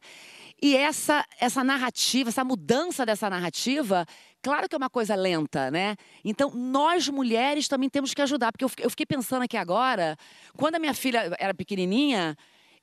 E 0.62 0.76
essa, 0.76 1.26
essa 1.40 1.64
narrativa, 1.64 2.30
essa 2.30 2.44
mudança 2.44 3.06
dessa 3.06 3.30
narrativa, 3.30 4.06
claro 4.42 4.68
que 4.68 4.74
é 4.74 4.78
uma 4.78 4.90
coisa 4.90 5.14
lenta, 5.14 5.70
né? 5.70 5.96
Então, 6.24 6.52
nós 6.52 7.08
mulheres 7.10 7.68
também 7.68 7.90
temos 7.90 8.14
que 8.14 8.22
ajudar. 8.22 8.52
Porque 8.52 8.64
eu 8.64 8.90
fiquei 8.90 9.06
pensando 9.06 9.44
aqui 9.44 9.58
agora, 9.58 10.18
quando 10.58 10.76
a 10.76 10.80
minha 10.80 10.94
filha 10.94 11.36
era 11.38 11.54
pequenininha, 11.54 12.36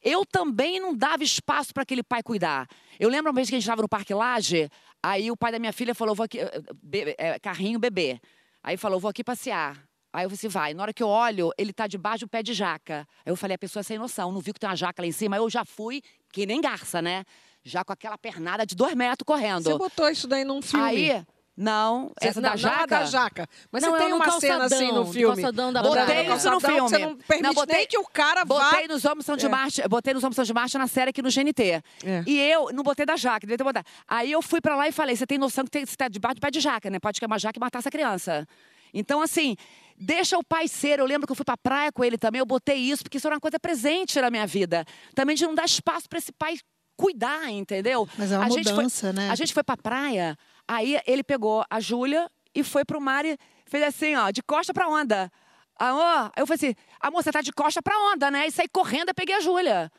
eu 0.02 0.24
também 0.24 0.80
não 0.80 0.94
dava 0.94 1.22
espaço 1.22 1.72
para 1.72 1.82
aquele 1.82 2.02
pai 2.02 2.22
cuidar. 2.22 2.68
Eu 2.98 3.08
lembro 3.08 3.30
uma 3.30 3.34
vez 3.34 3.48
que 3.48 3.54
a 3.54 3.58
gente 3.58 3.64
estava 3.64 3.82
no 3.82 3.88
Parque 3.88 4.14
Laje, 4.14 4.70
aí 5.02 5.30
o 5.30 5.36
pai 5.36 5.52
da 5.52 5.58
minha 5.58 5.72
filha 5.72 5.94
falou, 5.94 6.14
vou 6.14 6.24
aqui, 6.24 6.38
eh, 6.38 7.38
carrinho 7.40 7.78
bebê. 7.78 8.20
Aí 8.62 8.76
falou, 8.76 9.00
vou 9.00 9.08
aqui 9.08 9.24
passear. 9.24 9.76
Aí 10.12 10.24
eu 10.24 10.30
falei 10.30 10.38
assim, 10.38 10.48
vai. 10.48 10.74
Na 10.74 10.82
hora 10.82 10.92
que 10.92 11.02
eu 11.02 11.08
olho, 11.08 11.52
ele 11.56 11.72
tá 11.72 11.86
debaixo 11.86 12.26
do 12.26 12.28
pé 12.28 12.42
de 12.42 12.52
jaca. 12.52 13.06
Aí 13.24 13.30
eu 13.30 13.36
falei, 13.36 13.54
a 13.54 13.58
pessoa 13.58 13.80
é 13.80 13.84
sem 13.84 13.98
noção, 13.98 14.32
não 14.32 14.40
viu 14.40 14.52
que 14.52 14.60
tem 14.60 14.68
uma 14.68 14.76
jaca 14.76 15.02
lá 15.02 15.06
em 15.06 15.12
cima. 15.12 15.36
Aí 15.36 15.42
eu 15.42 15.48
já 15.48 15.64
fui, 15.64 16.02
que 16.32 16.44
nem 16.46 16.60
garça, 16.60 17.00
né? 17.00 17.24
Já 17.62 17.84
com 17.84 17.92
aquela 17.92 18.18
pernada 18.18 18.66
de 18.66 18.74
dois 18.74 18.94
metros 18.94 19.24
correndo. 19.24 19.64
Você 19.64 19.78
botou 19.78 20.08
isso 20.08 20.26
daí 20.26 20.44
num 20.44 20.60
filme? 20.60 20.84
Aí, 20.84 21.26
não, 21.62 22.10
Você- 22.18 22.28
essa 22.28 22.40
não, 22.40 22.48
da 22.48 22.50
não 22.52 22.56
jaca? 22.56 22.86
da 22.86 23.04
jaca. 23.04 23.48
Mas 23.70 23.82
Não, 23.82 23.90
você 23.90 23.96
é 23.96 24.04
tem 24.06 24.12
uma 24.14 24.24
cena 24.40 24.64
assim 24.64 24.68
calçadão, 24.76 24.94
no 24.94 25.04
no 25.04 25.12
filme. 25.12 25.34
calçadão 25.42 25.72
da 25.72 25.82
Botei 25.82 26.02
isso 26.02 26.22
no 26.22 26.26
calçadão 26.28 26.58
que 26.60 26.66
filme. 26.66 26.88
Você 26.88 26.98
não 26.98 27.16
permite 27.16 27.42
Não, 27.46 27.54
botei- 27.54 27.76
nem 27.76 27.86
que 27.86 27.98
o 27.98 28.04
cara 28.04 28.44
vá... 28.44 28.70
Botei 28.70 28.88
nos 28.88 29.04
Homens 29.04 29.26
São 29.26 29.36
de 29.36 29.46
É. 29.46 29.48
Marte, 29.48 29.88
botei 29.88 30.14
nos 30.14 30.24
Homens 30.24 30.36
São 30.36 30.44
de 30.44 30.54
Marte 30.54 30.78
na 30.78 30.86
série 30.86 31.10
aqui 31.10 31.20
no 31.20 31.28
GNT. 31.30 31.82
É. 32.04 32.22
E 32.26 32.38
eu 32.50 32.70
não 32.72 32.82
botei 32.82 33.04
da 33.04 33.16
jaca, 33.16 33.40
devia 33.40 33.58
ter 33.58 33.64
botado. 33.64 33.86
Aí 34.08 34.32
eu 34.32 34.40
fui 34.40 34.60
pra 34.60 34.74
lá 34.74 34.88
e 34.88 34.92
falei: 34.92 35.14
você 35.16 35.26
tem 35.26 35.36
noção 35.38 35.64
que 35.64 35.70
tem, 35.70 35.84
você 35.84 35.96
tá 35.96 36.08
debaixo 36.08 36.36
do 36.36 36.40
pé 36.40 36.50
de 36.50 36.60
jaca, 36.60 36.88
né? 36.88 36.98
Pode 36.98 37.20
queimar 37.20 37.38
jaca 37.38 37.58
e 37.58 37.60
matar 37.60 37.80
essa 37.80 37.90
criança. 37.90 38.46
Então, 38.92 39.20
assim, 39.22 39.54
deixa 39.96 40.36
o 40.38 40.42
pai 40.42 40.66
ser. 40.66 40.98
Eu 40.98 41.04
lembro 41.06 41.26
que 41.26 41.32
eu 41.32 41.36
fui 41.36 41.44
pra 41.44 41.56
praia 41.56 41.92
com 41.92 42.02
ele 42.02 42.16
também, 42.18 42.38
eu 42.40 42.46
botei 42.46 42.76
isso, 42.78 43.02
porque 43.04 43.18
isso 43.18 43.26
era 43.28 43.34
uma 43.36 43.40
coisa 43.40 43.60
presente 43.60 44.20
na 44.20 44.30
minha 44.30 44.46
vida. 44.46 44.84
Também 45.14 45.36
de 45.36 45.44
não 45.44 45.54
dar 45.54 45.64
espaço 45.66 46.08
pra 46.08 46.18
esse 46.18 46.32
pai 46.32 46.56
cuidar, 46.96 47.48
entendeu? 47.50 48.06
Mas 48.18 48.30
é 48.32 48.36
uma 48.36 48.46
a 48.46 48.48
gente 48.50 48.70
mudança, 48.72 49.06
foi, 49.06 49.12
né? 49.22 49.30
A 49.30 49.34
gente 49.34 49.54
foi 49.54 49.62
pra 49.62 49.76
praia, 49.76 50.36
aí 50.70 51.00
ele 51.06 51.22
pegou 51.24 51.64
a 51.68 51.80
Júlia 51.80 52.30
e 52.54 52.62
foi 52.62 52.84
pro 52.84 53.00
mar 53.00 53.24
e 53.24 53.36
fez 53.66 53.82
assim, 53.82 54.14
ó, 54.16 54.30
de 54.30 54.42
costa 54.42 54.72
pra 54.72 54.88
onda. 54.88 55.30
Amor, 55.78 56.30
eu 56.36 56.46
falei 56.46 56.56
assim, 56.56 56.74
amor, 57.00 57.22
você 57.22 57.32
tá 57.32 57.40
de 57.40 57.52
costa 57.52 57.80
pra 57.82 57.94
onda, 58.12 58.30
né? 58.30 58.46
E 58.46 58.50
saí 58.50 58.68
correndo 58.68 59.08
e 59.10 59.14
peguei 59.14 59.34
a 59.36 59.40
Júlia. 59.40 59.90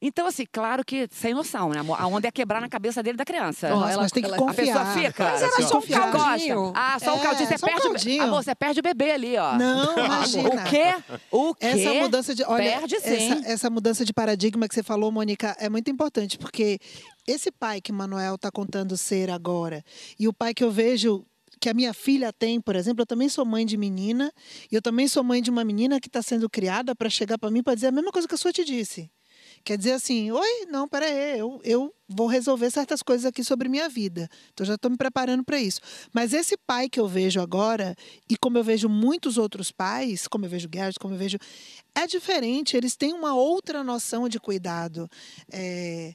Então, 0.00 0.26
assim, 0.26 0.44
claro 0.52 0.84
que 0.84 1.08
sem 1.10 1.32
noção, 1.32 1.70
né, 1.70 1.80
amor? 1.80 1.98
A 1.98 2.06
onda 2.06 2.26
ia 2.26 2.32
quebrar 2.32 2.60
na 2.60 2.68
cabeça 2.68 3.02
dele 3.02 3.16
da 3.16 3.24
criança. 3.24 3.70
Nossa, 3.70 3.96
mas 3.96 4.12
tem 4.12 4.22
que 4.22 4.30
A 4.30 4.36
confiar. 4.36 4.66
pessoa 4.66 4.84
fica. 4.92 5.24
Mas 5.24 5.42
era 5.42 5.50
assim, 5.52 5.62
só 5.62 5.78
um 5.78 6.10
caldinho. 6.12 6.72
Ah, 6.76 6.98
só 6.98 7.14
um 7.14 7.18
É, 7.18 7.22
caldinho. 7.22 7.48
Você 7.48 7.56
só 7.58 7.66
um 7.66 7.68
perde, 7.70 7.82
caldinho. 7.82 8.22
Amor, 8.24 8.44
você 8.44 8.54
perde 8.54 8.80
o 8.80 8.82
bebê 8.82 9.12
ali, 9.12 9.38
ó. 9.38 9.56
Não, 9.56 9.98
imagina. 9.98 10.48
O 10.50 10.64
quê? 10.68 10.94
O 11.30 11.54
quê? 11.54 11.66
Essa 11.66 11.94
mudança 11.94 12.34
de. 12.34 12.44
Olha, 12.44 12.78
Perde 12.78 13.00
sim. 13.00 13.32
essa, 13.40 13.48
essa 13.52 13.70
mudança 13.70 14.04
de 14.04 14.12
paradigma 14.12 14.68
que 14.68 14.74
você 14.74 14.82
falou, 14.82 15.10
Mônica, 15.10 15.56
é 15.58 15.70
muito 15.70 15.90
importante, 15.90 16.36
porque 16.36 16.78
esse 17.26 17.50
pai 17.50 17.80
que 17.80 17.92
Manuel 17.92 18.36
está 18.36 18.50
contando 18.50 18.96
ser 18.96 19.30
agora, 19.30 19.84
e 20.18 20.28
o 20.28 20.32
pai 20.32 20.54
que 20.54 20.64
eu 20.64 20.70
vejo 20.70 21.24
que 21.60 21.68
a 21.68 21.74
minha 21.74 21.94
filha 21.94 22.32
tem, 22.32 22.60
por 22.60 22.76
exemplo, 22.76 23.02
eu 23.02 23.06
também 23.06 23.28
sou 23.28 23.44
mãe 23.44 23.64
de 23.64 23.76
menina, 23.76 24.32
e 24.70 24.74
eu 24.74 24.82
também 24.82 25.08
sou 25.08 25.24
mãe 25.24 25.40
de 25.42 25.50
uma 25.50 25.64
menina 25.64 26.00
que 26.00 26.08
está 26.08 26.22
sendo 26.22 26.48
criada 26.50 26.94
para 26.94 27.08
chegar 27.08 27.38
para 27.38 27.50
mim 27.50 27.62
para 27.62 27.74
dizer 27.74 27.88
a 27.88 27.92
mesma 27.92 28.12
coisa 28.12 28.28
que 28.28 28.34
a 28.34 28.38
sua 28.38 28.52
te 28.52 28.64
disse. 28.64 29.10
Quer 29.64 29.78
dizer 29.78 29.92
assim, 29.92 30.30
oi, 30.30 30.66
não, 30.68 30.88
peraí, 30.88 31.38
eu, 31.38 31.60
eu 31.64 31.94
vou 32.08 32.26
resolver 32.26 32.70
certas 32.70 33.02
coisas 33.02 33.24
aqui 33.24 33.42
sobre 33.42 33.68
minha 33.68 33.88
vida. 33.88 34.28
Então 34.52 34.64
já 34.64 34.74
estou 34.74 34.90
me 34.90 34.96
preparando 34.96 35.42
para 35.44 35.60
isso. 35.60 35.80
Mas 36.12 36.32
esse 36.32 36.56
pai 36.56 36.88
que 36.88 37.00
eu 37.00 37.08
vejo 37.08 37.40
agora, 37.40 37.96
e 38.28 38.36
como 38.36 38.58
eu 38.58 38.64
vejo 38.64 38.88
muitos 38.88 39.38
outros 39.38 39.72
pais, 39.72 40.28
como 40.28 40.44
eu 40.44 40.48
vejo 40.48 40.68
Gerrit, 40.72 40.98
como 40.98 41.14
eu 41.14 41.18
vejo. 41.18 41.38
É 41.94 42.06
diferente, 42.06 42.76
eles 42.76 42.96
têm 42.96 43.12
uma 43.12 43.34
outra 43.34 43.82
noção 43.82 44.28
de 44.28 44.38
cuidado. 44.38 45.08
É, 45.50 46.14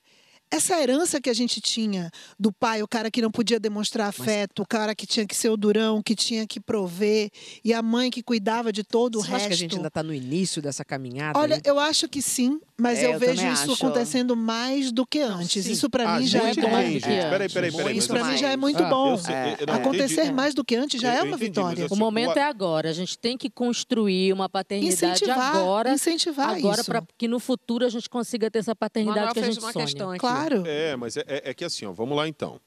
essa 0.52 0.80
herança 0.80 1.22
que 1.22 1.30
a 1.30 1.34
gente 1.34 1.62
tinha 1.62 2.12
do 2.38 2.52
pai, 2.52 2.84
o 2.84 2.88
cara 2.88 3.10
que 3.10 3.22
não 3.22 3.32
podia 3.32 3.60
demonstrar 3.60 4.10
afeto, 4.10 4.62
o 4.64 4.68
cara 4.68 4.93
que 4.93 5.08
tinha 5.08 5.26
que 5.26 5.36
ser 5.36 5.49
o 5.49 5.56
durão, 5.58 6.02
que 6.02 6.14
tinha 6.16 6.45
que 6.45 6.60
prover, 6.60 7.30
e 7.64 7.74
a 7.74 7.82
mãe 7.82 8.12
que 8.12 8.22
cuidava 8.22 8.72
de 8.72 8.84
todo 8.84 9.16
o 9.18 9.22
Você 9.22 9.28
resto. 9.32 9.36
acha 9.38 9.47
que 9.47 9.54
a 9.54 9.58
gente 9.58 9.76
ainda 9.78 9.88
está 9.88 10.04
no 10.04 10.14
início 10.14 10.62
dessa 10.62 10.84
caminhada? 10.84 11.39
Olha, 11.39 11.56
aí? 11.56 11.62
eu 11.64 11.80
acho 11.80 12.08
que 12.10 12.22
sim, 12.22 12.60
mas 12.78 12.99
É, 12.99 13.06
eu 13.06 13.12
eu 13.14 13.20
vejo 13.20 13.45
isso 13.47 13.72
acho. 13.72 13.74
acontecendo 13.86 14.36
mais 14.36 14.91
do 14.91 15.06
que 15.06 15.20
antes. 15.22 15.64
sim. 15.66 15.72
Isso 15.72 15.89
para 15.89 16.16
Ah, 16.16 16.20
mim 16.20 16.28
já 16.28 16.39
é 16.39 16.41
bom. 16.41 16.54
gente, 16.54 16.62
peraí, 16.62 17.49
peraí, 17.49 17.72
peraí. 17.72 17.97
Isso 17.97 18.12
mas 18.12 18.22
para 18.22 18.32
mim 18.32 18.38
já 18.38 18.49
é 18.49 18.58
muito 18.58 18.84
Ah, 18.84 18.89
bom. 18.89 19.18
sei, 19.18 19.34
Acontecer 19.74 20.32
mais 20.34 20.54
do 20.54 20.64
que 20.66 20.76
antes 20.76 20.99
já 21.02 21.14
Eu- 21.14 21.20
é 21.20 21.24
uma 21.24 21.36
entendi, 21.36 21.39
mas 21.60 21.70
vitória. 21.70 21.86
assim, 21.86 21.93
O 21.93 21.97
momento 21.97 22.36
o- 22.36 22.39
é 22.39 22.43
agora. 22.43 22.89
A 22.89 22.93
gente 22.93 23.18
tem 23.18 23.38
que 23.38 23.49
construir 23.49 24.34
uma 24.34 24.49
paternidade 24.49 24.93
Incentivar, 24.93 25.56
agora. 25.56 25.93
incentivar 25.93 26.49
agora 26.58 26.84
para 26.84 27.04
que 27.18 27.28
no 27.28 27.39
futuro 27.39 27.86
a 27.86 27.89
gente 27.89 28.10
consiga 28.10 28.49
ter 28.52 28.60
essa 28.60 28.76
paternidade 28.76 29.20
Manuel 29.20 29.34
que 29.34 29.39
a 29.39 29.43
fez 29.43 29.56
gente 29.56 29.64
uma 29.64 29.72
sonha. 29.72 29.86
questão 29.86 30.10
aqui. 30.10 30.20
Claro. 30.20 30.40
É, 30.65 30.95
mas 30.95 31.17
é, 31.17 31.23
é- 31.27 31.49
é 31.49 31.53
que 31.53 31.63
assim, 31.65 31.85
ó, 31.85 31.91
vamos 31.91 32.15
lá 32.17 32.27
então. 32.27 32.59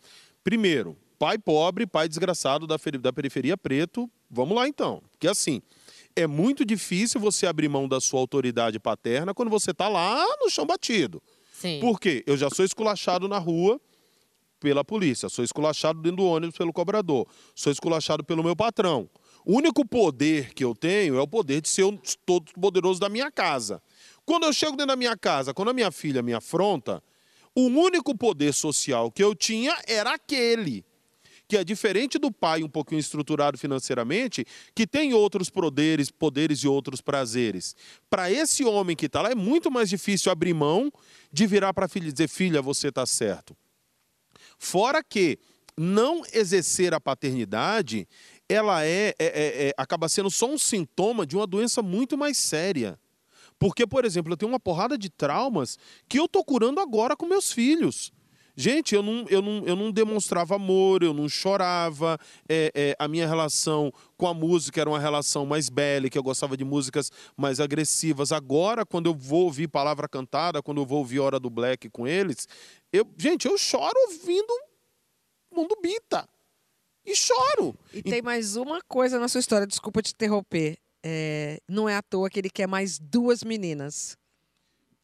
Primeiro, 0.42 0.96
pai 1.18 1.38
pobre, 1.38 1.86
pai 1.86 2.08
desgraçado 2.08 2.66
da, 2.66 2.76
da 3.00 3.12
periferia 3.12 3.56
preto. 3.56 4.10
Vamos 4.30 4.56
lá 4.56 4.66
então. 4.68 5.02
Porque 5.12 5.28
assim, 5.28 5.62
é 6.16 6.26
muito 6.26 6.64
difícil 6.64 7.20
você 7.20 7.46
abrir 7.46 7.68
mão 7.68 7.88
da 7.88 8.00
sua 8.00 8.20
autoridade 8.20 8.78
paterna 8.78 9.32
quando 9.34 9.48
você 9.50 9.72
tá 9.72 9.88
lá 9.88 10.24
no 10.40 10.50
chão 10.50 10.66
batido. 10.66 11.22
Sim. 11.52 11.80
Por 11.80 11.98
quê? 12.00 12.22
Eu 12.26 12.36
já 12.36 12.50
sou 12.50 12.64
esculachado 12.64 13.26
na 13.28 13.38
rua 13.38 13.80
pela 14.60 14.84
polícia, 14.84 15.28
sou 15.28 15.44
esculachado 15.44 16.00
dentro 16.00 16.18
do 16.18 16.24
ônibus 16.26 16.56
pelo 16.56 16.72
cobrador, 16.72 17.26
sou 17.54 17.70
esculachado 17.72 18.24
pelo 18.24 18.42
meu 18.42 18.56
patrão. 18.56 19.08
O 19.44 19.56
único 19.58 19.86
poder 19.86 20.54
que 20.54 20.64
eu 20.64 20.74
tenho 20.74 21.16
é 21.18 21.20
o 21.20 21.28
poder 21.28 21.60
de 21.60 21.68
ser 21.68 21.82
o 21.84 21.98
todo 22.24 22.50
poderoso 22.58 22.98
da 22.98 23.10
minha 23.10 23.30
casa. 23.30 23.82
Quando 24.24 24.44
eu 24.44 24.52
chego 24.54 24.72
dentro 24.72 24.86
da 24.88 24.96
minha 24.96 25.16
casa, 25.18 25.52
quando 25.52 25.68
a 25.68 25.74
minha 25.74 25.90
filha 25.90 26.22
me 26.22 26.32
afronta, 26.32 27.02
o 27.54 27.66
único 27.66 28.16
poder 28.16 28.52
social 28.52 29.10
que 29.10 29.22
eu 29.22 29.34
tinha 29.34 29.76
era 29.86 30.14
aquele. 30.14 30.84
Que 31.46 31.58
é 31.58 31.64
diferente 31.64 32.18
do 32.18 32.32
pai 32.32 32.62
um 32.62 32.68
pouquinho 32.68 32.98
estruturado 32.98 33.58
financeiramente, 33.58 34.46
que 34.74 34.86
tem 34.86 35.12
outros 35.12 35.50
poderes, 35.50 36.10
poderes 36.10 36.60
e 36.60 36.68
outros 36.68 37.02
prazeres. 37.02 37.76
Para 38.08 38.30
esse 38.30 38.64
homem 38.64 38.96
que 38.96 39.06
está 39.06 39.20
lá, 39.20 39.30
é 39.30 39.34
muito 39.34 39.70
mais 39.70 39.90
difícil 39.90 40.32
abrir 40.32 40.54
mão 40.54 40.90
de 41.30 41.46
virar 41.46 41.74
para 41.74 41.84
a 41.84 41.88
filha 41.88 42.08
e 42.08 42.12
dizer: 42.12 42.28
filha, 42.28 42.62
você 42.62 42.88
está 42.88 43.04
certo. 43.04 43.54
Fora 44.58 45.04
que 45.04 45.38
não 45.76 46.22
exercer 46.32 46.94
a 46.94 47.00
paternidade, 47.00 48.08
ela 48.48 48.84
é, 48.84 49.14
é- 49.18 49.26
é- 49.26 49.68
é- 49.68 49.74
acaba 49.76 50.08
sendo 50.08 50.30
só 50.30 50.46
um 50.46 50.56
sintoma 50.56 51.26
de 51.26 51.36
uma 51.36 51.46
doença 51.46 51.82
muito 51.82 52.16
mais 52.16 52.38
séria. 52.38 52.98
Porque, 53.64 53.86
por 53.86 54.04
exemplo, 54.04 54.30
eu 54.30 54.36
tenho 54.36 54.52
uma 54.52 54.60
porrada 54.60 54.98
de 54.98 55.08
traumas 55.08 55.78
que 56.06 56.20
eu 56.20 56.28
tô 56.28 56.44
curando 56.44 56.80
agora 56.80 57.16
com 57.16 57.24
meus 57.24 57.50
filhos. 57.50 58.12
Gente, 58.54 58.94
eu 58.94 59.02
não, 59.02 59.24
eu 59.30 59.40
não, 59.40 59.66
eu 59.66 59.74
não 59.74 59.90
demonstrava 59.90 60.56
amor, 60.56 61.02
eu 61.02 61.14
não 61.14 61.30
chorava. 61.30 62.18
é, 62.46 62.70
é, 62.74 62.96
a 62.98 63.08
minha 63.08 63.26
relação 63.26 63.90
com 64.18 64.26
a 64.26 64.34
música 64.34 64.82
era 64.82 64.90
uma 64.90 65.00
relação 65.00 65.46
mais 65.46 65.70
bélica, 65.70 66.18
eu 66.18 66.22
gostava 66.22 66.58
de 66.58 66.62
músicas 66.62 67.10
mais 67.38 67.58
agressivas. 67.58 68.32
Agora, 68.32 68.84
quando 68.84 69.06
eu 69.06 69.14
vou 69.14 69.44
ouvir 69.44 69.66
palavra 69.66 70.06
cantada, 70.06 70.62
quando 70.62 70.82
eu 70.82 70.86
vou 70.86 70.98
ouvir 70.98 71.20
Hora 71.20 71.40
do 71.40 71.48
Black 71.48 71.88
com 71.88 72.06
eles, 72.06 72.46
eu, 72.92 73.08
gente, 73.16 73.46
eu 73.46 73.56
choro 73.56 73.98
ouvindo 74.10 74.52
Mundo 75.50 75.74
Bita. 75.80 76.28
E 77.06 77.16
choro. 77.16 77.74
E 77.94 78.02
tem 78.02 78.20
mais 78.20 78.56
uma 78.56 78.82
coisa 78.82 79.18
na 79.18 79.26
sua 79.26 79.40
história, 79.40 79.66
desculpa 79.66 80.02
te 80.02 80.12
interromper. 80.12 80.83
É, 81.06 81.60
não 81.68 81.86
é 81.88 81.96
à 81.96 82.02
toa 82.02 82.30
que 82.30 82.38
ele 82.38 82.48
quer 82.48 82.66
mais 82.66 82.98
duas 82.98 83.44
meninas. 83.44 84.16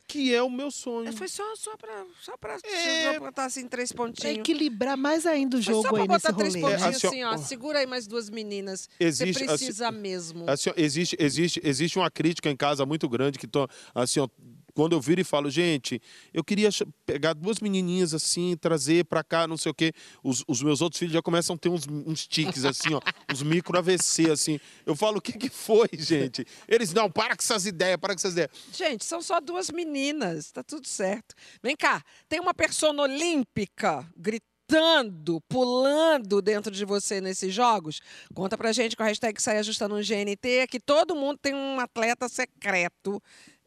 Que 0.09 0.34
é 0.34 0.42
o 0.42 0.51
meu 0.51 0.72
sonho. 0.72 1.09
É, 1.09 1.12
foi 1.12 1.28
só, 1.28 1.44
só 1.55 1.76
pra, 1.76 2.05
só 2.20 2.36
pra, 2.36 2.55
É. 2.64 3.05
só 3.05 3.11
pra 3.12 3.20
botar 3.20 3.44
assim 3.44 3.68
três 3.68 3.92
Para 3.92 4.07
pontinhos. 4.07 4.38
equilibrar 4.38 4.96
mais 4.96 5.24
ainda 5.24 5.57
o 5.57 5.62
Foi 5.62 5.72
só 5.72 5.82
jogo 5.82 5.94
pra 5.94 6.03
aí 6.03 6.09
botar 6.09 6.32
três 6.32 6.55
rolê. 6.57 6.66
pontinhos 6.68 6.96
assim, 6.96 7.07
assim, 7.07 7.22
ó, 7.22 7.34
ó. 7.34 7.36
Segura 7.36 7.78
aí 7.78 7.86
mais 7.86 8.09
duas 8.09 8.28
meninas. 8.28 8.88
Existe, 8.98 9.34
Você 9.38 9.44
assim, 9.44 9.57
precisa 9.57 9.92
mesmo. 9.92 10.51
Assim, 10.51 10.70
existe, 10.76 11.16
existe, 11.20 11.61
existe 11.62 11.96
uma 11.96 12.11
crítica 12.11 12.51
em 12.51 12.57
casa 12.57 12.84
muito 12.84 13.09
grande 13.09 13.38
que 13.38 13.46
tô, 13.46 13.68
assim, 13.94 14.18
ó, 14.18 14.28
quando 14.74 14.92
eu 14.92 15.00
viro 15.00 15.20
e 15.20 15.24
falo, 15.24 15.50
gente, 15.50 16.00
eu 16.32 16.42
queria 16.42 16.70
pegar 17.04 17.32
duas 17.34 17.60
menininhas 17.60 18.14
assim, 18.14 18.56
trazer 18.56 19.04
pra 19.04 19.22
cá, 19.22 19.46
não 19.46 19.56
sei 19.56 19.70
o 19.70 19.74
quê. 19.74 19.92
Os, 20.22 20.44
os 20.46 20.62
meus 20.62 20.80
outros 20.80 20.98
filhos 20.98 21.14
já 21.14 21.22
começam 21.22 21.56
a 21.56 21.58
ter 21.58 21.68
uns, 21.68 21.86
uns 21.88 22.26
tiques 22.26 22.64
assim, 22.64 22.94
ó, 22.94 23.00
uns 23.32 23.42
micro 23.42 23.76
AVC 23.78 24.30
assim. 24.30 24.60
Eu 24.84 24.94
falo, 24.94 25.18
o 25.18 25.20
que 25.20 25.32
que 25.32 25.48
foi, 25.48 25.88
gente? 25.92 26.46
Eles 26.68 26.92
não, 26.92 27.10
para 27.10 27.36
com 27.36 27.42
essas 27.42 27.66
ideias, 27.66 27.98
para 27.98 28.14
com 28.14 28.18
essas 28.18 28.32
ideias. 28.32 28.50
Gente, 28.72 29.04
são 29.04 29.20
só 29.20 29.40
duas 29.40 29.70
meninas, 29.70 30.50
tá 30.50 30.62
tudo 30.62 30.86
certo. 30.86 31.34
Vem 31.62 31.76
cá, 31.76 32.02
tem 32.28 32.40
uma 32.40 32.54
persona 32.54 33.02
olímpica 33.02 34.06
gritando, 34.16 35.40
pulando 35.48 36.40
dentro 36.40 36.70
de 36.70 36.84
você 36.84 37.20
nesses 37.20 37.52
jogos? 37.52 38.00
Conta 38.34 38.56
pra 38.56 38.72
gente 38.72 38.96
com 38.96 39.02
a 39.02 39.06
hashtag 39.06 39.40
Sai 39.42 39.58
Ajustando 39.58 39.96
um 39.96 40.00
GNT, 40.00 40.66
que 40.68 40.78
todo 40.78 41.16
mundo 41.16 41.38
tem 41.38 41.54
um 41.54 41.80
atleta 41.80 42.28
secreto 42.28 43.20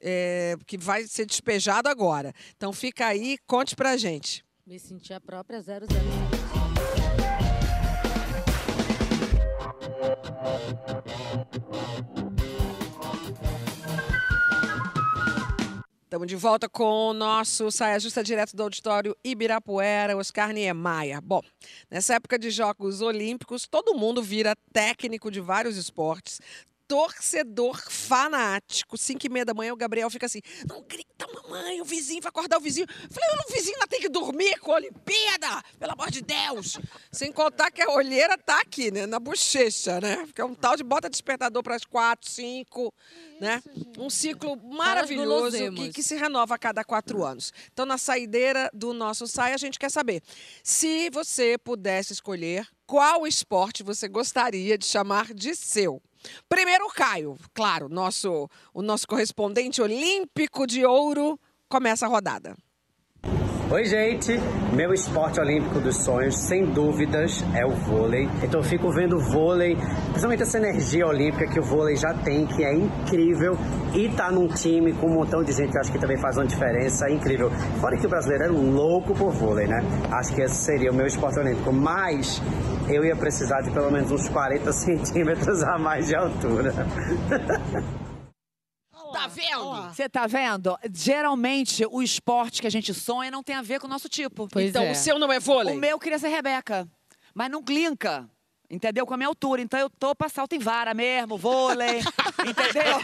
é, 0.04 0.58
que 0.68 0.78
vai 0.78 1.06
ser 1.08 1.26
despejado 1.26 1.88
agora. 1.88 2.34
Então 2.58 2.74
fica 2.74 3.08
aí, 3.08 3.38
conte 3.48 3.76
pra 3.76 3.96
gente. 3.96 4.44
Me 4.68 4.78
senti 4.78 5.14
a 5.14 5.22
própria 5.22 5.62
00. 5.62 5.88
Estamos 16.14 16.28
de 16.28 16.36
volta 16.36 16.70
com 16.70 17.10
o 17.10 17.14
nosso 17.14 17.72
Saia 17.72 18.00
Justa 18.00 18.24
direto 18.24 18.56
do 18.56 18.62
auditório 18.62 19.18
Ibirapuera, 19.24 20.16
Oscar 20.16 20.54
Niemeyer. 20.54 21.20
Bom, 21.20 21.42
nessa 21.90 22.14
época 22.14 22.38
de 22.38 22.52
Jogos 22.52 23.02
Olímpicos, 23.02 23.68
todo 23.68 23.96
mundo 23.96 24.22
vira 24.22 24.56
técnico 24.72 25.32
de 25.32 25.42
vários 25.42 25.76
esportes, 25.76 26.40
torcedor 26.88 27.82
fanático. 27.90 28.98
Cinco 28.98 29.26
e 29.26 29.30
meia 29.30 29.46
da 29.46 29.54
manhã, 29.54 29.74
o 29.74 29.78
Gabriel 29.78 30.10
fica 30.10 30.26
assim, 30.26 30.42
não 30.68 30.82
grita, 30.84 31.28
mamãe, 31.28 31.82
o 31.82 31.86
vizinho 31.86 32.22
vai 32.22 32.30
acordar 32.30 32.58
o 32.58 32.62
vizinho. 32.62 32.88
Eu 32.90 33.10
Falei, 33.10 33.46
o 33.48 33.54
vizinho 33.54 33.76
ainda 33.76 33.88
tem 33.88 34.02
que 34.02 34.10
dormir 34.10 34.60
com 34.60 34.72
a 34.72 34.76
Olimpíada, 34.76 35.64
pelo 35.80 35.94
amor 35.94 36.12
de 36.12 36.22
Deus. 36.22 36.80
Sem 37.12 37.32
contar 37.32 37.72
que 37.72 37.82
a 37.82 37.90
olheira 37.90 38.38
tá 38.38 38.60
aqui, 38.60 38.92
né, 38.92 39.06
na 39.06 39.20
bochecha, 39.20 40.00
né? 40.00 40.18
Porque 40.26 40.42
é 40.42 40.46
um 40.46 40.56
tal 40.56 40.76
de 40.76 40.84
bota 40.84 41.10
despertador 41.10 41.64
para 41.64 41.76
as 41.76 41.86
quatro, 41.86 42.30
cinco, 42.30 42.94
né? 43.40 43.62
Um 43.98 44.10
ciclo 44.10 44.56
maravilhoso 44.56 45.72
que, 45.74 45.94
que 45.94 46.04
se 46.04 46.16
renova 46.16 46.56
a 46.56 46.58
cada 46.58 46.84
quatro 46.84 47.24
anos. 47.24 47.54
Então, 47.72 47.86
na 47.86 47.98
saideira 47.98 48.70
do 48.74 48.94
nosso 48.94 49.28
SAI, 49.28 49.54
a 49.54 49.58
gente 49.58 49.80
quer 49.80 49.90
saber 49.90 50.22
se 50.64 51.10
você 51.10 51.58
pudesse 51.58 52.14
escolher 52.14 52.68
qual 52.86 53.26
esporte 53.26 53.84
você 53.84 54.08
gostaria 54.08 54.78
de 54.78 54.86
chamar 54.86 55.34
de 55.34 55.56
seu. 55.56 56.02
Primeiro, 56.48 56.88
Caio, 56.90 57.38
claro, 57.54 57.90
nosso, 57.90 58.50
o 58.74 58.82
nosso 58.82 59.08
correspondente 59.08 59.82
olímpico 59.82 60.66
de 60.66 60.86
ouro, 60.86 61.40
começa 61.70 62.06
a 62.06 62.10
rodada. 62.10 62.56
Oi, 63.72 63.86
gente! 63.86 64.38
Meu 64.74 64.94
esporte 64.94 65.40
olímpico 65.40 65.80
dos 65.80 66.04
sonhos, 66.04 66.38
sem 66.38 66.66
dúvidas, 66.66 67.44
é 67.56 67.66
o 67.66 67.72
vôlei. 67.72 68.30
Então 68.44 68.60
eu 68.60 68.64
fico 68.64 68.92
vendo 68.92 69.16
o 69.16 69.20
vôlei, 69.20 69.78
principalmente 70.10 70.44
essa 70.44 70.58
energia 70.58 71.08
olímpica 71.08 71.48
que 71.48 71.60
o 71.60 71.64
vôlei 71.64 71.96
já 71.96 72.14
tem, 72.14 72.46
que 72.46 72.64
é 72.64 72.76
incrível. 72.76 73.58
E 73.96 74.10
tá 74.10 74.30
num 74.30 74.50
time 74.50 74.92
com 74.94 75.08
um 75.08 75.14
montão 75.14 75.42
de 75.42 75.54
gente 75.54 75.72
que 75.72 75.78
eu 75.78 75.82
acho 75.82 75.92
que 75.92 75.98
também 75.98 76.18
faz 76.18 76.36
uma 76.36 76.46
diferença 76.46 77.10
incrível. 77.10 77.50
Fora 77.80 77.98
que 77.98 78.06
o 78.06 78.10
brasileiro 78.10 78.44
é 78.44 78.48
louco 78.50 79.16
por 79.16 79.32
vôlei, 79.32 79.66
né? 79.66 79.82
Acho 80.12 80.36
que 80.36 80.42
esse 80.42 80.56
seria 80.56 80.92
o 80.92 80.94
meu 80.94 81.08
esporte 81.08 81.40
olímpico. 81.40 81.72
Mas 81.72 82.42
eu 82.90 83.06
ia 83.06 83.16
precisar 83.16 83.62
de 83.62 83.72
pelo 83.72 83.90
menos 83.90 84.12
uns 84.12 84.28
40 84.28 84.72
centímetros 84.74 85.64
a 85.64 85.80
mais 85.80 86.08
de 86.08 86.16
altura. 86.16 86.74
Tá 89.14 89.28
vendo? 89.28 89.94
Você 89.94 90.10
tá 90.10 90.28
vendo? 90.28 90.78
Geralmente, 90.92 91.86
o 91.90 92.02
esporte 92.02 92.60
que 92.62 92.68
a 92.68 92.70
gente 92.70 92.94
sonha 92.94 93.30
não 93.30 93.44
tem 93.44 93.56
a 93.56 93.62
ver 93.62 93.80
com 93.80 93.86
o 93.86 93.90
nosso 93.90 94.10
tipo. 94.10 94.48
Pois 94.52 94.70
então, 94.70 94.84
é. 94.84 94.92
o 94.92 94.96
seu 94.96 95.20
não 95.20 95.32
é 95.32 95.40
vôlei? 95.40 95.76
O 95.76 95.80
meu 95.80 96.00
queria 96.00 96.18
ser 96.18 96.30
Rebeca, 96.30 96.88
mas 97.34 97.50
não 97.50 97.62
clinca. 97.64 98.28
Entendeu? 98.70 99.06
Com 99.06 99.14
a 99.14 99.18
minha 99.18 99.28
altura. 99.28 99.62
Então 99.62 99.80
eu 99.80 99.90
tô 99.90 100.16
pra 100.16 100.28
salto 100.30 100.54
em 100.54 100.60
vara 100.60 100.94
mesmo, 100.94 101.38
vôlei. 101.38 102.00
entendeu? 102.48 103.00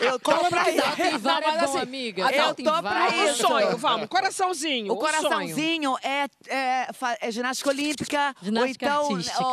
Eu 0.00 0.18
tô 0.18 0.36
pra 0.50 0.70
isso. 0.70 0.82
Salto 0.82 1.00
em 1.02 1.18
vara 1.18 1.46
Não, 1.46 1.54
é 1.54 1.58
bom, 1.58 1.64
assim, 1.64 1.78
amiga. 1.78 2.22
eu 2.30 2.54
tô 2.54 2.62
pra 2.62 2.80
vara. 2.80 3.10
O 3.10 3.24
isso. 3.24 3.36
sonho, 3.46 3.76
vamos, 3.78 4.06
coraçãozinho. 4.08 4.92
O 4.92 4.96
coraçãozinho 4.96 5.96
é, 6.02 6.26
é, 6.48 6.88
é 7.20 7.30
ginástica 7.30 7.70
olímpica, 7.70 8.34
Ginástica 8.42 9.00
ou 9.00 9.12
então 9.12 9.16
artística. 9.16 9.44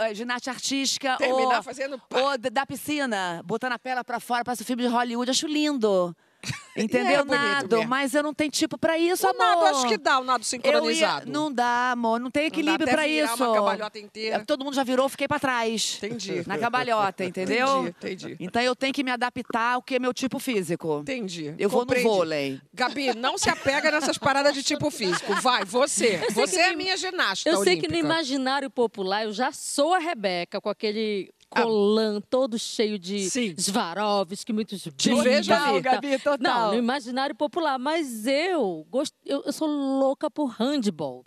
ó, 0.00 0.04
é, 0.04 0.14
ginástica 0.14 0.50
artística, 0.50 1.16
Terminar 1.16 1.56
ou, 1.58 1.62
fazendo 1.62 1.98
pá. 2.08 2.18
ou 2.18 2.38
da 2.38 2.66
piscina, 2.66 3.40
botando 3.44 3.72
a 3.72 3.78
perna 3.78 4.02
pra 4.02 4.18
fora, 4.18 4.44
passa 4.44 4.62
o 4.62 4.66
filme 4.66 4.82
de 4.82 4.88
Hollywood, 4.88 5.30
acho 5.30 5.46
lindo. 5.46 6.14
Entendeu? 6.76 7.20
é 7.22 7.24
nado, 7.24 7.76
mesmo. 7.76 7.90
mas 7.90 8.14
eu 8.14 8.22
não 8.22 8.32
tenho 8.32 8.50
tipo 8.52 8.78
pra 8.78 8.96
isso, 8.96 9.26
O 9.26 9.30
amor. 9.30 9.38
nado 9.38 9.64
acho 9.76 9.88
que 9.88 9.98
dá, 9.98 10.20
o 10.20 10.24
nado 10.24 10.42
Eu 10.42 10.42
ia... 10.42 10.44
sincronizado. 10.44 11.30
Não 11.30 11.52
dá, 11.52 11.90
amor. 11.90 12.20
Não 12.20 12.30
tem 12.30 12.46
equilíbrio 12.46 12.84
até 12.84 12.92
pra 12.92 13.02
virar 13.04 13.34
isso. 13.34 13.44
uma 13.44 13.54
cambalhota 13.54 13.98
inteira. 13.98 14.36
É, 14.36 14.44
Todo 14.44 14.64
mundo 14.64 14.74
já 14.74 14.84
virou, 14.84 15.08
fiquei 15.08 15.26
pra 15.26 15.40
trás. 15.40 15.98
Entendi. 16.02 16.44
Na 16.46 16.56
cambalhota, 16.56 17.24
entendeu? 17.24 17.88
Entendi, 17.88 18.24
entendi. 18.28 18.36
Então 18.38 18.62
eu 18.62 18.76
tenho 18.76 18.92
que 18.94 19.02
me 19.02 19.10
adaptar 19.10 19.74
ao 19.74 19.82
que 19.82 19.96
é 19.96 19.98
meu 19.98 20.14
tipo 20.14 20.38
físico. 20.38 21.00
Entendi. 21.02 21.54
Eu 21.58 21.68
vou 21.68 21.80
Compreendi. 21.80 22.06
no 22.08 22.14
vôlei. 22.14 22.60
Gabi, 22.72 23.12
não 23.16 23.36
se 23.36 23.50
apega 23.50 23.90
nessas 23.90 24.16
paradas 24.16 24.54
de 24.54 24.62
tipo 24.62 24.88
físico. 24.90 25.34
Vai, 25.40 25.64
você. 25.64 26.18
Você 26.32 26.60
é 26.60 26.76
minha 26.76 26.96
ginasta 26.96 27.48
Eu 27.48 27.64
sei 27.64 27.76
que 27.76 27.88
no 27.88 27.94
olímpica. 27.94 28.14
imaginário 28.14 28.70
popular 28.70 29.24
eu 29.24 29.32
já 29.32 29.50
sou 29.50 29.94
a 29.94 29.98
Rebeca 29.98 30.60
com 30.60 30.68
aquele 30.68 31.32
colã 31.48 32.20
todo 32.20 32.58
cheio 32.58 32.98
de 32.98 33.28
Sim. 33.30 33.54
Swarovski, 33.58 34.52
muitos 34.52 34.82
Te 34.96 35.14
vejo 35.14 35.52
ali. 35.52 35.80
Gabi, 35.80 36.18
total. 36.18 36.38
Não, 36.38 36.68
no 36.72 36.78
imaginário 36.78 37.34
popular. 37.34 37.78
Mas 37.78 38.26
eu, 38.26 38.86
gosto, 38.90 39.14
eu, 39.24 39.42
eu 39.44 39.52
sou 39.52 39.68
louca 39.68 40.30
por 40.30 40.46
handball. 40.58 41.24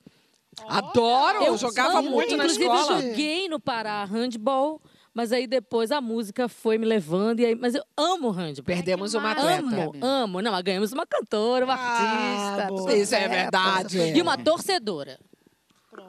Adoro, 0.67 1.43
eu 1.43 1.57
jogava 1.57 1.99
amo, 1.99 2.11
muito 2.11 2.36
na 2.36 2.43
inclusive, 2.43 2.65
escola. 2.65 2.99
eu 3.01 3.09
joguei 3.09 3.49
no 3.49 3.59
Pará 3.59 4.03
handball, 4.05 4.82
mas 5.13 5.32
aí 5.32 5.47
depois 5.47 5.91
a 5.91 6.01
música 6.01 6.47
foi 6.47 6.78
me 6.78 6.86
levando. 6.86 7.39
E 7.39 7.45
aí, 7.45 7.55
mas 7.55 7.74
eu 7.74 7.84
amo 7.97 8.30
handball. 8.30 8.65
Perdemos 8.65 9.13
uma 9.13 9.32
atleta. 9.32 9.63
Amo, 9.65 9.93
amo. 10.01 10.41
Não, 10.41 10.51
mas 10.51 10.61
ganhamos 10.61 10.91
uma 10.91 11.05
cantora, 11.05 11.65
uma 11.65 11.74
artista. 11.74 12.67
boa. 12.67 12.93
Isso 12.93 13.15
é 13.15 13.28
verdade. 13.28 13.97
E 13.97 14.22
uma 14.22 14.38
torcedora. 14.38 15.17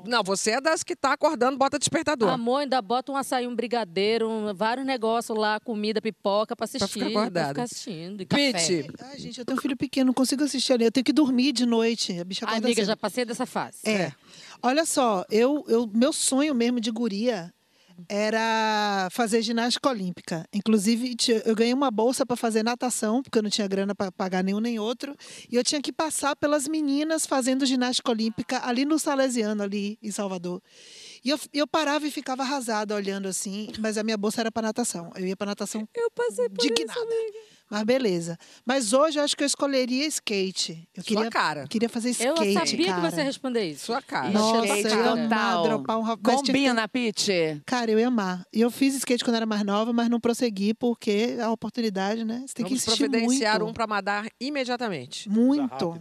Não, 0.07 0.23
você 0.23 0.53
é 0.53 0.61
das 0.61 0.83
que 0.83 0.95
tá 0.97 1.13
acordando, 1.13 1.57
bota 1.59 1.79
despertador. 1.79 2.29
Amor, 2.31 2.59
ainda 2.63 2.81
bota 2.83 3.13
um 3.13 3.17
açaí, 3.17 3.47
um 3.47 3.55
brigadeiro, 3.55 4.29
um- 4.29 4.55
vários 4.55 4.87
negócios 4.87 5.37
lá, 5.37 5.59
comida, 5.61 6.01
pipoca 6.01 6.55
pra 6.57 6.65
assistir. 6.65 6.89
ficar 6.89 7.07
acordada. 7.07 7.49
ficar 7.51 7.63
assistindo. 7.63 8.21
E 8.23 8.27
café. 8.27 8.53
Pete, 8.53 8.91
Ai, 9.01 9.19
gente, 9.19 9.39
eu 9.39 9.45
tenho 9.45 9.59
um 9.59 9.63
filho 9.63 9.77
pequeno, 9.77 10.07
não 10.09 10.15
consigo 10.15 10.43
assistir 10.45 10.73
ali. 10.73 10.85
Eu 10.85 10.93
tenho 10.93 11.05
que 11.05 11.13
dormir 11.13 11.53
de 11.53 11.65
noite. 11.67 12.19
A 12.19 12.25
bicha 12.25 12.45
Ai, 12.45 12.53
acorda 12.53 12.67
amiga, 12.67 12.81
cedo. 12.81 12.87
já 12.89 12.97
passei 12.97 13.25
dessa 13.25 13.47
fase. 13.47 13.79
É. 13.85 14.13
Olha 14.63 14.85
só, 14.85 15.25
eu, 15.31 15.65
eu, 15.69 15.89
meu 15.93 16.13
sonho 16.13 16.55
mesmo 16.55 16.81
de 16.81 16.91
guria 16.91 17.53
era 18.09 19.09
fazer 19.11 19.43
ginástica 19.43 19.88
olímpica. 19.88 20.47
Inclusive, 20.53 21.16
eu 21.45 21.55
ganhei 21.55 21.74
uma 21.74 21.90
bolsa 21.90 22.24
para 22.26 22.36
fazer 22.36 22.62
natação, 22.62 23.22
porque 23.22 23.38
eu 23.38 23.43
não 23.43 23.51
tinha 23.51 23.66
grana 23.68 23.95
para 23.95 24.12
pagar 24.12 24.43
nenhum 24.43 24.61
nem 24.61 24.78
outro. 24.78 25.16
E 25.51 25.57
eu 25.57 25.64
tinha 25.64 25.80
que 25.80 25.93
passar 25.93 26.36
pelas 26.36 26.68
meninas 26.68 27.26
fazendo 27.26 27.66
ginástica 27.66 28.11
olímpica 28.11 28.66
ali 28.66 28.84
no 28.84 28.99
Salesiano, 28.99 29.62
ali 29.62 29.99
em 30.03 30.11
Salvador. 30.11 30.62
E 31.24 31.30
eu, 31.30 31.38
eu 31.53 31.66
parava 31.66 32.07
e 32.07 32.11
ficava 32.11 32.43
arrasada 32.43 32.95
olhando 32.95 33.28
assim, 33.28 33.68
mas 33.78 33.97
a 33.97 34.03
minha 34.03 34.16
bolsa 34.16 34.40
era 34.40 34.51
para 34.51 34.68
natação. 34.68 35.11
Eu 35.16 35.26
ia 35.26 35.36
para 35.36 35.47
natação 35.47 35.88
Eu 35.95 36.11
passei 36.11 36.49
por 36.49 36.62
dignada. 36.62 37.01
Mas 37.73 37.85
beleza. 37.85 38.39
Mas 38.66 38.93
hoje 38.93 39.18
eu 39.18 39.25
acho 39.25 39.35
que 39.35 39.43
eu 39.43 39.47
escolheria 39.47 40.05
skate. 40.07 40.87
Eu 40.95 41.03
Sua 41.03 41.09
queria, 41.16 41.31
cara. 41.31 41.66
queria 41.66 41.89
fazer 41.89 42.09
Eu 42.09 42.35
skate, 42.35 42.53
sabia 42.53 42.87
cara. 42.87 43.01
que 43.01 43.11
você 43.11 43.16
ia 43.16 43.25
responder 43.25 43.64
isso. 43.64 43.87
Sua 43.87 44.03
cara. 44.03 44.29
Nossa, 44.31 44.66
Skate 44.77 44.95
eu 44.95 45.05
ia 45.05 45.11
amar 45.12 45.62
dropar 45.62 45.99
um 45.99 46.16
Combina, 46.18 46.87
Pete? 46.87 47.62
Cara, 47.64 47.91
eu 47.91 47.99
ia 47.99 48.09
amar. 48.09 48.47
E 48.53 48.61
eu 48.61 48.70
fiz 48.70 48.95
skate 48.97 49.25
quando 49.25 49.37
era 49.37 49.47
mais 49.47 49.64
nova, 49.64 49.91
mas 49.91 50.11
não 50.11 50.20
prossegui 50.20 50.75
porque 50.75 51.39
a 51.43 51.51
oportunidade, 51.51 52.27
né? 52.27 52.45
Você 52.47 52.53
tem 52.53 52.64
Vamos 52.64 52.68
que 52.68 52.75
insistir 52.91 53.09
providenciar 53.09 53.59
muito. 53.61 53.70
um 53.70 53.73
pra 53.73 53.87
mandar 53.87 54.29
imediatamente. 54.39 55.31
Muito. 55.31 55.99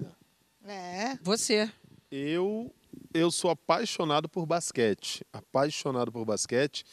É. 0.66 1.18
Você. 1.24 1.72
Eu, 2.12 2.70
eu 3.14 3.32
sou 3.32 3.50
apaixonado 3.50 4.28
por 4.28 4.46
basquete. 4.46 5.26
Apaixonado 5.32 6.12
por 6.12 6.26
basquete. 6.26 6.84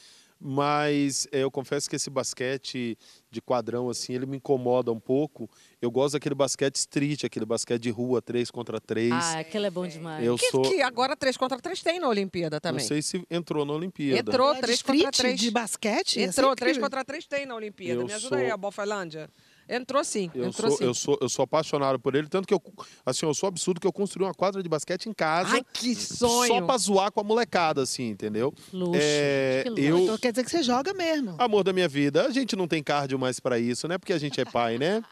Mas 0.40 1.26
eh, 1.32 1.42
eu 1.42 1.50
confesso 1.50 1.90
que 1.90 1.96
esse 1.96 2.08
basquete 2.08 2.96
de 3.30 3.40
quadrão, 3.42 3.90
assim, 3.90 4.14
ele 4.14 4.24
me 4.24 4.36
incomoda 4.36 4.92
um 4.92 5.00
pouco. 5.00 5.50
Eu 5.82 5.90
gosto 5.90 6.12
daquele 6.14 6.34
basquete 6.34 6.76
street, 6.76 7.24
aquele 7.24 7.44
basquete 7.44 7.82
de 7.82 7.90
rua, 7.90 8.22
3 8.22 8.50
contra 8.50 8.80
3. 8.80 9.12
Ah, 9.12 9.38
aquele 9.40 9.66
é 9.66 9.70
bom 9.70 9.86
demais. 9.86 10.24
eu 10.24 10.36
Que, 10.36 10.50
sou. 10.50 10.62
que 10.62 10.80
agora 10.80 11.16
3 11.16 11.36
contra 11.36 11.58
3 11.58 11.82
tem 11.82 11.98
na 11.98 12.08
Olimpíada 12.08 12.56
Não 12.56 12.60
também. 12.60 12.84
sei 12.86 13.02
se 13.02 13.20
entrou 13.30 13.64
na 13.64 13.72
Olimpíada. 13.72 14.20
Entrou 14.30 14.50
É 14.52 14.54
de 14.54 14.60
3 14.60 14.82
contra 14.82 14.94
street, 14.96 15.16
3. 15.16 15.40
de 15.40 15.50
basquete? 15.50 16.20
Entrou 16.20 16.54
3 16.54 16.70
incrível. 16.76 16.82
contra 16.82 17.04
3 17.04 17.26
tem 17.26 17.44
na 17.44 17.56
Olimpíada. 17.56 18.00
Eu 18.00 18.06
Me 18.06 18.12
ajuda 18.12 18.36
aí, 18.36 18.46
sou- 18.46 18.54
a 18.54 18.56
Bofalândia. 18.56 19.28
Entrou 19.68 20.02
sim, 20.02 20.30
Eu 20.34 20.46
entrou 20.46 20.70
sou, 20.70 20.78
sim. 20.78 20.84
eu, 20.84 20.94
sou, 20.94 21.18
eu 21.20 21.28
sou 21.28 21.42
apaixonado 21.42 21.98
por 21.98 22.14
ele, 22.14 22.26
tanto 22.28 22.46
que 22.48 22.54
eu, 22.54 22.62
assim, 23.04 23.26
eu 23.26 23.34
sou 23.34 23.48
absurdo 23.48 23.80
que 23.80 23.86
eu 23.86 23.92
construí 23.92 24.26
uma 24.26 24.32
quadra 24.34 24.62
de 24.62 24.68
basquete 24.68 25.06
em 25.08 25.12
casa. 25.12 25.54
Ai, 25.54 25.62
que 25.72 25.94
sonho. 25.94 26.48
Só 26.54 26.60
pra 26.62 26.78
zoar 26.78 27.12
com 27.12 27.20
a 27.20 27.24
molecada, 27.24 27.82
assim, 27.82 28.08
entendeu? 28.08 28.52
Luxo. 28.72 28.92
É, 29.02 29.60
Que 29.64 29.70
luxo. 29.70 29.82
eu, 29.82 29.98
Então 29.98 30.18
quer 30.18 30.32
dizer 30.32 30.44
que 30.44 30.50
você 30.50 30.62
joga 30.62 30.94
mesmo. 30.94 31.34
Amor 31.38 31.62
da 31.64 31.72
minha 31.72 31.88
vida, 31.88 32.24
a 32.26 32.30
gente 32.30 32.56
não 32.56 32.66
tem 32.66 32.82
cardio 32.82 33.18
mais 33.18 33.38
pra 33.38 33.58
isso, 33.58 33.86
né? 33.86 33.98
Porque 33.98 34.12
a 34.12 34.18
gente 34.18 34.40
é 34.40 34.44
pai, 34.44 34.78
né? 34.78 35.02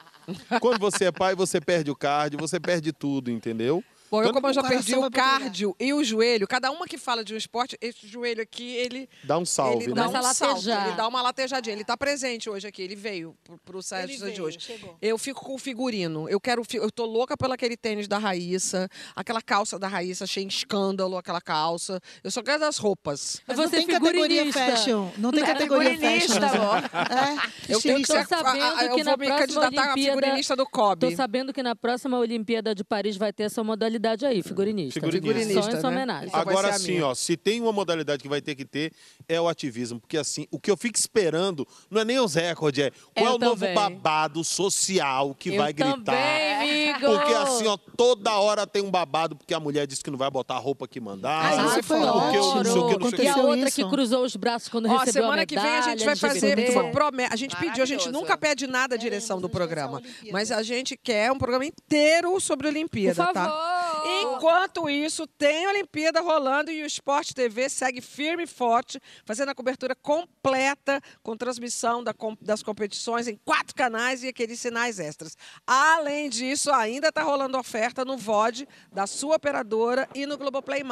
Quando 0.61 0.79
você 0.81 1.05
é 1.05 1.13
pai, 1.13 1.35
você 1.35 1.61
perde 1.61 1.91
o 1.91 1.95
cardio, 1.95 2.39
você 2.39 2.59
perde 2.59 2.93
tudo, 2.93 3.31
entendeu? 3.31 3.85
Bom, 4.11 4.23
eu 4.23 4.33
como 4.33 4.47
eu 4.47 4.53
já 4.55 4.61
o 4.61 4.69
perdi 4.69 4.95
o 4.95 5.11
cardio 5.11 5.75
e 5.81 5.93
o 5.93 6.03
joelho, 6.05 6.47
cada 6.47 6.71
uma 6.71 6.87
que 6.87 6.97
fala 6.97 7.25
de 7.25 7.35
um 7.35 7.37
esporte, 7.37 7.77
esse 7.81 8.07
joelho 8.07 8.41
aqui, 8.43 8.75
ele, 8.77 9.09
Dá 9.25 9.37
um 9.39 9.45
salve, 9.45 9.85
ele 9.85 9.95
né? 9.95 10.03
dá 10.03 10.09
um 10.09 10.13
salto, 10.33 10.51
latejar. 10.55 10.87
ele 10.89 10.97
dá 10.97 11.09
uma 11.09 11.23
latejadinha. 11.23 11.75
Ele 11.75 11.85
tá 11.85 11.97
presente 11.97 12.49
hoje 12.49 12.67
aqui, 12.67 12.83
ele 12.83 12.95
veio 12.97 13.37
Saia 13.83 14.05
Ele 14.05 14.13
Justiça 14.13 14.33
de 14.33 14.41
hoje. 14.43 14.59
chegou. 14.61 14.97
Eu 15.03 15.19
fico 15.19 15.45
com 15.45 15.55
o 15.55 15.59
figurino. 15.59 16.29
Eu 16.29 16.41
quero, 16.41 16.63
eu 16.75 16.91
tô 16.91 17.05
louca 17.05 17.37
pelo 17.37 17.53
aquele 17.53 17.77
tênis 17.77 18.09
da 18.09 18.17
Raíssa, 18.19 18.89
aquela 19.15 19.43
calça 19.43 19.79
da 19.79 19.87
Raíssa, 19.89 20.25
achei 20.25 20.45
um 20.45 20.49
escândalo 20.49 21.17
aquela 21.19 21.41
calça. 21.41 22.01
Eu 22.25 22.31
só 22.31 22.43
quero 22.43 22.61
das 22.61 22.79
roupas. 22.79 23.43
Mas 23.47 23.57
Você 23.57 23.63
não 23.65 23.71
tem 23.71 23.87
categoria 23.87 24.23
figurinista. 24.45 24.61
fashion. 24.77 25.11
Não 25.19 25.31
tem 25.31 25.41
Não 25.43 25.49
é 25.49 25.53
categoria 25.53 25.91
figurinista, 25.91 26.41
fashion. 26.41 26.57
É, 27.69 27.73
Eu 27.75 27.81
tenho 27.81 27.97
que 28.01 28.07
tô 28.07 28.13
ser 28.15 28.19
a- 28.19 28.23
a- 28.23 28.27
sabendo 28.27 28.65
a- 28.65 28.85
eu 28.85 28.95
que 28.97 29.05
vou 29.05 29.13
na 29.13 29.17
me 29.17 29.27
próxima 29.27 29.39
candidatar 29.61 29.67
a 29.67 29.93
Olimpíada- 29.93 30.21
figurinista 30.21 30.57
do 30.57 30.67
COB. 30.67 31.01
Tô 31.11 31.17
sabendo 31.17 31.53
que 31.53 31.63
na 31.63 31.75
próxima 31.77 32.19
Olimpíada 32.19 32.75
de 32.75 32.85
Paris 32.85 33.17
vai 33.17 33.33
ter 33.33 33.45
essa 33.45 33.63
modalidade 33.65 33.96
aí, 34.27 34.43
figurinista. 34.43 35.01
Figurinista. 35.01 35.63
Só 35.63 35.69
em 35.69 35.81
sua 35.81 35.91
né? 35.91 35.97
homenagem. 35.97 36.29
Então 36.29 36.41
Agora 36.41 36.69
a 36.71 36.79
sim, 36.79 37.01
ó, 37.01 37.15
se 37.15 37.37
tem 37.37 37.61
uma 37.61 37.73
modalidade 37.73 38.23
que 38.23 38.29
vai 38.29 38.41
ter 38.41 38.55
que 38.55 38.65
ter, 38.65 38.93
é 39.29 39.41
o 39.41 39.49
ativismo. 39.49 40.01
Porque 40.01 40.17
assim, 40.17 40.47
o 40.51 40.59
que 40.59 40.71
eu 40.71 40.77
fico 40.77 40.99
esperando 40.99 41.67
não 41.91 42.01
é 42.01 42.05
nem 42.05 42.19
os 42.21 42.35
recordes, 42.35 42.85
é 42.87 42.91
qual 43.15 43.27
Eu 43.27 43.33
é 43.33 43.35
o 43.35 43.39
novo 43.39 43.61
também. 43.61 43.75
babado 43.75 44.43
social 44.45 45.35
que 45.39 45.51
Eu 45.51 45.57
vai 45.63 45.73
gritar. 45.73 45.93
também, 46.05 46.93
amigo. 46.93 47.07
Porque 47.19 47.33
assim, 47.35 47.67
ó, 47.67 47.77
toda 47.97 48.33
hora 48.39 48.67
tem 48.67 48.83
um 48.83 48.91
babado, 48.91 49.37
porque 49.37 49.53
a 49.55 49.61
mulher 49.61 49.87
disse 49.87 50.03
que 50.03 50.11
não 50.11 50.19
vai 50.19 50.31
botar 50.31 50.55
a 50.55 50.59
roupa 50.59 50.87
que 50.89 51.01
mandar. 51.01 51.45
Ah, 51.59 51.67
isso 51.77 51.83
foi 51.85 51.99
porque 52.01 52.37
eu 52.37 52.55
não 52.55 52.65
sei 52.65 52.73
o 52.81 52.89
que, 52.89 52.99
não 52.99 53.11
sei 53.11 53.19
o 53.19 53.23
E 53.23 53.29
a 53.29 53.37
outra 53.37 53.69
isso. 53.69 53.77
que 53.85 53.89
cruzou 53.89 54.25
os 54.25 54.37
braços 54.37 54.69
quando 54.69 54.87
Ó, 54.87 54.97
recebeu 54.99 55.09
a 55.11 55.13
semana 55.27 55.37
medalha. 55.37 55.47
que 55.47 55.55
vem 55.59 55.71
a 55.79 55.83
gente 55.83 56.05
vai 56.05 56.17
fazer, 56.17 56.47
LGBT. 56.53 56.73
foi 56.73 56.91
prome- 56.91 57.27
a 57.31 57.37
gente 57.37 57.57
pediu, 57.57 57.83
a 57.83 57.87
gente 57.87 58.09
nunca 58.11 58.37
pede 58.37 58.67
nada 58.67 58.95
a 58.95 58.99
direção 58.99 59.41
do 59.41 59.49
programa, 59.49 60.03
mas 60.33 60.51
a 60.51 60.63
gente 60.63 60.97
quer 60.97 61.31
um 61.33 61.39
programa 61.39 61.65
inteiro 61.65 62.39
sobre 62.41 62.67
a 62.67 62.71
Olimpíada, 62.71 63.25
Por 63.27 63.33
tá? 63.35 63.86
Enquanto 64.07 64.89
isso, 64.89 65.27
tem 65.27 65.67
Olimpíada 65.67 66.21
rolando 66.21 66.71
e 66.71 66.83
o 66.83 66.87
Esporte 66.87 67.35
TV 67.35 67.69
segue 67.69 68.01
firme 68.01 68.45
e 68.45 68.47
forte, 68.47 69.01
fazendo 69.25 69.51
a 69.51 69.55
cobertura 69.55 69.95
completa 69.95 71.01
com 71.23 71.37
transmissão 71.37 72.03
da 72.03 72.15
das 72.41 72.63
competições 72.63 73.29
em 73.29 73.37
quatro 73.45 73.75
canais 73.75 74.23
e 74.23 74.29
aqueles 74.29 74.61
sinais 74.61 74.99
extras. 74.99 75.37
Além 75.67 76.29
disso, 76.29 76.73
ainda 76.73 77.09
está 77.09 77.23
rolando 77.23 77.59
oferta 77.59 78.05
no 78.05 78.17
VOD 78.17 78.67
da 78.93 79.07
sua 79.07 79.37
operadora 79.37 80.09
e 80.15 80.27
no 80.27 80.39
Globoplay+. 80.39 80.83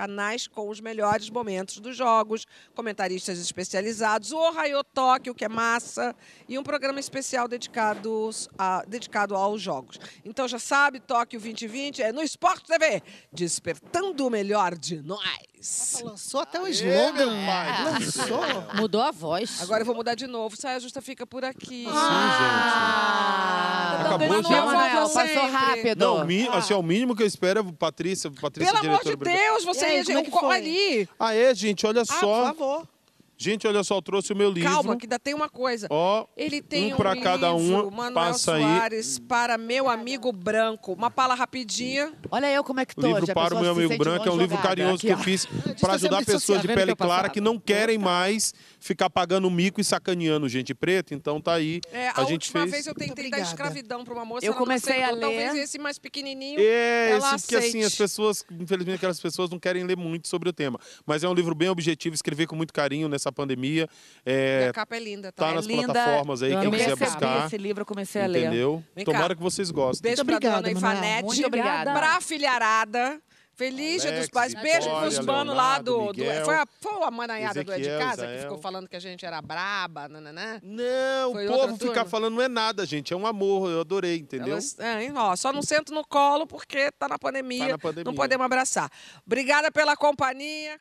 Canais 0.00 0.46
com 0.46 0.68
os 0.68 0.78
melhores 0.78 1.30
momentos 1.30 1.78
dos 1.78 1.96
jogos, 1.96 2.46
comentaristas 2.74 3.38
especializados, 3.38 4.30
o 4.30 4.36
Ohio 4.36 4.84
Tóquio, 4.84 5.34
que 5.34 5.42
é 5.42 5.48
massa, 5.48 6.14
e 6.46 6.58
um 6.58 6.62
programa 6.62 7.00
especial 7.00 7.48
dedicados 7.48 8.46
a- 8.58 8.84
dedicado 8.86 9.34
aos 9.34 9.62
jogos. 9.62 9.98
Então 10.22 10.46
já 10.46 10.58
sabe, 10.58 11.00
Tóquio 11.00 11.40
2020 11.40 12.02
é 12.02 12.12
no 12.12 12.22
Esporte 12.22 12.66
TV, 12.66 13.02
despertando 13.32 14.26
o 14.26 14.30
melhor 14.30 14.76
de 14.76 15.00
nós. 15.00 16.02
Lançou 16.04 16.40
até 16.40 16.60
o 16.60 16.68
slogan. 16.68 17.46
pai. 17.46 17.84
Lançou. 17.84 18.40
Mudou 18.74 19.00
a 19.00 19.10
voz. 19.10 19.62
Agora 19.62 19.80
eu 19.80 19.86
vou 19.86 19.94
mudar 19.94 20.14
de 20.14 20.26
novo. 20.26 20.54
Saia 20.56 20.78
Justa 20.78 21.00
fica 21.00 21.26
por 21.26 21.42
aqui. 21.44 21.86
Ah, 21.88 23.96
Acabou 24.06 24.28
Não, 24.28 24.42
já. 24.42 24.64
Manoel, 24.64 25.08
passou 25.10 25.50
rápido. 25.50 25.98
Não, 25.98 26.22
o 26.22 26.26
mi- 26.26 26.48
assim, 26.48 26.72
é 26.72 26.76
o 26.76 26.82
mínimo 26.82 27.16
que 27.16 27.22
eu 27.22 27.26
espero 27.26 27.60
é 27.60 27.72
Patrícia, 27.72 28.30
Patrícia 28.30 28.72
Pelo 28.74 28.86
amor 28.86 29.00
diretora. 29.02 29.32
de 29.32 29.42
Deus, 29.42 29.64
você 29.64 29.85
E 29.88 29.96
aí, 29.98 30.04
ia 30.08 30.30
como 30.30 30.52
é 30.52 30.56
ali. 30.56 31.08
É, 31.18 31.54
gente, 31.54 31.86
olha 31.86 32.02
Ah, 32.02 32.06
por 32.06 32.14
só. 32.20 32.44
favor. 32.46 32.88
Gente, 33.38 33.66
olha 33.66 33.84
só, 33.84 33.96
eu 33.96 34.02
trouxe 34.02 34.32
o 34.32 34.36
meu 34.36 34.50
livro. 34.50 34.70
Calma, 34.70 34.96
que 34.96 35.04
ainda 35.04 35.18
tem 35.18 35.34
uma 35.34 35.48
coisa. 35.48 35.86
Ó, 35.90 36.26
Ele 36.36 36.62
tem 36.62 36.92
um 36.92 36.94
um, 36.94 36.96
pra 36.96 37.16
cada 37.16 37.54
um, 37.54 37.90
Manuel 37.90 38.14
passa 38.14 38.54
aí. 38.54 38.62
Soares, 38.62 39.18
para 39.18 39.58
meu 39.58 39.88
amigo 39.88 40.32
branco. 40.32 40.92
Uma 40.92 41.10
pala 41.10 41.34
rapidinha. 41.34 42.12
Olha 42.30 42.50
eu 42.50 42.64
como 42.64 42.80
é 42.80 42.86
que 42.86 42.94
tô. 42.94 43.06
livro 43.06 43.26
para 43.34 43.54
o 43.54 43.60
meu 43.60 43.72
amigo 43.72 43.96
branco 43.98 44.28
é 44.28 44.32
um 44.32 44.38
livro 44.38 44.56
carinhoso 44.58 44.96
Aqui, 44.96 45.06
que 45.08 45.12
eu 45.12 45.18
fiz 45.18 45.44
tá 45.44 45.74
para 45.80 45.94
ajudar 45.94 46.24
pessoas 46.24 46.62
de 46.62 46.68
pele 46.68 46.94
clara 46.96 47.28
que 47.28 47.40
não 47.40 47.58
querem 47.58 47.98
mais 47.98 48.54
ficar 48.80 49.10
pagando 49.10 49.50
mico 49.50 49.80
e 49.80 49.84
sacaneando 49.84 50.48
gente 50.48 50.74
preta. 50.74 51.14
Então 51.14 51.40
tá 51.40 51.54
aí. 51.54 51.80
É, 51.92 52.08
a, 52.08 52.22
a 52.22 52.24
gente 52.24 52.48
última 52.48 52.60
fez. 52.62 52.72
vez 52.72 52.86
eu 52.86 52.94
tentei 52.94 53.30
dar 53.30 53.40
escravidão 53.40 54.04
para 54.04 54.14
uma 54.14 54.24
moça. 54.24 54.46
Eu 54.46 54.54
comecei 54.54 55.02
a 55.02 55.06
aceitou. 55.06 55.20
Talvez 55.20 55.54
ler. 55.54 55.62
esse 55.62 55.78
mais 55.78 55.98
pequenininho. 55.98 56.58
É, 56.60 57.10
ela 57.10 57.34
esse, 57.34 57.46
porque 57.46 57.56
assim, 57.56 57.82
as 57.82 57.94
pessoas, 57.94 58.44
infelizmente, 58.50 58.96
aquelas 58.96 59.20
pessoas 59.20 59.50
não 59.50 59.58
querem 59.58 59.84
ler 59.84 59.96
muito 59.96 60.28
sobre 60.28 60.48
o 60.48 60.52
tema. 60.52 60.78
Mas 61.04 61.22
é 61.22 61.28
um 61.28 61.34
livro 61.34 61.54
bem 61.54 61.68
objetivo, 61.68 62.14
escrevi 62.14 62.46
com 62.46 62.56
muito 62.56 62.72
carinho 62.72 63.08
nessa 63.08 63.25
nessa 63.26 63.32
pandemia. 63.32 63.88
E 64.24 64.30
É, 64.30 64.68
a 64.68 64.72
capa 64.72 64.96
é 64.96 65.00
linda, 65.00 65.32
tá? 65.32 65.46
tá 65.46 65.52
É 65.52 65.54
nas 65.56 65.66
linda. 65.66 65.92
plataformas 65.92 66.42
aí, 66.42 66.52
Eu 66.52 66.60
quem 66.60 66.70
quiser 66.70 66.96
buscar. 66.96 67.46
esse 67.46 67.58
livro, 67.58 67.82
eu 67.82 67.86
comecei 67.86 68.22
a 68.22 68.26
ler. 68.26 68.46
Entendeu? 68.46 68.84
Tomara 69.04 69.34
que 69.34 69.42
vocês 69.42 69.70
gostem. 69.70 70.02
Beijo 70.02 70.22
Muito 70.24 70.26
pra 70.40 70.48
obrigada, 70.50 70.62
dona. 70.74 70.78
Ivanete. 70.78 71.24
Muito 71.24 71.46
obrigada. 71.46 71.92
Pra 71.92 72.20
filharada. 72.20 73.20
Feliz 73.58 74.02
dia 74.02 74.10
dos 74.10 74.18
Alex, 74.18 74.28
pais. 74.28 74.52
Beijo 74.54 74.80
Vitória, 74.82 75.00
pros 75.10 75.18
manos 75.26 75.56
lá 75.56 75.78
do. 75.78 76.12
Do- 76.12 76.22
foi, 76.44 76.54
a, 76.56 76.66
foi 76.78 77.02
a 77.02 77.10
manaiada 77.10 77.64
do 77.64 77.72
É 77.72 77.76
de 77.76 77.80
Ezequiel, 77.88 77.98
casa 78.06 78.16
que 78.16 78.22
Israel. 78.32 78.42
ficou 78.42 78.58
falando 78.58 78.86
que 78.86 78.96
a 78.96 79.00
gente 79.00 79.24
era 79.24 79.40
braba, 79.40 80.06
nananã. 80.10 80.60
Não, 80.62 81.32
Foi 81.32 81.48
o 81.48 81.52
povo 81.52 81.76
ficar 81.78 82.04
falando 82.04 82.34
não 82.34 82.42
é 82.42 82.48
nada, 82.48 82.84
gente. 82.84 83.14
É 83.14 83.16
um 83.16 83.26
amor, 83.26 83.70
eu 83.70 83.80
adorei, 83.80 84.18
entendeu? 84.18 84.52
Elas, 84.52 84.78
é, 84.78 85.10
ó, 85.16 85.34
só 85.36 85.54
não 85.54 85.62
sento 85.62 85.94
no 85.94 86.06
colo 86.06 86.46
porque 86.46 86.92
tá 86.98 87.08
na 87.08 87.18
pandemia, 87.18 87.64
Tá 87.64 87.72
na 87.72 87.78
pandemia. 87.78 88.04
não 88.04 88.14
podemos 88.14 88.44
abraçar. 88.44 88.90
Obrigada 89.24 89.72
pela 89.72 89.96
companhia. 89.96 90.78